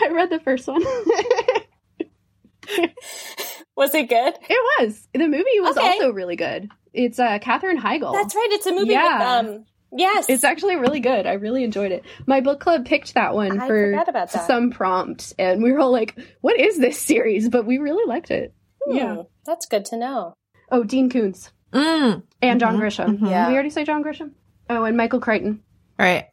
I 0.00 0.08
read 0.12 0.30
the 0.30 0.40
first 0.40 0.66
one. 0.68 0.82
Was 3.76 3.94
it 3.94 4.08
good? 4.08 4.34
it 4.48 4.80
was. 4.84 5.08
The 5.14 5.26
movie 5.28 5.60
was 5.60 5.76
Okay. 5.76 5.86
also 5.86 6.10
really 6.12 6.36
good. 6.36 6.70
It's 6.92 7.18
uh 7.18 7.38
Katherine 7.40 7.78
Heigl. 7.80 8.12
That's 8.12 8.34
right. 8.34 8.48
It's 8.52 8.66
a 8.66 8.72
movie 8.72 8.92
Yeah. 8.92 9.40
with 9.42 9.50
um. 9.54 9.64
Yes. 9.94 10.26
It's 10.28 10.44
actually 10.44 10.76
really 10.76 11.00
good. 11.00 11.26
I 11.26 11.34
really 11.34 11.64
enjoyed 11.64 11.92
it. 11.92 12.04
My 12.26 12.40
book 12.40 12.60
club 12.60 12.84
picked 12.86 13.14
that 13.14 13.34
one 13.34 13.60
I 13.60 13.66
for 13.66 13.92
about 13.92 14.30
that. 14.32 14.46
some 14.46 14.70
prompt, 14.70 15.34
and 15.38 15.62
we 15.62 15.72
were 15.72 15.80
all 15.80 15.92
like, 15.92 16.18
"What 16.40 16.58
is 16.58 16.78
this 16.78 16.98
series?" 16.98 17.48
But 17.48 17.66
we 17.66 17.78
really 17.78 18.04
liked 18.06 18.30
it. 18.30 18.54
Hmm, 18.86 18.96
Yeah. 18.96 19.16
That's 19.46 19.66
good 19.66 19.84
to 19.86 19.96
know. 19.96 20.34
Oh, 20.70 20.84
Dean 20.84 21.10
Koontz 21.10 21.50
Mm. 21.72 22.22
and 22.42 22.60
John 22.60 22.76
Mhm, 22.76 22.80
Grisham. 22.80 23.18
mhm. 23.18 23.30
Yeah. 23.30 23.44
Did 23.44 23.48
we 23.50 23.54
already 23.54 23.70
say 23.70 23.84
John 23.84 24.02
Grisham? 24.04 24.32
Oh, 24.70 24.84
and 24.84 24.96
Michael 24.96 25.20
Crichton. 25.20 25.62
All 25.98 26.06
right. 26.06 26.26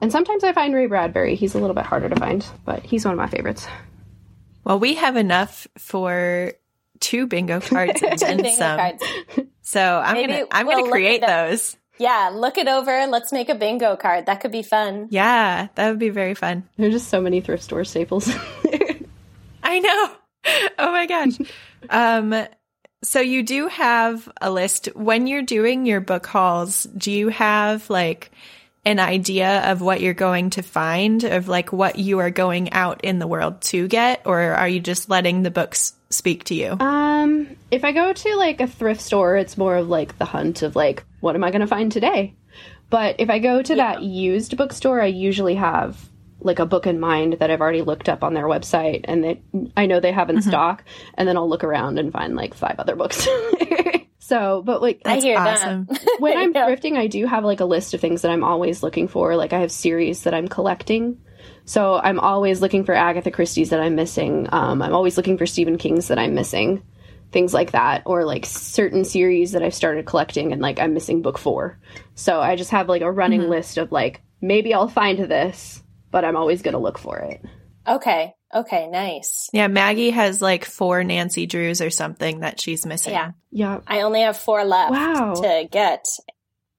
And 0.00 0.10
sometimes 0.12 0.44
I 0.44 0.52
find 0.52 0.74
Ray 0.74 0.86
Bradbury. 0.86 1.34
He's 1.34 1.54
a 1.54 1.58
little 1.58 1.74
bit 1.74 1.86
harder 1.86 2.08
to 2.08 2.16
find, 2.16 2.44
but 2.64 2.82
he's 2.84 3.04
one 3.04 3.12
of 3.12 3.18
my 3.18 3.26
favorites. 3.28 3.66
Well, 4.64 4.78
we 4.78 4.94
have 4.94 5.16
enough 5.16 5.66
for 5.78 6.52
two 7.00 7.26
bingo 7.26 7.60
cards 7.60 8.02
and 8.02 8.18
Bingo 8.42 8.50
some. 8.50 8.78
cards. 8.78 9.02
So 9.62 9.80
I'm 9.80 10.14
Maybe 10.14 10.32
gonna 10.32 10.46
I'm 10.50 10.66
we'll 10.66 10.80
gonna 10.80 10.90
create 10.90 11.20
those. 11.20 11.76
Yeah, 11.98 12.32
look 12.34 12.58
it 12.58 12.66
over. 12.66 13.06
Let's 13.06 13.30
make 13.32 13.48
a 13.48 13.54
bingo 13.54 13.96
card. 13.96 14.26
That 14.26 14.40
could 14.40 14.50
be 14.52 14.62
fun. 14.62 15.08
Yeah, 15.10 15.68
that 15.74 15.90
would 15.90 15.98
be 15.98 16.08
very 16.10 16.34
fun. 16.34 16.68
There's 16.76 16.94
just 16.94 17.08
so 17.08 17.20
many 17.20 17.40
thrift 17.40 17.62
store 17.62 17.84
staples. 17.84 18.28
I 19.62 19.78
know. 19.78 20.10
Oh 20.78 20.92
my 20.92 21.06
gosh. 21.06 21.38
um 21.90 22.46
so 23.02 23.20
you 23.20 23.42
do 23.42 23.68
have 23.68 24.28
a 24.40 24.50
list 24.50 24.86
when 24.94 25.26
you're 25.26 25.42
doing 25.42 25.84
your 25.84 26.00
book 26.00 26.26
hauls, 26.26 26.84
do 26.84 27.12
you 27.12 27.28
have 27.28 27.88
like 27.90 28.30
an 28.86 28.98
idea 28.98 29.70
of 29.70 29.80
what 29.80 30.00
you're 30.00 30.14
going 30.14 30.50
to 30.50 30.62
find 30.62 31.24
of 31.24 31.48
like 31.48 31.72
what 31.72 31.98
you 31.98 32.18
are 32.18 32.30
going 32.30 32.72
out 32.72 33.02
in 33.02 33.18
the 33.18 33.26
world 33.26 33.60
to 33.62 33.88
get 33.88 34.22
or 34.26 34.40
are 34.40 34.68
you 34.68 34.80
just 34.80 35.08
letting 35.08 35.42
the 35.42 35.50
books 35.50 35.94
speak 36.10 36.44
to 36.44 36.54
you? 36.54 36.76
um, 36.80 37.56
if 37.70 37.84
I 37.84 37.92
go 37.92 38.12
to 38.12 38.36
like 38.36 38.60
a 38.60 38.66
thrift 38.66 39.00
store, 39.00 39.36
it's 39.36 39.56
more 39.58 39.76
of 39.76 39.88
like 39.88 40.18
the 40.18 40.24
hunt 40.24 40.62
of 40.62 40.76
like, 40.76 41.04
what 41.20 41.34
am 41.34 41.42
I 41.44 41.50
going 41.50 41.60
to 41.60 41.66
find 41.66 41.90
today? 41.90 42.34
But 42.90 43.16
if 43.18 43.30
I 43.30 43.38
go 43.38 43.62
to 43.62 43.74
that 43.76 44.02
used 44.02 44.56
bookstore, 44.56 45.00
I 45.00 45.06
usually 45.06 45.56
have 45.56 45.98
like 46.40 46.58
a 46.58 46.66
book 46.66 46.86
in 46.86 47.00
mind 47.00 47.38
that 47.40 47.50
I've 47.50 47.60
already 47.60 47.82
looked 47.82 48.08
up 48.08 48.22
on 48.22 48.34
their 48.34 48.44
website 48.44 49.00
and 49.04 49.24
that 49.24 49.38
I 49.76 49.86
know 49.86 49.98
they 49.98 50.12
have 50.12 50.30
in 50.30 50.42
stock, 50.42 50.84
and 51.14 51.26
then 51.26 51.36
I'll 51.36 51.48
look 51.48 51.64
around 51.64 51.98
and 51.98 52.12
find 52.12 52.36
like 52.36 52.54
five 52.54 52.76
other 52.78 52.94
books. 52.94 53.26
so, 54.26 54.62
but 54.64 54.80
like 54.80 55.02
I 55.04 55.16
hear 55.16 55.36
awesome. 55.38 55.84
that. 55.84 56.02
when 56.18 56.38
I'm 56.38 56.54
Yeah. 56.54 56.66
thrifting, 56.66 56.96
I 56.96 57.08
do 57.08 57.26
have 57.26 57.44
like 57.44 57.60
a 57.60 57.66
list 57.66 57.92
of 57.92 58.00
things 58.00 58.22
that 58.22 58.30
I'm 58.30 58.42
always 58.42 58.82
looking 58.82 59.06
for. 59.06 59.36
Like 59.36 59.52
I 59.52 59.58
have 59.58 59.70
series 59.70 60.22
that 60.22 60.32
I'm 60.32 60.48
collecting. 60.48 61.20
So 61.66 62.00
I'm 62.02 62.18
always 62.18 62.62
looking 62.62 62.84
for 62.84 62.94
Agatha 62.94 63.30
Christie's 63.30 63.68
that 63.68 63.80
I'm 63.80 63.96
missing. 63.96 64.48
Um, 64.50 64.80
I'm 64.80 64.94
always 64.94 65.18
looking 65.18 65.36
for 65.36 65.44
Stephen 65.44 65.76
King's 65.76 66.08
that 66.08 66.18
I'm 66.18 66.34
missing. 66.34 66.82
Things 67.32 67.52
like 67.52 67.72
that. 67.72 68.04
Or 68.06 68.24
like 68.24 68.46
certain 68.46 69.04
series 69.04 69.52
that 69.52 69.62
I've 69.62 69.74
started 69.74 70.06
collecting 70.06 70.52
and 70.54 70.62
like 70.62 70.78
I'm 70.80 70.94
missing 70.94 71.20
book 71.20 71.36
four. 71.36 71.78
So 72.14 72.40
I 72.40 72.56
just 72.56 72.70
have 72.70 72.88
like 72.88 73.02
a 73.02 73.12
running 73.12 73.50
list 73.50 73.76
of 73.76 73.92
like, 73.92 74.22
maybe 74.40 74.72
I'll 74.72 74.88
find 74.88 75.18
this, 75.18 75.82
but 76.10 76.24
I'm 76.24 76.36
always 76.36 76.62
going 76.62 76.72
to 76.72 76.78
look 76.78 76.96
for 76.96 77.18
it. 77.18 77.44
Okay. 77.86 78.32
Okay. 78.54 78.86
Nice. 78.88 79.50
Yeah, 79.52 79.66
Maggie 79.68 80.10
has 80.10 80.40
like 80.40 80.64
four 80.64 81.02
Nancy 81.02 81.46
Drews 81.46 81.80
or 81.80 81.90
something 81.90 82.40
that 82.40 82.60
she's 82.60 82.86
missing. 82.86 83.12
Yeah. 83.12 83.32
Yeah. 83.50 83.80
I 83.86 84.02
only 84.02 84.20
have 84.22 84.36
four 84.36 84.64
left 84.64 84.92
Wow. 84.92 85.34
to 85.34 85.68
get. 85.70 86.06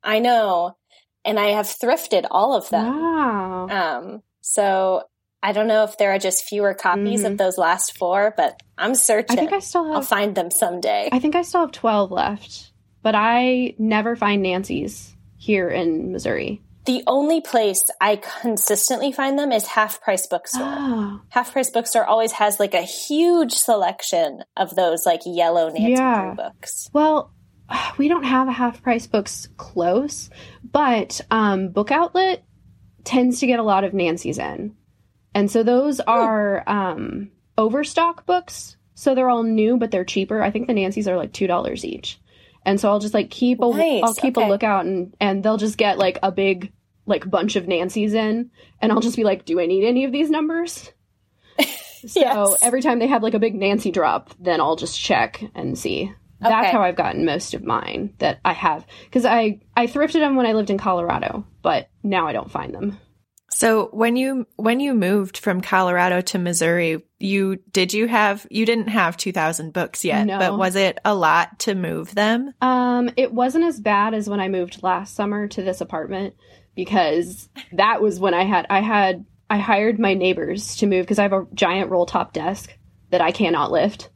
I 0.04 0.20
know. 0.20 0.78
And 1.26 1.40
I 1.40 1.48
have 1.48 1.66
thrifted 1.66 2.26
all 2.30 2.54
of 2.56 2.70
them. 2.70 2.86
Wow. 3.02 3.68
Um, 3.70 4.24
so 4.42 5.04
I 5.44 5.52
don't 5.52 5.68
know 5.68 5.84
if 5.84 5.98
there 5.98 6.12
are 6.14 6.20
just 6.20 6.46
fewer 6.46 6.74
copies 6.74 7.24
Mhm. 7.24 7.32
of 7.32 7.38
those 7.38 7.58
last 7.58 7.98
four, 7.98 8.34
but 8.38 8.62
I'm 8.78 8.96
searching. 8.96 9.38
I 9.38 9.40
think 9.42 9.54
I 9.54 9.60
still 9.60 9.84
have 9.86 9.92
I'll 9.94 10.00
have 10.02 10.08
find 10.08 10.36
them 10.36 10.52
someday. 10.52 11.10
I 11.12 11.20
think 11.20 11.36
I 11.36 11.42
still 11.42 11.62
have 11.62 11.72
12 11.72 12.12
left, 12.12 12.72
but 13.04 13.16
I 13.16 13.74
never 13.78 14.16
find 14.16 14.42
Nancy's 14.44 15.14
here 15.38 15.70
in 15.70 16.12
Missouri. 16.12 16.62
The 16.86 17.04
only 17.08 17.42
place 17.42 17.84
I 18.00 18.18
consistently 18.42 19.12
find 19.12 19.38
them 19.40 19.52
is 19.52 19.66
Half 19.68 20.02
Price 20.02 20.28
Bookstore. 20.28 20.62
Oh, 20.66 21.22
Half 21.30 21.54
Price 21.54 21.70
Bookstore 21.70 22.06
always 22.06 22.32
has 22.34 22.60
like 22.60 22.74
a 22.74 22.82
huge 22.82 23.54
selection 23.54 24.44
of 24.56 24.76
those 24.76 25.06
like 25.06 25.22
yellow 25.26 25.68
Nancy 25.70 25.92
Yeah. 25.94 26.26
Drew 26.26 26.36
books. 26.36 26.90
well, 26.94 27.32
we 27.98 28.08
don't 28.08 28.24
have 28.24 28.48
a 28.48 28.52
half 28.52 28.82
price 28.84 29.08
books 29.08 29.48
close, 29.58 30.30
but 30.72 31.22
um, 31.32 31.70
Book 31.70 31.92
Outlet 31.92 32.44
tends 33.04 33.40
to 33.40 33.48
get 33.48 33.60
a 33.60 33.64
lot 33.64 33.84
of 33.84 33.94
Nancy's 33.94 34.38
in. 34.38 34.76
And 35.34 35.50
so 35.52 35.64
those 35.64 36.00
are 36.00 36.64
um, 36.68 37.32
overstock 37.58 38.26
books. 38.26 38.78
So 38.94 39.14
they're 39.14 39.30
all 39.30 39.44
new, 39.44 39.78
but 39.78 39.92
they're 39.92 40.06
cheaper. 40.06 40.42
I 40.42 40.52
think 40.52 40.68
the 40.68 40.74
Nancy's 40.74 41.08
are 41.08 41.18
like 41.18 41.34
$2 41.34 41.84
each. 41.84 42.20
And 42.66 42.80
so 42.80 42.90
I'll 42.90 43.00
just 43.00 43.14
like 43.14 43.30
keep 43.30 43.62
a 43.62 43.70
Nice, 43.70 44.02
will 44.02 44.14
keep 44.16 44.38
okay. 44.38 44.46
a 44.46 44.50
lookout 44.50 44.86
and 44.86 45.16
and 45.20 45.44
they'll 45.44 45.58
just 45.58 45.78
get 45.78 45.98
like 45.98 46.18
a 46.24 46.32
big 46.32 46.72
like 47.06 47.30
bunch 47.30 47.56
of 47.56 47.68
Nancy's 47.68 48.14
in, 48.16 48.50
and 48.82 48.92
I'll 48.92 49.00
just 49.02 49.16
be 49.16 49.24
like, 49.24 49.46
"Do 49.46 49.60
I 49.60 49.68
need 49.68 49.86
any 49.86 50.06
of 50.06 50.12
these 50.12 50.30
numbers?" 50.32 50.92
so 52.08 52.20
Yes. 52.20 52.60
every 52.62 52.82
time 52.82 53.00
they 53.00 53.08
have 53.08 53.24
like 53.24 53.34
a 53.36 53.40
big 53.40 53.56
Nancy 53.56 53.92
drop, 53.92 54.32
then 54.40 54.60
I'll 54.60 54.76
just 54.76 55.00
check 55.00 55.44
and 55.54 55.78
see. 55.78 56.12
That's 56.42 56.54
Okay. 56.68 56.72
how 56.72 56.82
I've 56.82 56.98
gotten 56.98 57.24
most 57.26 57.54
of 57.54 57.64
mine 57.64 58.14
that 58.18 58.40
I 58.44 58.54
have 58.54 58.86
because 59.06 59.26
I 59.26 59.60
I 59.78 59.88
thrifted 59.88 60.20
them 60.20 60.36
when 60.36 60.46
I 60.46 60.54
lived 60.54 60.70
in 60.70 60.78
Colorado, 60.78 61.46
but 61.62 61.90
now 62.04 62.28
I 62.28 62.34
don't 62.34 62.52
find 62.52 62.74
them. 62.74 62.98
So 63.58 63.88
when 63.94 64.18
you 64.18 64.46
when 64.58 64.82
you 64.82 64.94
moved 64.94 65.38
from 65.38 65.62
Colorado 65.62 66.20
to 66.20 66.38
Missouri, 66.38 67.02
you 67.20 67.56
did 67.72 67.94
you 67.94 68.06
have 68.06 68.46
you 68.52 68.66
didn't 68.66 68.90
have 68.90 69.16
2000 69.16 69.72
books 69.72 70.04
yet, 70.04 70.28
No. 70.28 70.38
but 70.40 70.58
was 70.58 70.76
it 70.76 71.00
a 71.06 71.16
lot 71.16 71.60
to 71.60 71.74
move 71.74 72.14
them? 72.14 72.54
Um, 72.60 73.10
it 73.16 73.32
wasn't 73.32 73.64
as 73.64 73.80
bad 73.80 74.14
as 74.14 74.30
when 74.30 74.42
I 74.42 74.50
moved 74.50 74.84
last 74.84 75.16
summer 75.16 75.48
to 75.48 75.62
this 75.64 75.80
apartment 75.80 76.34
because 76.76 77.48
that 77.72 78.02
was 78.02 78.20
when 78.20 78.34
I 78.34 78.44
had 78.44 78.68
I 78.70 78.82
had 78.82 79.24
I 79.50 79.58
hired 79.58 80.00
my 80.02 80.16
neighbors 80.16 80.76
to 80.78 80.86
move 80.86 81.06
because 81.06 81.20
I 81.20 81.24
have 81.24 81.32
a 81.32 81.48
giant 81.54 81.90
roll 81.90 82.06
top 82.06 82.34
desk 82.34 82.78
that 83.12 83.22
I 83.22 83.32
cannot 83.32 83.72
lift. 83.72 84.10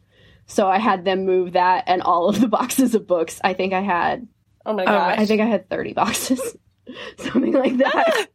So 0.47 0.67
I 0.67 0.79
had 0.79 1.05
them 1.05 1.25
move 1.25 1.53
that 1.53 1.85
and 1.87 2.01
all 2.01 2.27
of 2.27 2.41
the 2.41 2.47
boxes 2.59 2.93
of 2.93 3.07
books. 3.07 3.39
I 3.41 3.53
think 3.53 3.71
I 3.71 3.79
had 3.81 4.27
Oh 4.65 4.73
my 4.73 4.83
Oh, 4.83 4.85
gosh. 4.87 5.17
I 5.17 5.25
think 5.25 5.39
I 5.41 5.45
had 5.45 5.69
30 5.69 5.93
boxes. 5.93 6.57
Something 7.19 7.53
like 7.53 7.77
that. 7.77 8.27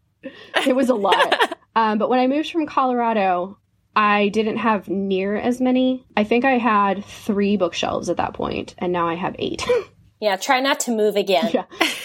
It 0.66 0.74
was 0.74 0.88
a 0.88 0.94
lot. 0.94 1.56
Um, 1.76 1.98
but 1.98 2.08
when 2.08 2.20
I 2.20 2.28
moved 2.28 2.52
from 2.52 2.66
Colorado, 2.66 3.58
I 3.96 4.28
didn't 4.28 4.58
have 4.58 4.88
near 4.88 5.34
as 5.34 5.60
many. 5.60 6.06
I 6.16 6.22
think 6.22 6.44
I 6.44 6.52
had 6.58 7.04
three 7.04 7.56
bookshelves 7.56 8.08
at 8.08 8.18
that 8.18 8.32
point, 8.32 8.76
and 8.78 8.92
now 8.92 9.08
I 9.08 9.14
have 9.14 9.34
eight. 9.40 9.66
yeah, 10.20 10.36
try 10.36 10.60
not 10.60 10.78
to 10.80 10.92
move 10.92 11.16
again. 11.16 11.50
yeah. 11.52 11.64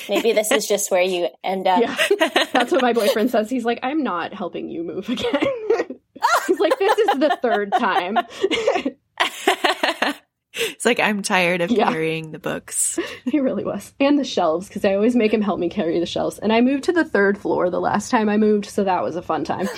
Maybe 0.09 0.33
this 0.33 0.51
is 0.51 0.67
just 0.67 0.89
where 0.89 1.03
you 1.03 1.27
end 1.43 1.67
up. 1.67 1.81
Yeah. 1.81 2.45
That's 2.51 2.71
what 2.71 2.81
my 2.81 2.93
boyfriend 2.93 3.29
says. 3.29 3.47
He's 3.47 3.63
like, 3.63 3.77
I'm 3.83 4.01
not 4.01 4.33
helping 4.33 4.69
you 4.69 4.83
move 4.83 5.07
again. 5.07 5.29
He's 6.47 6.59
like, 6.59 6.79
this 6.79 6.97
is 6.97 7.19
the 7.19 7.37
third 7.41 7.71
time. 7.73 8.17
It's 10.59 10.85
like 10.85 10.99
I'm 10.99 11.21
tired 11.21 11.61
of 11.61 11.71
Yeah. 11.71 11.89
carrying 11.91 12.31
the 12.31 12.39
books. 12.39 12.99
he 13.25 13.39
really 13.39 13.63
was. 13.63 13.93
And 13.99 14.17
the 14.19 14.23
shelves, 14.23 14.67
because 14.67 14.85
I 14.85 14.93
always 14.95 15.15
make 15.15 15.33
him 15.33 15.41
help 15.41 15.59
me 15.59 15.69
carry 15.69 15.99
the 15.99 16.05
shelves. 16.05 16.39
And 16.39 16.51
I 16.53 16.61
moved 16.61 16.85
to 16.85 16.91
the 16.91 17.03
third 17.05 17.37
floor 17.37 17.69
the 17.69 17.79
last 17.81 18.09
time 18.11 18.29
I 18.29 18.37
moved, 18.37 18.65
so 18.65 18.83
that 18.83 19.03
was 19.03 19.15
a 19.15 19.21
fun 19.21 19.43
time. 19.43 19.67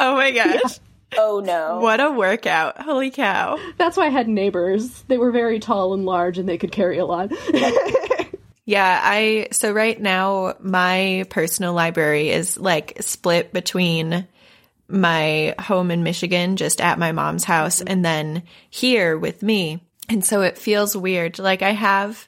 Oh 0.00 0.14
my 0.14 0.30
gosh. 0.30 0.78
Oh 1.16 1.40
no. 1.44 1.80
What 1.80 1.98
a 2.00 2.12
workout. 2.12 2.80
Holy 2.80 3.10
cow. 3.10 3.58
That's 3.78 3.96
why 3.96 4.06
I 4.06 4.10
had 4.10 4.28
neighbors. 4.28 5.02
They 5.08 5.18
were 5.18 5.32
very 5.32 5.58
tall 5.58 5.92
and 5.92 6.06
large 6.06 6.38
and 6.38 6.48
they 6.48 6.56
could 6.56 6.70
carry 6.70 6.98
a 6.98 7.04
lot. 7.04 7.32
Yeah, 8.64 9.00
I 9.02 9.48
so 9.50 9.72
right 9.72 9.98
now 9.98 10.54
my 10.60 11.24
personal 11.30 11.72
library 11.72 12.28
is 12.28 12.58
like 12.58 12.98
split 13.00 13.50
between 13.50 14.26
my 14.88 15.54
home 15.58 15.90
in 15.90 16.02
Michigan 16.02 16.56
just 16.56 16.80
at 16.80 16.98
my 16.98 17.12
mom's 17.12 17.44
house 17.44 17.80
and 17.80 18.04
then 18.04 18.42
here 18.70 19.18
with 19.18 19.42
me. 19.42 19.82
And 20.08 20.24
so 20.24 20.40
it 20.40 20.58
feels 20.58 20.96
weird. 20.96 21.38
Like 21.38 21.62
I 21.62 21.72
have 21.72 22.26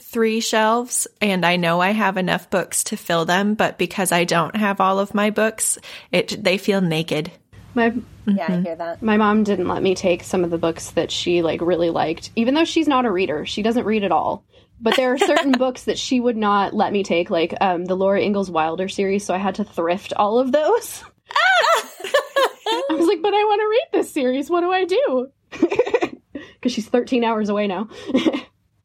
three 0.00 0.40
shelves 0.40 1.06
and 1.20 1.46
I 1.46 1.56
know 1.56 1.80
I 1.80 1.90
have 1.90 2.16
enough 2.16 2.50
books 2.50 2.84
to 2.84 2.96
fill 2.96 3.24
them, 3.24 3.54
but 3.54 3.78
because 3.78 4.10
I 4.10 4.24
don't 4.24 4.56
have 4.56 4.80
all 4.80 4.98
of 4.98 5.14
my 5.14 5.30
books, 5.30 5.78
it 6.10 6.42
they 6.42 6.58
feel 6.58 6.80
naked. 6.80 7.30
my 7.74 7.94
Yeah, 8.26 8.46
I 8.48 8.60
hear 8.60 8.76
that. 8.76 9.02
my 9.02 9.16
mom 9.16 9.44
didn't 9.44 9.68
let 9.68 9.82
me 9.82 9.94
take 9.94 10.24
some 10.24 10.42
of 10.42 10.50
the 10.50 10.58
books 10.58 10.90
that 10.92 11.12
she 11.12 11.42
like 11.42 11.60
really 11.60 11.90
liked, 11.90 12.30
even 12.34 12.54
though 12.54 12.64
she's 12.64 12.88
not 12.88 13.06
a 13.06 13.12
reader. 13.12 13.46
She 13.46 13.62
doesn't 13.62 13.84
read 13.84 14.02
at 14.02 14.12
all. 14.12 14.44
But 14.80 14.96
there 14.96 15.12
are 15.12 15.18
certain 15.18 15.52
books 15.58 15.84
that 15.84 15.98
she 15.98 16.18
would 16.18 16.36
not 16.36 16.74
let 16.74 16.92
me 16.92 17.04
take, 17.04 17.30
like 17.30 17.54
um, 17.60 17.84
the 17.84 17.94
Laura 17.94 18.20
Ingalls 18.20 18.50
Wilder 18.50 18.88
series. 18.88 19.24
So 19.24 19.32
I 19.32 19.38
had 19.38 19.54
to 19.56 19.64
thrift 19.64 20.12
all 20.14 20.40
of 20.40 20.50
those. 20.50 21.04
I 21.30 22.86
was 22.90 23.06
like, 23.06 23.22
but 23.22 23.34
I 23.34 23.44
want 23.44 23.60
to 23.60 23.68
read 23.68 23.86
this 23.92 24.12
series. 24.12 24.50
What 24.50 24.60
do 24.60 24.70
I 24.72 24.84
do? 24.84 25.30
Because 26.32 26.72
she's 26.72 26.88
13 26.88 27.24
hours 27.24 27.48
away 27.50 27.66
now. 27.66 27.88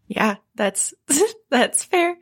Yeah, 0.10 0.36
that's 0.56 0.94
that's 1.52 1.84
fair. 1.84 2.18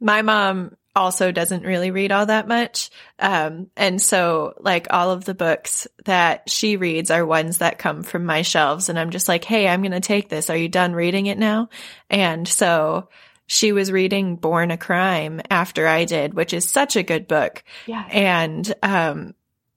My 0.00 0.22
mom 0.22 0.76
also 0.94 1.32
doesn't 1.32 1.64
really 1.64 1.90
read 1.90 2.12
all 2.12 2.26
that 2.26 2.46
much. 2.46 2.88
Um 3.18 3.68
and 3.76 4.00
so 4.00 4.54
like 4.60 4.86
all 4.90 5.10
of 5.10 5.24
the 5.24 5.34
books 5.34 5.88
that 6.04 6.48
she 6.48 6.76
reads 6.76 7.10
are 7.10 7.26
ones 7.26 7.58
that 7.58 7.78
come 7.78 8.04
from 8.04 8.24
my 8.26 8.42
shelves 8.42 8.88
and 8.88 8.98
I'm 8.98 9.10
just 9.10 9.28
like, 9.28 9.44
"Hey, 9.44 9.66
I'm 9.66 9.82
going 9.82 9.90
to 9.90 10.00
take 10.00 10.28
this. 10.28 10.50
Are 10.50 10.56
you 10.56 10.68
done 10.68 10.92
reading 10.92 11.26
it 11.26 11.36
now?" 11.38 11.68
And 12.08 12.46
so 12.46 13.08
she 13.46 13.72
was 13.72 13.90
reading 13.90 14.36
Born 14.36 14.70
a 14.70 14.78
Crime 14.78 15.40
after 15.50 15.86
I 15.88 16.04
did, 16.04 16.34
which 16.34 16.54
is 16.54 16.68
such 16.68 16.94
a 16.94 17.02
good 17.02 17.26
book. 17.26 17.64
yeah. 17.86 18.06
And 18.08 18.72
um 18.84 19.34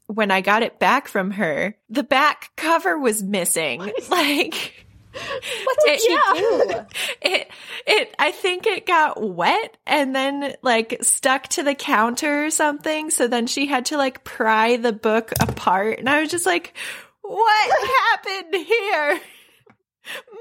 when 0.07 0.31
I 0.31 0.41
got 0.41 0.63
it 0.63 0.79
back 0.79 1.07
from 1.07 1.31
her, 1.31 1.75
the 1.89 2.03
back 2.03 2.51
cover 2.55 2.97
was 2.97 3.21
missing. 3.23 3.79
Like 4.09 4.73
What 5.13 5.77
did 5.85 5.99
It- 6.01 6.09
you 6.09 6.19
do? 6.35 6.85
it 7.21 7.47
it 7.87 8.15
I 8.19 8.31
think 8.31 8.67
it 8.67 8.85
got 8.85 9.21
wet 9.21 9.77
and 9.87 10.13
then 10.15 10.55
like 10.61 10.97
stuck 11.01 11.47
to 11.49 11.63
the 11.63 11.73
counter 11.75 12.45
or 12.45 12.49
something. 12.49 13.09
So 13.11 13.27
then 13.27 13.47
she 13.47 13.65
had 13.65 13.85
to 13.87 13.97
like 13.97 14.23
pry 14.23 14.75
the 14.77 14.91
book 14.93 15.31
apart. 15.39 15.99
And 15.99 16.09
I 16.09 16.19
was 16.21 16.29
just 16.29 16.45
like, 16.45 16.73
what 17.21 17.87
happened 18.11 18.55
here? 18.65 19.19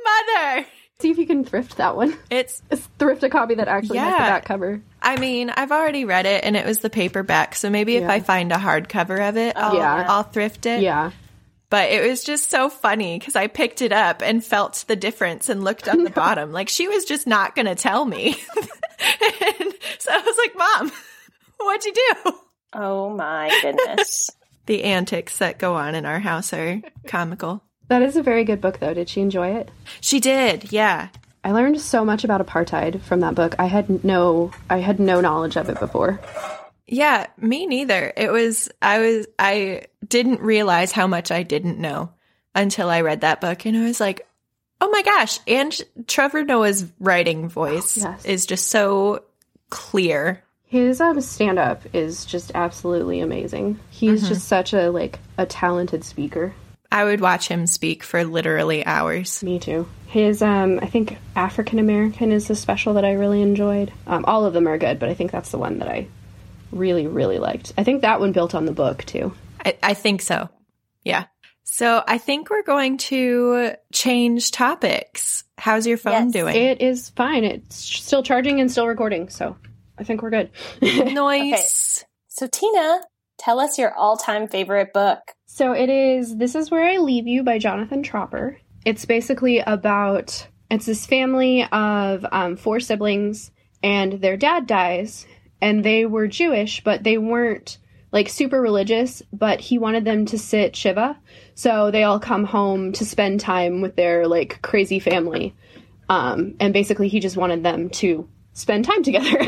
Mother. 0.04 0.66
See 1.00 1.10
if 1.10 1.18
you 1.18 1.26
can 1.26 1.44
thrift 1.44 1.76
that 1.78 1.96
one. 1.96 2.16
It's 2.30 2.62
Thrift 2.98 3.24
a 3.24 3.28
copy 3.28 3.56
that 3.56 3.68
actually 3.68 3.98
has 3.98 4.12
the 4.14 4.18
back 4.18 4.44
cover. 4.44 4.80
I 5.02 5.18
mean, 5.18 5.50
I've 5.50 5.72
already 5.72 6.04
read 6.04 6.24
it 6.26 6.44
and 6.44 6.56
it 6.56 6.64
was 6.64 6.78
the 6.78 6.90
paperback. 6.90 7.56
So 7.56 7.68
maybe 7.68 7.96
if 7.96 8.08
I 8.08 8.20
find 8.20 8.52
a 8.52 8.56
hardcover 8.56 9.28
of 9.28 9.36
it, 9.36 9.56
I'll, 9.56 9.74
Yeah. 9.74 10.04
I'll 10.08 10.22
thrift 10.22 10.66
it. 10.66 10.82
Yeah. 10.82 11.10
But 11.68 11.90
it 11.90 12.08
was 12.08 12.22
just 12.22 12.48
so 12.50 12.70
funny 12.70 13.18
because 13.18 13.34
I 13.34 13.48
picked 13.48 13.82
it 13.82 13.90
up 13.90 14.22
and 14.22 14.44
felt 14.44 14.84
the 14.86 14.94
difference 14.94 15.48
and 15.48 15.64
looked 15.64 15.88
at 15.88 15.98
the 15.98 16.10
bottom. 16.14 16.52
Like 16.52 16.68
she 16.68 16.86
was 16.86 17.04
just 17.04 17.26
not 17.26 17.56
going 17.56 17.66
to 17.66 17.74
tell 17.74 18.04
me. 18.04 18.36
and 18.56 19.74
so 19.98 20.12
I 20.12 20.18
was 20.24 20.36
like, 20.38 20.56
Mom, 20.56 20.92
what'd 21.58 21.84
you 21.84 21.92
do? 22.24 22.32
Oh 22.74 23.10
my 23.10 23.56
goodness. 23.62 24.30
The 24.66 24.84
antics 24.84 25.38
that 25.38 25.58
go 25.58 25.74
on 25.74 25.94
in 25.96 26.06
our 26.06 26.20
house 26.20 26.52
are 26.52 26.80
comical. 27.08 27.62
That 27.88 28.02
is 28.02 28.16
a 28.16 28.22
very 28.22 28.44
good 28.44 28.60
book, 28.60 28.78
though. 28.78 28.94
Did 28.94 29.08
she 29.08 29.20
enjoy 29.20 29.56
it? 29.56 29.70
She 30.00 30.20
did. 30.20 30.72
Yeah. 30.72 31.08
I 31.42 31.52
learned 31.52 31.80
so 31.80 32.04
much 32.04 32.24
about 32.24 32.44
apartheid 32.44 33.02
from 33.02 33.20
that 33.20 33.34
book. 33.34 33.54
I 33.58 33.66
had 33.66 34.02
no 34.04 34.50
I 34.70 34.78
had 34.78 34.98
no 34.98 35.20
knowledge 35.20 35.56
of 35.56 35.68
it 35.68 35.78
before. 35.78 36.18
Yeah. 36.86 37.26
Me 37.38 37.66
neither. 37.66 38.12
It 38.16 38.30
was, 38.30 38.70
I 38.80 38.98
was, 38.98 39.26
I 39.38 39.82
didn't 40.06 40.40
realize 40.40 40.92
how 40.92 41.06
much 41.06 41.30
I 41.30 41.42
didn't 41.42 41.78
know 41.78 42.10
until 42.54 42.88
I 42.90 43.00
read 43.02 43.22
that 43.22 43.40
book. 43.40 43.64
And 43.66 43.76
I 43.76 43.84
was 43.84 44.00
like, 44.00 44.26
oh 44.80 44.90
my 44.90 45.02
gosh. 45.02 45.38
And 45.46 45.78
Trevor 46.06 46.44
Noah's 46.44 46.86
writing 47.00 47.48
voice 47.48 47.96
Yes. 47.98 48.24
is 48.24 48.46
just 48.46 48.68
so 48.68 49.24
clear. 49.70 50.42
His 50.66 51.00
um 51.00 51.20
stand 51.20 51.58
up 51.58 51.82
is 51.94 52.24
just 52.24 52.52
absolutely 52.54 53.20
amazing. 53.20 53.78
He's 53.90 54.28
just 54.28 54.48
such 54.48 54.72
a 54.72 54.90
like 54.90 55.18
a 55.38 55.46
talented 55.46 56.04
speaker. 56.04 56.52
I 56.94 57.02
would 57.02 57.20
watch 57.20 57.48
him 57.48 57.66
speak 57.66 58.04
for 58.04 58.22
literally 58.22 58.86
hours. 58.86 59.42
Me 59.42 59.58
too. 59.58 59.88
His 60.06 60.40
um 60.42 60.78
I 60.80 60.86
think 60.86 61.18
African 61.34 61.80
American 61.80 62.30
is 62.30 62.46
the 62.46 62.54
special 62.54 62.94
that 62.94 63.04
I 63.04 63.14
really 63.14 63.42
enjoyed. 63.42 63.92
Um 64.06 64.24
all 64.26 64.44
of 64.44 64.54
them 64.54 64.68
are 64.68 64.78
good, 64.78 65.00
but 65.00 65.08
I 65.08 65.14
think 65.14 65.32
that's 65.32 65.50
the 65.50 65.58
one 65.58 65.80
that 65.80 65.88
I 65.88 66.06
really 66.70 67.08
really 67.08 67.38
liked. 67.40 67.72
I 67.76 67.82
think 67.82 68.02
that 68.02 68.20
one 68.20 68.30
built 68.30 68.54
on 68.54 68.64
the 68.64 68.72
book 68.72 69.04
too. 69.04 69.34
I, 69.64 69.76
I 69.82 69.94
think 69.94 70.22
so. 70.22 70.48
Yeah. 71.02 71.24
So 71.64 72.00
I 72.06 72.18
think 72.18 72.48
we're 72.48 72.62
going 72.62 72.98
to 72.98 73.72
change 73.92 74.52
topics. 74.52 75.42
How's 75.58 75.86
your 75.88 75.96
phone 75.96 76.12
Yes. 76.26 76.32
doing? 76.32 76.54
It 76.54 76.80
is 76.80 77.10
fine. 77.10 77.42
It's 77.42 77.74
still 77.74 78.22
charging 78.22 78.60
and 78.60 78.70
still 78.70 78.86
recording, 78.86 79.30
so 79.30 79.56
I 79.98 80.04
think 80.04 80.22
we're 80.22 80.30
good. 80.30 80.50
Nice. 80.82 82.04
So 82.28 82.46
Tina, 82.46 83.00
tell 83.38 83.58
us 83.58 83.78
your 83.78 83.92
all-time 83.94 84.46
favorite 84.46 84.92
book. 84.92 85.20
So 85.54 85.70
it 85.70 85.88
is 85.88 86.36
This 86.36 86.56
Is 86.56 86.68
Where 86.68 86.84
I 86.84 86.96
Leave 86.96 87.28
You 87.28 87.44
by 87.44 87.58
Jonathan 87.60 88.02
Tropper. 88.02 88.58
It's 88.84 89.04
basically 89.04 89.60
about 89.60 90.48
it's 90.68 90.86
this 90.86 91.06
family 91.06 91.64
of 91.70 92.26
um, 92.32 92.56
four 92.56 92.80
siblings, 92.80 93.52
and 93.80 94.14
their 94.14 94.36
dad 94.36 94.66
dies, 94.66 95.28
and 95.62 95.84
they 95.84 96.06
were 96.06 96.26
Jewish, 96.26 96.82
but 96.82 97.04
they 97.04 97.18
weren't 97.18 97.78
like 98.10 98.28
super 98.28 98.60
religious, 98.60 99.22
but 99.32 99.60
he 99.60 99.78
wanted 99.78 100.04
them 100.04 100.26
to 100.26 100.40
sit 100.40 100.74
Shiva. 100.74 101.16
So 101.54 101.92
they 101.92 102.02
all 102.02 102.18
come 102.18 102.42
home 102.42 102.90
to 102.94 103.04
spend 103.04 103.38
time 103.38 103.80
with 103.80 103.94
their 103.94 104.26
like 104.26 104.60
crazy 104.60 104.98
family. 104.98 105.54
Um, 106.08 106.56
and 106.58 106.74
basically, 106.74 107.06
he 107.06 107.20
just 107.20 107.36
wanted 107.36 107.62
them 107.62 107.90
to 107.90 108.28
spend 108.54 108.86
time 108.86 109.04
together. 109.04 109.46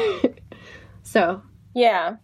so 1.03 1.43
Yeah. 1.75 2.19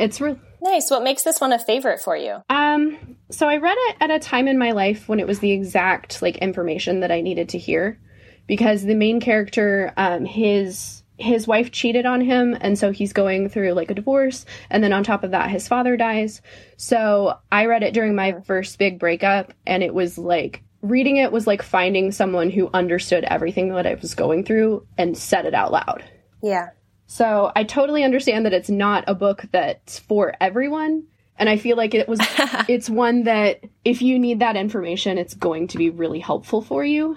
it's 0.00 0.20
really 0.20 0.40
Nice. 0.62 0.90
What 0.90 1.02
makes 1.02 1.22
this 1.22 1.40
one 1.40 1.52
a 1.52 1.58
favorite 1.58 2.00
for 2.00 2.16
you? 2.16 2.42
Um, 2.50 3.16
so 3.30 3.48
I 3.48 3.56
read 3.58 3.76
it 3.78 3.96
at 4.00 4.10
a 4.10 4.18
time 4.18 4.48
in 4.48 4.58
my 4.58 4.72
life 4.72 5.08
when 5.08 5.20
it 5.20 5.26
was 5.26 5.40
the 5.40 5.52
exact 5.52 6.22
like 6.22 6.36
information 6.38 7.00
that 7.00 7.10
I 7.10 7.20
needed 7.20 7.50
to 7.50 7.58
hear, 7.58 7.98
because 8.46 8.82
the 8.84 8.94
main 8.94 9.20
character, 9.20 9.92
um, 9.96 10.24
his 10.24 11.00
his 11.18 11.46
wife 11.46 11.70
cheated 11.70 12.06
on 12.06 12.22
him 12.22 12.56
and 12.62 12.78
so 12.78 12.90
he's 12.92 13.12
going 13.12 13.48
through 13.48 13.72
like 13.72 13.90
a 13.90 13.94
divorce 13.94 14.46
and 14.70 14.82
then 14.82 14.92
on 14.92 15.04
top 15.04 15.22
of 15.22 15.32
that 15.32 15.50
his 15.50 15.68
father 15.68 15.94
dies 15.94 16.40
so 16.78 17.34
i 17.52 17.66
read 17.66 17.82
it 17.82 17.92
during 17.92 18.14
my 18.14 18.40
first 18.46 18.78
big 18.78 18.98
breakup 18.98 19.52
and 19.66 19.82
it 19.82 19.92
was 19.92 20.16
like 20.16 20.62
reading 20.80 21.18
it 21.18 21.30
was 21.30 21.46
like 21.46 21.60
finding 21.60 22.10
someone 22.10 22.48
who 22.48 22.70
understood 22.72 23.22
everything 23.24 23.68
that 23.68 23.86
i 23.86 23.92
was 23.96 24.14
going 24.14 24.42
through 24.42 24.82
and 24.96 25.16
said 25.18 25.44
it 25.44 25.52
out 25.52 25.70
loud 25.70 26.02
Yeah. 26.42 26.70
so 27.06 27.52
i 27.54 27.64
totally 27.64 28.02
understand 28.02 28.46
that 28.46 28.54
it's 28.54 28.70
not 28.70 29.04
a 29.06 29.14
book 29.14 29.44
that's 29.52 29.98
for 29.98 30.32
everyone 30.40 31.04
and 31.40 31.48
i 31.48 31.56
feel 31.56 31.76
like 31.76 31.94
it 31.94 32.08
was 32.08 32.20
it's 32.68 32.88
one 32.88 33.24
that 33.24 33.64
if 33.84 34.00
you 34.02 34.18
need 34.18 34.38
that 34.38 34.56
information 34.56 35.18
it's 35.18 35.34
going 35.34 35.66
to 35.66 35.78
be 35.78 35.90
really 35.90 36.20
helpful 36.20 36.62
for 36.62 36.84
you 36.84 37.16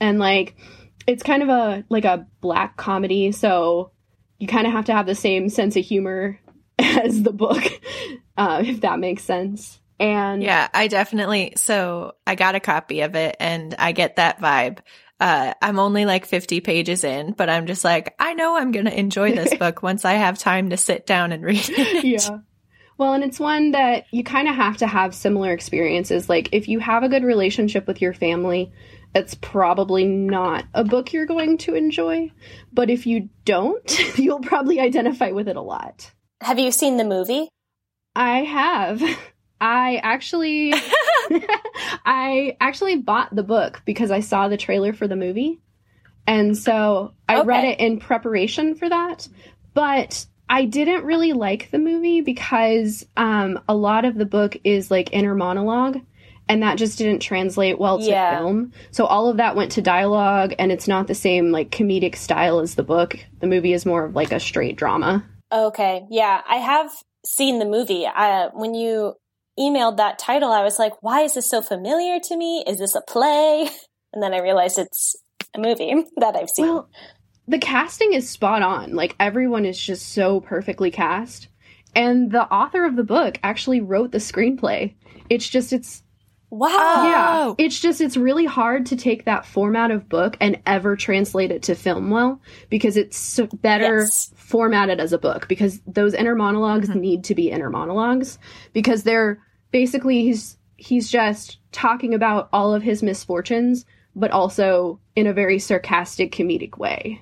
and 0.00 0.18
like 0.18 0.56
it's 1.06 1.22
kind 1.22 1.42
of 1.42 1.50
a 1.50 1.84
like 1.90 2.06
a 2.06 2.26
black 2.40 2.78
comedy 2.78 3.32
so 3.32 3.90
you 4.38 4.46
kind 4.46 4.66
of 4.66 4.72
have 4.72 4.86
to 4.86 4.94
have 4.94 5.06
the 5.06 5.14
same 5.14 5.50
sense 5.50 5.76
of 5.76 5.84
humor 5.84 6.40
as 6.78 7.22
the 7.22 7.32
book 7.32 7.62
uh, 8.38 8.62
if 8.64 8.80
that 8.80 8.98
makes 8.98 9.22
sense 9.22 9.80
and 10.00 10.42
Yeah, 10.42 10.66
I 10.72 10.88
definitely. 10.88 11.52
So 11.56 12.14
I 12.26 12.34
got 12.34 12.54
a 12.54 12.60
copy 12.60 13.02
of 13.02 13.14
it 13.14 13.36
and 13.38 13.74
I 13.78 13.92
get 13.92 14.16
that 14.16 14.40
vibe. 14.40 14.78
Uh, 15.20 15.52
I'm 15.60 15.78
only 15.78 16.06
like 16.06 16.24
50 16.24 16.60
pages 16.60 17.04
in, 17.04 17.32
but 17.32 17.50
I'm 17.50 17.66
just 17.66 17.84
like, 17.84 18.14
I 18.18 18.32
know 18.32 18.56
I'm 18.56 18.72
going 18.72 18.86
to 18.86 18.98
enjoy 18.98 19.34
this 19.34 19.52
book 19.54 19.82
once 19.82 20.06
I 20.06 20.14
have 20.14 20.38
time 20.38 20.70
to 20.70 20.78
sit 20.78 21.04
down 21.06 21.32
and 21.32 21.44
read 21.44 21.68
it. 21.68 22.04
yeah. 22.04 22.38
Well, 23.00 23.14
and 23.14 23.24
it's 23.24 23.40
one 23.40 23.70
that 23.70 24.04
you 24.10 24.22
kind 24.22 24.46
of 24.46 24.54
have 24.56 24.76
to 24.76 24.86
have 24.86 25.14
similar 25.14 25.52
experiences. 25.52 26.28
Like, 26.28 26.50
if 26.52 26.68
you 26.68 26.80
have 26.80 27.02
a 27.02 27.08
good 27.08 27.24
relationship 27.24 27.86
with 27.86 28.02
your 28.02 28.12
family, 28.12 28.72
it's 29.14 29.34
probably 29.36 30.04
not 30.04 30.66
a 30.74 30.84
book 30.84 31.14
you're 31.14 31.24
going 31.24 31.56
to 31.58 31.74
enjoy. 31.74 32.30
But 32.70 32.90
if 32.90 33.06
you 33.06 33.30
don't, 33.46 34.18
you'll 34.18 34.40
probably 34.40 34.80
identify 34.80 35.30
with 35.30 35.48
it 35.48 35.56
a 35.56 35.62
lot. 35.62 36.12
Have 36.42 36.58
you 36.58 36.70
seen 36.70 36.98
the 36.98 37.04
movie? 37.04 37.48
I 38.14 38.40
have. 38.40 39.02
I 39.62 39.96
actually 40.02 40.74
I 42.04 42.58
actually 42.60 42.96
bought 42.96 43.34
the 43.34 43.42
book 43.42 43.80
because 43.86 44.10
I 44.10 44.20
saw 44.20 44.48
the 44.48 44.58
trailer 44.58 44.92
for 44.92 45.08
the 45.08 45.16
movie. 45.16 45.62
And 46.26 46.54
so 46.54 47.14
I 47.26 47.40
read 47.44 47.64
it 47.64 47.80
in 47.80 47.98
preparation 47.98 48.74
for 48.74 48.90
that. 48.90 49.26
But 49.72 50.26
I 50.50 50.64
didn't 50.64 51.04
really 51.04 51.32
like 51.32 51.70
the 51.70 51.78
movie 51.78 52.20
because 52.20 53.06
um, 53.16 53.60
a 53.68 53.74
lot 53.74 54.04
of 54.04 54.16
the 54.16 54.26
book 54.26 54.56
is 54.64 54.90
like 54.90 55.12
inner 55.12 55.36
monologue, 55.36 56.00
and 56.48 56.64
that 56.64 56.76
just 56.76 56.98
didn't 56.98 57.20
translate 57.20 57.78
well 57.78 58.00
to 58.00 58.04
Yeah. 58.04 58.38
film. 58.38 58.72
So 58.90 59.06
all 59.06 59.28
of 59.28 59.36
that 59.36 59.54
went 59.54 59.70
to 59.72 59.82
dialogue, 59.82 60.52
and 60.58 60.72
it's 60.72 60.88
not 60.88 61.06
the 61.06 61.14
same 61.14 61.52
like 61.52 61.70
comedic 61.70 62.16
style 62.16 62.58
as 62.58 62.74
the 62.74 62.82
book. 62.82 63.16
The 63.38 63.46
movie 63.46 63.72
is 63.72 63.86
more 63.86 64.04
of 64.04 64.16
like 64.16 64.32
a 64.32 64.40
straight 64.40 64.74
drama. 64.76 65.24
Okay. 65.52 66.04
Yeah, 66.10 66.40
I 66.48 66.56
have 66.56 66.90
seen 67.24 67.60
the 67.60 67.64
movie. 67.64 68.04
Uh, 68.04 68.48
when 68.52 68.74
you 68.74 69.14
emailed 69.56 69.98
that 69.98 70.18
title, 70.18 70.50
I 70.50 70.64
was 70.64 70.80
like, 70.80 71.00
why 71.00 71.20
is 71.20 71.34
this 71.34 71.48
so 71.48 71.62
familiar 71.62 72.18
to 72.18 72.36
me? 72.36 72.64
Is 72.66 72.78
this 72.78 72.94
a 72.96 73.02
play? 73.02 73.70
And 74.12 74.20
then 74.20 74.34
I 74.34 74.40
realized 74.40 74.76
it's 74.76 75.14
a 75.54 75.60
movie 75.60 75.94
that 76.16 76.34
I've 76.34 76.50
seen. 76.50 76.66
Well, 76.66 76.88
the 77.50 77.58
casting 77.58 78.12
is 78.12 78.28
spot 78.30 78.62
on. 78.62 78.94
Like 78.94 79.16
everyone 79.18 79.64
is 79.66 79.78
just 79.78 80.10
so 80.12 80.40
perfectly 80.40 80.90
cast. 80.90 81.48
And 81.94 82.30
the 82.30 82.44
author 82.44 82.84
of 82.84 82.94
the 82.96 83.02
book 83.04 83.38
actually 83.42 83.80
wrote 83.80 84.12
the 84.12 84.18
screenplay. 84.18 84.94
It's 85.28 85.48
just 85.48 85.72
it's 85.72 86.02
wow. 86.50 86.68
yeah, 86.68 87.54
it's 87.64 87.80
just 87.80 88.00
it's 88.00 88.16
really 88.16 88.44
hard 88.44 88.86
to 88.86 88.96
take 88.96 89.24
that 89.24 89.44
format 89.46 89.90
of 89.90 90.08
book 90.08 90.36
and 90.40 90.60
ever 90.66 90.94
translate 90.96 91.50
it 91.50 91.62
to 91.64 91.74
film 91.74 92.10
well 92.10 92.40
because 92.68 92.96
it's 92.96 93.16
so 93.16 93.46
better 93.46 94.00
Yes. 94.00 94.32
formatted 94.36 95.00
as 95.00 95.12
a 95.12 95.18
book 95.18 95.48
because 95.48 95.80
those 95.86 96.14
inner 96.14 96.36
monologs 96.36 96.86
Mhm. 96.86 97.00
need 97.00 97.24
to 97.24 97.34
be 97.34 97.50
inner 97.50 97.70
monologues 97.70 98.38
because 98.72 99.02
they're 99.02 99.40
basically 99.72 100.22
he's 100.22 100.56
he's 100.76 101.10
just 101.10 101.58
talking 101.72 102.14
about 102.14 102.48
all 102.52 102.74
of 102.74 102.82
his 102.82 103.02
misfortunes 103.02 103.84
but 104.16 104.30
also 104.32 104.98
in 105.14 105.26
a 105.28 105.32
very 105.32 105.58
sarcastic 105.58 106.32
comedic 106.32 106.78
way 106.78 107.20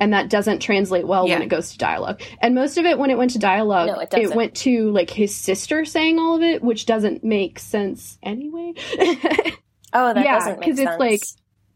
and 0.00 0.12
that 0.12 0.28
doesn't 0.30 0.58
translate 0.60 1.06
well 1.06 1.28
Yeah. 1.28 1.34
when 1.34 1.42
it 1.42 1.48
goes 1.48 1.70
to 1.72 1.78
dialogue 1.78 2.20
and 2.40 2.54
most 2.54 2.78
of 2.78 2.84
it 2.86 2.98
when 2.98 3.10
it 3.10 3.18
went 3.18 3.30
to 3.32 3.38
dialogue 3.38 3.86
No, 3.88 3.98
it 4.00 4.10
doesn't. 4.10 4.36
went 4.36 4.54
to 4.56 4.90
like 4.90 5.10
his 5.10 5.34
sister 5.36 5.84
saying 5.84 6.18
all 6.18 6.34
of 6.36 6.42
it 6.42 6.62
which 6.62 6.86
doesn't 6.86 7.22
make 7.22 7.58
sense 7.60 8.18
anyway 8.22 8.72
Oh, 9.92 10.14
that 10.14 10.24
Yeah, 10.24 10.38
doesn't 10.38 10.60
make 10.60 10.68
'cause 10.68 10.76
sense. 10.76 10.88
Because 10.88 10.94
it's 10.94 10.98
like- 11.00 11.22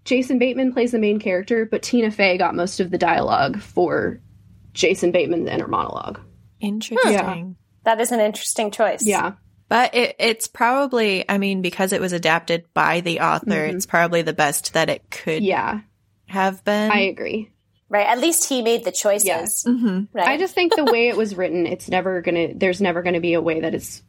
Jason 0.05 0.39
Bateman 0.39 0.73
plays 0.75 0.93
the 0.93 0.99
main 0.99 1.19
character, 1.19 1.65
but 1.65 1.83
Tina 1.83 2.11
Fey 2.11 2.37
got 2.37 2.55
most 2.55 2.79
of 2.79 2.91
the 2.91 2.99
dialogue 2.99 3.59
for 3.61 4.21
Jason 4.75 5.11
Bateman's 5.13 5.49
inner 5.49 5.67
monologue. 5.67 6.21
Interesting. 6.61 7.13
Yeah. 7.13 7.45
that 7.85 8.01
is 8.01 8.13
an 8.13 8.21
interesting 8.21 8.71
choice. 8.71 9.05
Yeah. 9.07 9.33
But 9.71 9.95
it, 9.95 10.15
it's 10.19 10.47
probably, 10.47 11.25
I 11.29 11.39
mean, 11.39 11.63
because 11.63 11.93
it 11.95 12.01
was 12.03 12.13
adapted 12.13 12.65
by 12.75 13.01
the 13.01 13.21
author, 13.21 13.47
Mhm. 13.67 13.75
it's 13.75 13.87
probably 13.87 14.21
the 14.23 14.33
best 14.35 14.75
that 14.75 14.91
it 14.91 15.11
could 15.11 15.43
Yeah. 15.43 15.81
have 16.27 16.63
been. 16.65 16.91
I 16.91 17.01
agree. 17.07 17.51
Right. 17.95 18.09
At 18.09 18.19
least 18.19 18.49
he 18.49 18.61
made 18.61 18.85
the 18.85 18.91
choices. 18.91 19.27
Yes. 19.27 19.63
hmm 19.65 20.01
Right. 20.13 20.27
I 20.27 20.37
just 20.37 20.53
think 20.55 20.75
the 20.75 20.85
way 20.85 21.09
it 21.09 21.17
was 21.17 21.37
written, 21.37 21.65
it's 21.67 21.89
never 21.89 22.21
gonna 22.23 22.49
there's 22.55 22.81
never 22.81 23.03
gonna 23.03 23.21
be 23.21 23.35
a 23.35 23.41
way 23.41 23.61
that 23.61 23.73
it's 23.73 24.03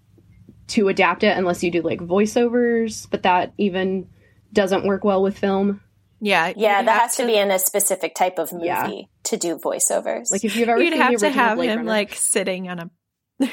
to 0.69 0.88
adapt 0.88 1.23
it 1.23 1.38
unless 1.38 1.63
you 1.63 1.69
do 1.69 1.83
like 1.83 1.99
voiceovers, 1.99 3.07
but 3.11 3.21
that 3.23 3.53
even 3.59 4.09
doesn't 4.51 4.88
work 4.88 5.03
well 5.03 5.21
with 5.21 5.38
film. 5.38 5.81
Yeah. 6.19 6.51
yeah, 6.55 6.81
that 6.81 7.01
has 7.01 7.17
to, 7.17 7.27
be 7.27 7.36
in 7.38 7.51
a 7.51 7.59
specific 7.59 8.15
type 8.15 8.39
of 8.39 8.51
movie 8.51 8.65
Yeah. 8.65 9.01
to 9.25 9.38
do 9.38 9.57
voiceovers. 9.57 10.31
Like 10.31 10.43
if 10.43 10.55
you've 10.55 10.69
ever 10.69 10.81
You'd 10.81 10.93
seen 10.93 11.01
have 11.01 11.11
the 11.11 11.17
to 11.19 11.29
have 11.29 11.57
Blade 11.57 11.69
him 11.69 11.77
Runner. 11.79 11.89
like 11.91 12.15
sitting 12.15 12.67
on 12.69 12.79
a. 12.79 12.89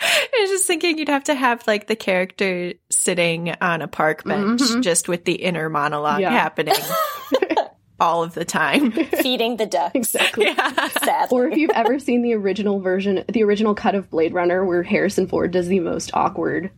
I 0.00 0.28
was 0.40 0.50
just 0.50 0.66
thinking 0.66 0.98
you'd 0.98 1.08
have 1.08 1.24
to 1.24 1.34
have 1.34 1.66
like 1.66 1.86
the 1.86 1.96
character 1.96 2.74
sitting 2.90 3.54
on 3.60 3.80
a 3.82 3.88
park 3.88 4.22
bench 4.24 4.60
Mhm. 4.60 4.82
just 4.82 5.08
with 5.08 5.24
the 5.24 5.34
inner 5.34 5.68
monologue 5.70 6.20
Yeah. 6.20 6.30
happening 6.30 6.74
all 8.00 8.22
of 8.22 8.34
the 8.34 8.44
time. 8.44 8.90
feeding 9.22 9.56
the 9.56 9.66
ducks. 9.66 9.90
exactly. 9.94 10.46
yeah. 10.46 11.26
Or 11.30 11.46
if 11.48 11.56
you've 11.56 11.70
ever 11.70 11.98
seen 11.98 12.22
the 12.22 12.34
original 12.34 12.80
version, 12.80 13.24
the 13.28 13.42
original 13.44 13.74
cut 13.74 13.94
of 13.94 14.10
Blade 14.10 14.32
Runner, 14.34 14.64
where 14.64 14.82
Harrison 14.82 15.26
Ford 15.28 15.50
does 15.52 15.68
the 15.68 15.80
most 15.80 16.10
awkward, 16.14 16.70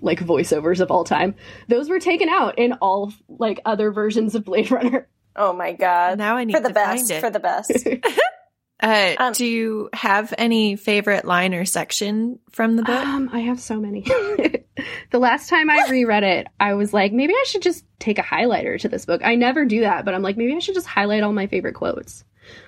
like 0.00 0.20
voiceovers 0.20 0.80
of 0.80 0.90
all 0.90 1.04
time, 1.04 1.34
those 1.68 1.88
were 1.88 2.00
taken 2.00 2.28
out 2.28 2.58
in 2.58 2.72
all 2.74 3.12
like 3.28 3.60
other 3.64 3.90
versions 3.92 4.34
of 4.34 4.44
Blade 4.44 4.70
Runner. 4.70 5.08
oh 5.36 5.52
my 5.52 5.72
god. 5.72 6.18
Now 6.18 6.36
I 6.36 6.44
need 6.44 6.54
For 6.54 6.60
the 6.62 6.68
to 6.68 6.74
best. 6.74 7.08
find 7.08 7.10
it. 7.10 7.20
For 7.20 7.30
the 7.30 7.40
best. 7.40 7.72
Uh, 8.82 9.14
Um, 9.18 9.32
do 9.32 9.44
you 9.44 9.90
have 9.92 10.32
any 10.38 10.76
favorite 10.76 11.24
line 11.24 11.54
or 11.54 11.64
section 11.64 12.38
from 12.50 12.76
the 12.76 12.82
book? 12.82 13.04
Um, 13.04 13.30
I 13.32 13.40
have 13.40 13.60
so 13.60 13.78
many. 13.78 14.02
the 15.10 15.18
last 15.18 15.48
time 15.48 15.68
I 15.70 15.86
reread 15.88 16.22
it, 16.22 16.46
I 16.58 16.74
was 16.74 16.92
like, 16.92 17.12
maybe 17.12 17.34
I 17.34 17.44
should 17.46 17.62
just 17.62 17.84
take 17.98 18.18
a 18.18 18.22
highlighter 18.22 18.78
to 18.80 18.88
this 18.88 19.04
book. 19.04 19.20
I 19.24 19.34
never 19.34 19.64
do 19.64 19.80
that, 19.80 20.04
but 20.04 20.14
I'm 20.14 20.22
like, 20.22 20.36
maybe 20.36 20.54
I 20.54 20.60
should 20.60 20.74
just 20.74 20.86
highlight 20.86 21.22
all 21.22 21.32
my 21.32 21.46
favorite 21.46 21.74
quotes. 21.74 22.24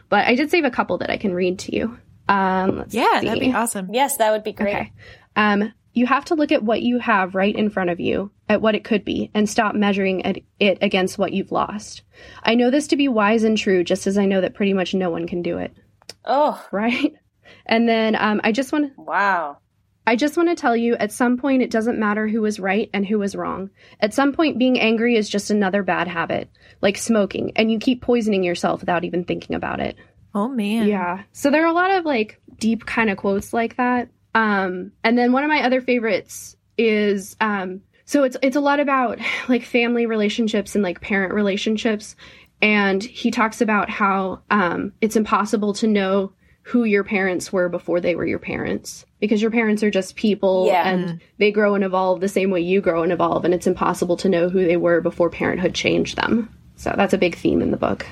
But 0.09 0.27
I 0.27 0.35
did 0.35 0.51
save 0.51 0.65
a 0.65 0.71
couple 0.71 0.99
that 0.99 1.11
I 1.11 1.17
can 1.17 1.33
read 1.35 1.61
to 1.61 1.75
you. 1.75 1.99
Um, 2.29 2.79
let's 2.79 2.95
yeah, 2.95 3.21
see. 3.21 3.27
that'd 3.27 3.41
be 3.41 3.53
awesome. 3.53 3.93
yes, 3.93 4.19
that 4.19 4.31
would 4.33 4.45
be 4.45 4.53
great. 4.53 4.75
Okay. 4.75 4.93
Um, 5.37 5.73
you 5.95 6.07
have 6.07 6.25
to 6.27 6.35
look 6.35 6.53
at 6.53 6.63
what 6.63 6.83
you 6.83 6.99
have 6.99 7.35
right 7.35 7.55
in 7.55 7.69
front 7.69 7.91
of 7.91 8.01
you, 8.01 8.31
at 8.49 8.63
what 8.63 8.75
it 8.75 8.85
could 8.85 9.05
be, 9.05 9.31
and 9.35 9.49
stop 9.49 9.75
measuring 9.75 10.45
it 10.59 10.79
against 10.81 11.19
what 11.19 11.33
you've 11.33 11.53
lost. 11.53 12.03
I 12.43 12.55
know 12.55 12.71
this 12.71 12.87
to 12.89 12.97
be 12.97 13.09
wise 13.09 13.45
and 13.45 13.59
true, 13.59 13.85
just 13.85 14.07
as 14.07 14.17
I 14.17 14.25
know 14.25 14.41
that 14.41 14.55
pretty 14.55 14.73
much 14.73 14.95
no 14.95 15.11
one 15.11 15.27
can 15.27 15.43
do 15.43 15.59
it. 15.59 15.77
Oh, 16.25 16.65
Right? 16.73 17.15
And 17.67 17.89
then 17.89 18.15
um, 18.17 18.41
I 18.45 18.53
just 18.53 18.73
want 18.73 18.97
wow. 18.97 19.59
I 20.07 20.17
just 20.17 20.37
want 20.37 20.49
to 20.49 20.57
tell 20.57 20.77
you 20.77 20.97
at 20.97 21.13
some 21.13 21.37
point 21.37 21.63
it 21.63 21.71
doesn't 21.71 21.99
matter 21.99 22.27
who 22.27 22.41
was 22.41 22.59
right 22.59 22.91
and 22.93 23.07
who 23.07 23.19
was 23.19 23.37
wrong. 23.37 23.71
At 24.01 24.15
some 24.15 24.33
point 24.33 24.59
being 24.59 24.81
angry 24.81 25.17
is 25.17 25.29
just 25.29 25.51
another 25.51 25.83
bad 25.83 26.09
habit, 26.09 26.51
like 26.81 26.97
smoking, 26.97 27.53
and 27.57 27.71
you 27.71 27.79
keep 27.79 28.03
poisoning 28.03 28.43
yourself 28.43 28.81
without 28.81 29.05
even 29.05 29.25
thinking 29.25 29.55
about 29.55 29.81
it. 29.81 29.97
Oh 30.35 30.49
man. 30.49 30.89
Yeah. 30.89 31.23
So 31.33 31.51
there 31.51 31.63
are 31.63 31.71
a 31.71 31.75
lot 31.75 31.93
of 31.93 32.05
like 32.05 32.41
deep 32.59 32.87
kind 32.87 33.11
of 33.11 33.17
quotes 33.19 33.53
like 33.53 33.77
that. 33.77 34.09
Um 34.35 34.93
and 35.05 35.17
then 35.17 35.33
one 35.33 35.45
of 35.45 35.49
my 35.49 35.63
other 35.63 35.81
favorites 35.81 36.57
is 36.79 37.37
um 37.41 37.83
so 38.05 38.25
it's 38.25 38.37
it's 38.43 38.57
a 38.57 38.61
lot 38.61 38.81
about 38.81 39.19
like 39.49 39.63
family 39.63 40.07
relationships 40.07 40.75
and 40.75 40.83
like 40.83 41.01
parent 41.01 41.33
relationships 41.35 42.17
and 42.63 43.03
he 43.03 43.31
talks 43.31 43.61
about 43.61 43.91
how 43.91 44.41
um 44.51 44.93
it's 45.03 45.17
impossible 45.17 45.75
to 45.75 45.87
know 45.87 46.33
who 46.65 46.85
your 46.85 47.03
parents 47.03 47.53
were 47.53 47.69
before 47.69 48.01
they 48.01 48.15
were 48.15 48.25
your 48.25 48.39
parents 48.39 49.05
because 49.19 49.43
your 49.43 49.51
parents 49.51 49.83
are 49.83 49.91
just 49.91 50.15
people 50.15 50.67
Yeah. 50.69 50.89
and 50.89 51.21
they 51.39 51.51
grow 51.51 51.75
and 51.75 51.83
evolve 51.83 52.21
the 52.21 52.29
same 52.29 52.51
way 52.51 52.61
you 52.61 52.81
grow 52.81 53.03
and 53.03 53.11
evolve 53.13 53.45
and 53.45 53.53
it's 53.53 53.67
impossible 53.67 54.17
to 54.19 54.29
know 54.29 54.49
who 54.49 54.65
they 54.65 54.77
were 54.77 55.01
before 55.01 55.29
parenthood 55.29 55.75
changed 55.75 56.17
them. 56.17 56.49
So 56.77 56.95
that's 56.97 57.13
a 57.15 57.19
big 57.19 57.35
theme 57.37 57.63
in 57.63 57.73
the 57.73 57.77
book. 57.77 58.07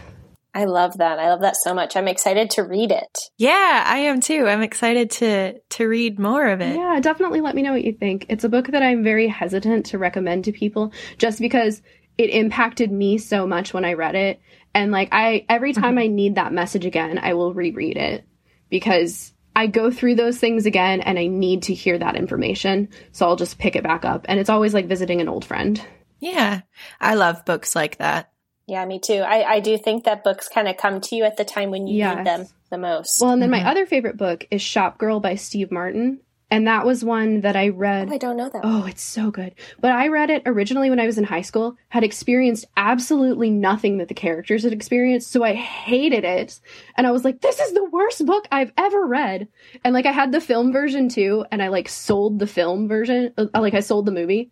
I 0.53 0.65
love 0.65 0.99
that. 0.99 1.21
I 1.21 1.29
love 1.29 1.43
that 1.43 1.55
so 1.57 1.73
much. 1.73 1.95
I'm 1.97 2.09
excited 2.09 2.51
to 2.51 2.65
read 2.65 2.91
it. 2.91 3.19
Yeah, 3.39 3.85
I 3.87 3.99
am 3.99 4.21
too. 4.21 4.49
I'm 4.49 4.63
excited 4.63 5.13
to 5.13 5.61
to 5.61 5.87
read 5.87 6.19
more 6.19 6.49
of 6.49 6.61
it. 6.61 6.75
Yeah, 6.75 6.99
definitely 7.01 7.41
let 7.41 7.55
me 7.55 7.63
know 7.63 7.73
what 7.73 7.85
you 7.85 7.93
think. 7.93 8.27
It's 8.29 8.43
a 8.43 8.49
book 8.49 8.67
that 8.67 8.83
I'm 8.83 9.05
very 9.05 9.29
hesitant 9.29 9.87
to 9.87 9.99
recommend 9.99 10.45
to 10.47 10.53
people 10.53 10.93
just 11.19 11.39
because 11.39 11.83
it 12.21 12.31
impacted 12.31 12.93
me 12.93 13.17
so 13.19 13.47
much 13.47 13.73
when 13.73 13.85
I 13.85 13.95
read 13.95 14.15
it. 14.15 14.41
And 14.75 14.93
like 14.93 15.09
I 15.13 15.47
every 15.49 15.73
time 15.73 15.99
I 15.99 16.07
need 16.07 16.35
that 16.35 16.53
message 16.53 16.85
again, 16.85 17.19
I 17.19 17.35
will 17.35 17.55
reread 17.55 17.97
it 17.97 18.25
because 18.69 19.33
I 19.57 19.67
go 19.67 19.91
through 19.91 20.15
those 20.17 20.39
things 20.39 20.67
again 20.67 21.01
and 21.01 21.19
I 21.19 21.27
need 21.27 21.65
to 21.65 21.75
hear 21.75 21.99
that 21.99 22.17
information. 22.17 22.89
So 23.13 23.27
I'll 23.27 23.37
just 23.37 23.59
pick 23.59 23.75
it 23.75 23.83
back 23.83 24.05
up. 24.05 24.27
And 24.29 24.39
it's 24.39 24.51
always 24.51 24.75
like 24.75 24.87
visiting 24.87 25.21
an 25.21 25.29
old 25.29 25.45
friend. 25.45 25.83
Yeah. 26.21 26.61
I 27.01 27.15
love 27.15 27.45
books 27.45 27.75
like 27.75 27.97
that. 27.99 28.31
Yeah, 28.67 28.85
me 28.85 29.01
too. 29.01 29.15
I, 29.27 29.55
I 29.55 29.61
do 29.61 29.77
think 29.79 30.05
that 30.05 30.23
books 30.23 30.49
kind 30.49 30.69
of 30.69 30.77
come 30.77 31.01
to 31.01 31.17
you 31.17 31.25
at 31.25 31.37
the 31.37 31.45
time 31.45 31.71
when 31.71 31.89
you 31.89 31.97
Yes. 31.97 32.19
need 32.19 32.27
them 32.27 32.47
the 32.71 32.79
most. 32.79 33.21
Well, 33.21 33.33
and 33.33 33.43
then 33.43 33.49
Mhm. 33.49 33.63
my 33.65 33.69
other 33.71 33.87
favorite 33.87 34.17
book 34.17 34.47
is 34.53 34.63
Shop 34.63 34.99
Girl 34.99 35.19
by 35.19 35.35
Steve 35.35 35.73
Martin. 35.73 36.21
And 36.53 36.67
that 36.67 36.85
was 36.85 37.05
one 37.05 37.43
that 37.43 37.55
I 37.55 37.69
read. 37.69 38.09
Oh, 38.11 38.15
I 38.15 38.19
don't 38.19 38.37
know 38.37 38.49
that. 38.49 38.63
Oh, 38.65 38.85
it's 38.87 39.03
so 39.05 39.31
good. 39.31 39.55
But 39.81 39.93
I 39.93 40.09
read 40.09 40.31
it 40.31 40.43
originally 40.47 40.91
when 40.91 40.99
I 40.99 41.07
was 41.07 41.17
in 41.17 41.23
high 41.23 41.43
school, 41.43 41.77
had 41.89 42.03
experienced 42.03 42.65
absolutely 42.77 43.51
nothing 43.51 43.99
that 43.99 44.09
the 44.09 44.15
characters 44.15 44.65
had 44.65 44.73
experienced. 44.73 45.31
So 45.31 45.45
I 45.45 45.55
hated 45.55 46.25
it. 46.25 46.59
And 46.97 47.07
I 47.07 47.13
was 47.13 47.25
like, 47.25 47.41
this 47.41 47.61
is 47.61 47.73
the 47.73 47.85
worst 47.85 48.27
book 48.27 48.49
I've 48.51 48.73
ever 48.77 49.07
read. 49.07 49.47
And 49.85 49.95
like 49.95 50.07
I 50.07 50.13
had 50.13 50.33
the 50.33 50.41
film 50.41 50.73
version 50.73 51.09
too. 51.09 51.45
And 51.53 51.63
I 51.63 51.69
like 51.69 51.89
sold 51.89 52.41
the 52.41 52.49
film 52.49 52.89
version. 52.89 53.33
uh, 53.39 53.47
Like 53.55 53.75
I 53.75 53.81
sold 53.81 54.07
the 54.07 54.13
movie. 54.13 54.51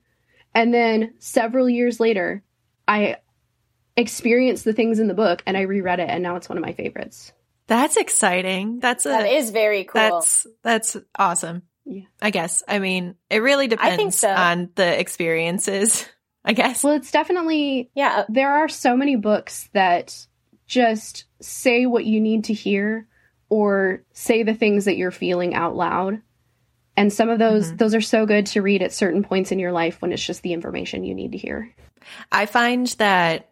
And 0.54 0.72
then 0.72 1.14
several 1.18 1.68
years 1.68 1.98
later, 1.98 2.44
I 2.86 3.16
experienced 3.96 4.64
the 4.64 4.72
things 4.72 4.98
in 5.00 5.08
the 5.08 5.14
book 5.14 5.42
and 5.46 5.56
I 5.56 5.62
reread 5.62 6.00
it. 6.00 6.08
And 6.08 6.22
now 6.22 6.36
it's 6.36 6.48
one 6.48 6.58
of 6.58 6.64
my 6.64 6.72
favorites. 6.72 7.32
That's 7.66 7.96
exciting. 7.96 8.78
That's 8.78 9.04
a 9.04 9.10
that 9.10 9.26
is 9.26 9.50
very 9.50 9.84
cool. 9.84 10.00
that's 10.00 10.46
that's 10.62 10.96
awesome. 11.18 11.62
Yeah. 11.90 12.04
I 12.20 12.30
guess. 12.30 12.62
I 12.68 12.78
mean, 12.80 13.14
it 13.30 13.38
really 13.38 13.66
depends 13.66 14.18
so. 14.18 14.28
on 14.28 14.70
the 14.74 15.00
experiences, 15.00 16.06
I 16.44 16.52
guess. 16.52 16.84
Well, 16.84 16.94
it's 16.94 17.10
definitely 17.10 17.90
yeah. 17.94 18.24
there 18.28 18.52
are 18.52 18.68
so 18.68 18.94
many 18.94 19.16
books 19.16 19.70
that 19.72 20.26
just 20.66 21.24
say 21.40 21.86
what 21.86 22.04
you 22.04 22.20
need 22.20 22.44
to 22.44 22.52
hear 22.52 23.08
or 23.48 24.02
say 24.12 24.42
the 24.42 24.52
things 24.52 24.84
that 24.84 24.98
you're 24.98 25.10
feeling 25.10 25.54
out 25.54 25.74
loud. 25.74 26.20
And 26.94 27.10
some 27.12 27.30
of 27.30 27.38
those 27.38 27.72
Mhm. 27.72 27.78
those 27.78 27.94
are 27.94 28.00
so 28.02 28.26
good 28.26 28.46
to 28.46 28.60
read 28.60 28.82
at 28.82 28.92
certain 28.92 29.22
points 29.22 29.50
in 29.50 29.58
your 29.58 29.72
life 29.72 30.02
when 30.02 30.12
it's 30.12 30.24
just 30.24 30.42
the 30.42 30.52
information 30.52 31.04
you 31.04 31.14
need 31.14 31.32
to 31.32 31.38
hear. 31.38 31.74
I 32.30 32.44
find 32.46 32.86
that 32.98 33.48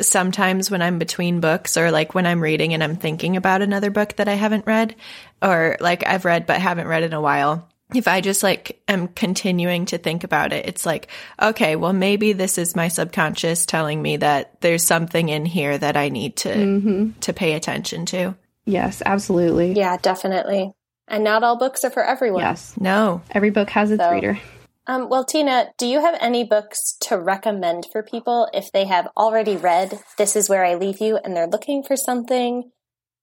sometimes 0.00 0.70
when 0.70 0.82
I'm 0.82 0.98
between 0.98 1.40
books 1.40 1.76
or 1.76 1.90
like 1.90 2.14
when 2.14 2.26
I'm 2.26 2.42
reading 2.42 2.74
and 2.74 2.82
I'm 2.82 2.96
thinking 2.96 3.36
about 3.36 3.62
another 3.62 3.90
book 3.90 4.16
that 4.16 4.28
I 4.28 4.34
haven't 4.34 4.66
read 4.66 4.94
or 5.42 5.76
like 5.80 6.06
I've 6.06 6.24
read 6.24 6.46
but 6.46 6.60
haven't 6.60 6.88
read 6.88 7.02
in 7.04 7.12
a 7.12 7.20
while, 7.20 7.68
if 7.94 8.06
I 8.06 8.20
just 8.20 8.42
like 8.42 8.82
am 8.86 9.08
continuing 9.08 9.86
to 9.86 9.98
think 9.98 10.24
about 10.24 10.52
it, 10.52 10.66
it's 10.66 10.84
like, 10.84 11.08
okay, 11.40 11.74
well, 11.76 11.92
maybe 11.94 12.32
this 12.34 12.58
is 12.58 12.76
my 12.76 12.88
subconscious 12.88 13.64
telling 13.64 14.02
me 14.02 14.18
that 14.18 14.60
there's 14.60 14.84
something 14.84 15.28
in 15.28 15.46
here 15.46 15.78
that 15.78 15.96
I 15.96 16.10
need 16.10 16.36
to, 16.38 16.50
Mhm. 16.54 17.20
to 17.20 17.32
pay 17.32 17.54
attention 17.54 18.04
to. 18.06 18.34
Yes, 18.66 19.02
absolutely. 19.06 19.72
Yeah, 19.72 19.96
definitely. 20.02 20.70
And 21.06 21.24
not 21.24 21.42
all 21.42 21.56
books 21.56 21.84
are 21.84 21.90
for 21.90 22.04
everyone. 22.04 22.42
Yes. 22.42 22.74
No. 22.78 23.22
Every 23.30 23.48
book 23.48 23.70
has 23.70 23.90
its 23.90 24.02
So- 24.02 24.10
reader. 24.12 24.38
Um, 24.88 25.10
well, 25.10 25.24
Tina, 25.24 25.68
do 25.76 25.86
you 25.86 26.00
have 26.00 26.16
any 26.18 26.44
books 26.44 26.96
to 27.02 27.18
recommend 27.18 27.86
for 27.92 28.02
people 28.02 28.48
if 28.54 28.72
they 28.72 28.86
have 28.86 29.08
already 29.18 29.54
read 29.54 30.00
This 30.16 30.34
Is 30.34 30.48
Where 30.48 30.64
I 30.64 30.76
Leave 30.76 30.98
You 31.00 31.18
and 31.22 31.36
they're 31.36 31.46
looking 31.46 31.82
for 31.82 31.94
something 31.94 32.70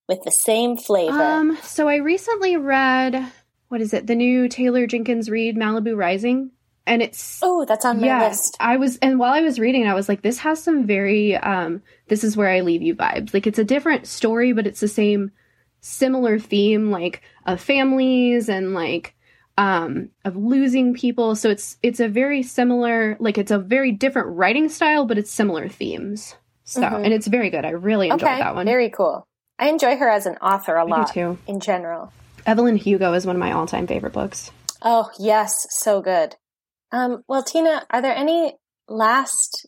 with 0.08 0.20
the 0.24 0.32
same 0.32 0.78
flavor? 0.78 1.20
Um, 1.20 1.58
so 1.64 1.90
I 1.90 1.96
recently 1.96 2.56
read 2.56 3.32
what 3.70 3.82
is 3.82 3.94
it? 3.94 4.06
The 4.06 4.16
new 4.16 4.48
Taylor 4.48 4.86
Jenkins 4.86 5.28
Reid 5.28 5.58
Malibu 5.58 5.98
Rising. 5.98 6.52
And 6.86 7.02
it's 7.02 7.40
oh, 7.42 7.66
that's 7.66 7.84
on 7.84 8.00
my 8.00 8.06
yeah, 8.06 8.28
list. 8.28 8.56
I 8.60 8.78
was, 8.78 8.98
and 8.98 9.18
while 9.18 9.34
I 9.34 9.42
was 9.42 9.60
reading, 9.60 9.88
I 9.88 9.96
was 9.96 10.08
like, 10.08 10.22
this 10.22 10.38
has 10.38 10.62
some 10.62 10.86
very, 10.86 11.36
um, 11.36 11.82
this 12.10 12.24
is 12.24 12.38
where 12.38 12.50
I 12.50 12.60
leave 12.60 12.84
you 12.84 12.96
vibes. 12.96 13.34
Like, 13.34 13.48
it's 13.48 13.58
a 13.58 13.64
different 13.64 14.06
story, 14.06 14.54
but 14.54 14.68
it's 14.68 14.82
the 14.82 14.88
same, 14.88 15.32
similar 15.82 16.38
theme, 16.38 16.92
like, 16.92 17.24
of 17.48 17.60
families 17.60 18.50
and, 18.50 18.76
like, 18.76 19.15
um, 19.58 20.10
of 20.26 20.36
losing 20.36 20.94
people. 20.94 21.36
So 21.36 21.50
it's, 21.50 21.78
it's 21.82 22.00
a 22.00 22.08
very 22.10 22.44
similar, 22.44 23.16
like, 23.20 23.38
it's 23.38 23.52
a 23.52 23.58
very 23.60 23.92
different 23.92 24.30
writing 24.36 24.68
style, 24.70 25.06
but 25.06 25.18
it's 25.18 25.32
similar 25.32 25.70
themes. 25.70 26.36
So, 26.66 26.82
Mhm. 26.82 27.06
and 27.06 27.14
it's 27.14 27.28
very 27.28 27.50
good. 27.50 27.64
I 27.64 27.70
really 27.70 28.10
enjoyed 28.10 28.28
okay, 28.30 28.40
that 28.40 28.56
one. 28.56 28.66
very 28.66 28.90
cool. 28.90 29.26
I 29.58 29.70
enjoy 29.70 29.96
her 29.98 30.10
as 30.10 30.26
an 30.26 30.36
author 30.42 30.76
a 30.76 30.82
I 30.82 30.86
do 30.86 30.92
lot 30.92 31.14
too. 31.14 31.38
in 31.48 31.60
general. 31.60 32.12
Evelyn 32.46 32.76
Hugo 32.76 33.14
is 33.14 33.26
one 33.26 33.36
of 33.36 33.40
my 33.40 33.52
all 33.54 33.66
time 33.68 33.88
favorite 33.88 34.14
books. 34.14 34.52
Oh, 34.82 35.10
yes, 35.18 35.66
so 35.70 36.02
good. 36.02 36.36
Um, 36.92 37.24
well, 37.28 37.44
Tina, 37.44 37.86
are 37.90 38.02
there 38.02 38.16
any 38.16 38.56
last 38.90 39.68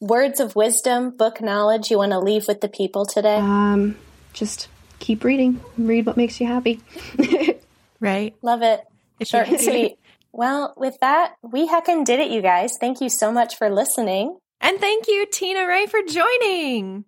words 0.00 0.40
of 0.40 0.56
wisdom, 0.56 1.16
book 1.16 1.40
knowledge 1.40 1.90
you 1.90 1.96
want 1.98 2.12
to 2.12 2.18
leave 2.18 2.46
with 2.48 2.60
the 2.60 2.68
people 2.68 3.06
today? 3.06 3.36
Um, 3.36 3.96
just 4.32 4.68
keep 4.98 5.22
reading, 5.24 5.60
read 5.78 6.04
what 6.06 6.16
makes 6.16 6.40
you 6.40 6.46
happy. 6.46 6.80
Right? 8.00 8.32
Love 8.42 8.62
it. 8.62 8.80
And 9.20 9.60
sweet. 9.60 9.98
Well, 10.32 10.74
with 10.76 10.98
that, 11.00 11.34
we 11.42 11.66
heckin' 11.66 12.04
did 12.04 12.20
it, 12.20 12.30
you 12.30 12.42
guys. 12.42 12.76
Thank 12.78 13.00
you 13.00 13.08
so 13.08 13.32
much 13.32 13.56
for 13.56 13.70
listening. 13.70 14.38
And 14.60 14.78
thank 14.78 15.08
you, 15.08 15.26
Tina 15.26 15.66
Rae, 15.66 15.86
for 15.86 16.00
joining. 16.02 17.04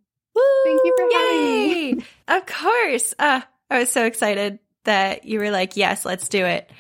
Thank 0.64 0.80
you 0.84 0.94
for 0.96 1.18
having 1.18 1.96
me. 1.98 2.04
Of 2.28 2.46
course. 2.46 3.14
Uh, 3.18 3.40
I 3.68 3.78
was 3.80 3.90
so 3.92 4.04
excited 4.04 4.58
that 4.84 5.24
you 5.24 5.40
were 5.40 5.50
like, 5.50 5.76
yes, 5.76 6.04
let's 6.04 6.28
do 6.28 6.44
it. 6.44 6.70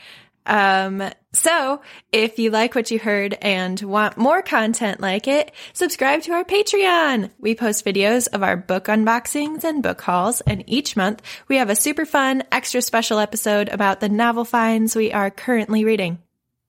Um, 0.50 1.08
so 1.32 1.80
if 2.10 2.40
you 2.40 2.50
like 2.50 2.74
what 2.74 2.90
you 2.90 2.98
heard 2.98 3.38
and 3.40 3.80
want 3.80 4.16
more 4.16 4.42
content 4.42 5.00
like 5.00 5.28
it, 5.28 5.52
subscribe 5.72 6.22
to 6.22 6.32
our 6.32 6.44
Patreon. 6.44 7.30
We 7.38 7.54
post 7.54 7.84
videos 7.84 8.26
of 8.32 8.42
our 8.42 8.56
book 8.56 8.86
unboxings 8.86 9.62
and 9.62 9.80
book 9.80 10.00
hauls, 10.00 10.40
and 10.40 10.64
each 10.66 10.96
month 10.96 11.22
we 11.46 11.56
have 11.56 11.70
a 11.70 11.76
super 11.76 12.04
fun, 12.04 12.42
extra 12.50 12.82
special 12.82 13.20
episode 13.20 13.68
about 13.68 14.00
the 14.00 14.08
novel 14.08 14.44
finds 14.44 14.96
we 14.96 15.12
are 15.12 15.30
currently 15.30 15.84
reading. 15.84 16.18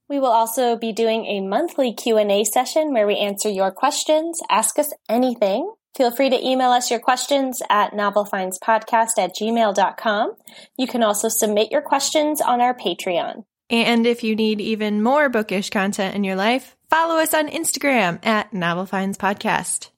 We 0.07 0.19
will 0.19 0.27
also 0.27 0.75
be 0.75 0.91
doing 0.91 1.25
a 1.25 1.41
monthly 1.41 1.93
Q&A 1.93 2.43
session 2.43 2.93
where 2.93 3.07
we 3.07 3.17
answer 3.17 3.49
your 3.49 3.71
questions. 3.71 4.39
Ask 4.47 4.77
us 4.77 4.93
anything. 5.09 5.73
Feel 5.97 6.11
free 6.11 6.29
to 6.29 6.47
email 6.47 6.69
us 6.69 6.91
your 6.91 6.99
questions 6.99 7.63
at 7.67 7.93
novelfindspodcast 7.93 9.17
at 9.17 9.35
gmail.com. 9.35 10.35
You 10.77 10.87
can 10.87 11.01
also 11.01 11.29
submit 11.29 11.71
your 11.71 11.81
questions 11.81 12.41
on 12.41 12.61
our 12.61 12.75
Patreon. 12.75 13.43
And 13.71 14.05
if 14.05 14.23
you 14.23 14.35
need 14.35 14.61
even 14.61 15.01
more 15.01 15.29
bookish 15.29 15.69
content 15.69 16.13
in 16.13 16.23
your 16.23 16.35
life, 16.35 16.75
follow 16.89 17.15
us 17.15 17.33
on 17.33 17.47
Instagram 17.47 18.23
at 18.25 18.53
Novel 18.53 18.85
Finds 18.85 19.17
Podcast. 19.17 19.89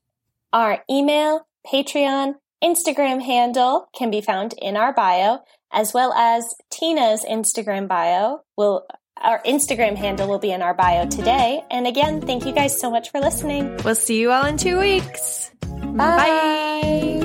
Our 0.53 0.83
email, 0.89 1.47
Patreon, 1.65 2.35
Instagram 2.63 3.21
handle 3.21 3.89
can 3.97 4.11
be 4.11 4.21
found 4.21 4.53
in 4.61 4.77
our 4.77 4.93
bio, 4.93 5.39
as 5.71 5.93
well 5.93 6.13
as 6.13 6.45
Tina's 6.71 7.25
Instagram 7.25 7.87
bio. 7.87 8.41
Will 8.55 8.85
our 9.21 9.41
Instagram 9.43 9.95
handle 9.95 10.27
will 10.27 10.39
be 10.39 10.51
in 10.51 10.61
our 10.61 10.73
bio 10.73 11.07
today. 11.07 11.63
And 11.71 11.87
again, 11.87 12.21
thank 12.21 12.45
you 12.45 12.51
guys 12.51 12.79
so 12.79 12.91
much 12.91 13.09
for 13.11 13.19
listening. 13.19 13.77
We'll 13.83 13.95
see 13.95 14.19
you 14.19 14.31
all 14.31 14.45
in 14.45 14.57
two 14.57 14.79
weeks. 14.79 15.51
Bye. 15.61 15.95
Bye. 15.95 17.22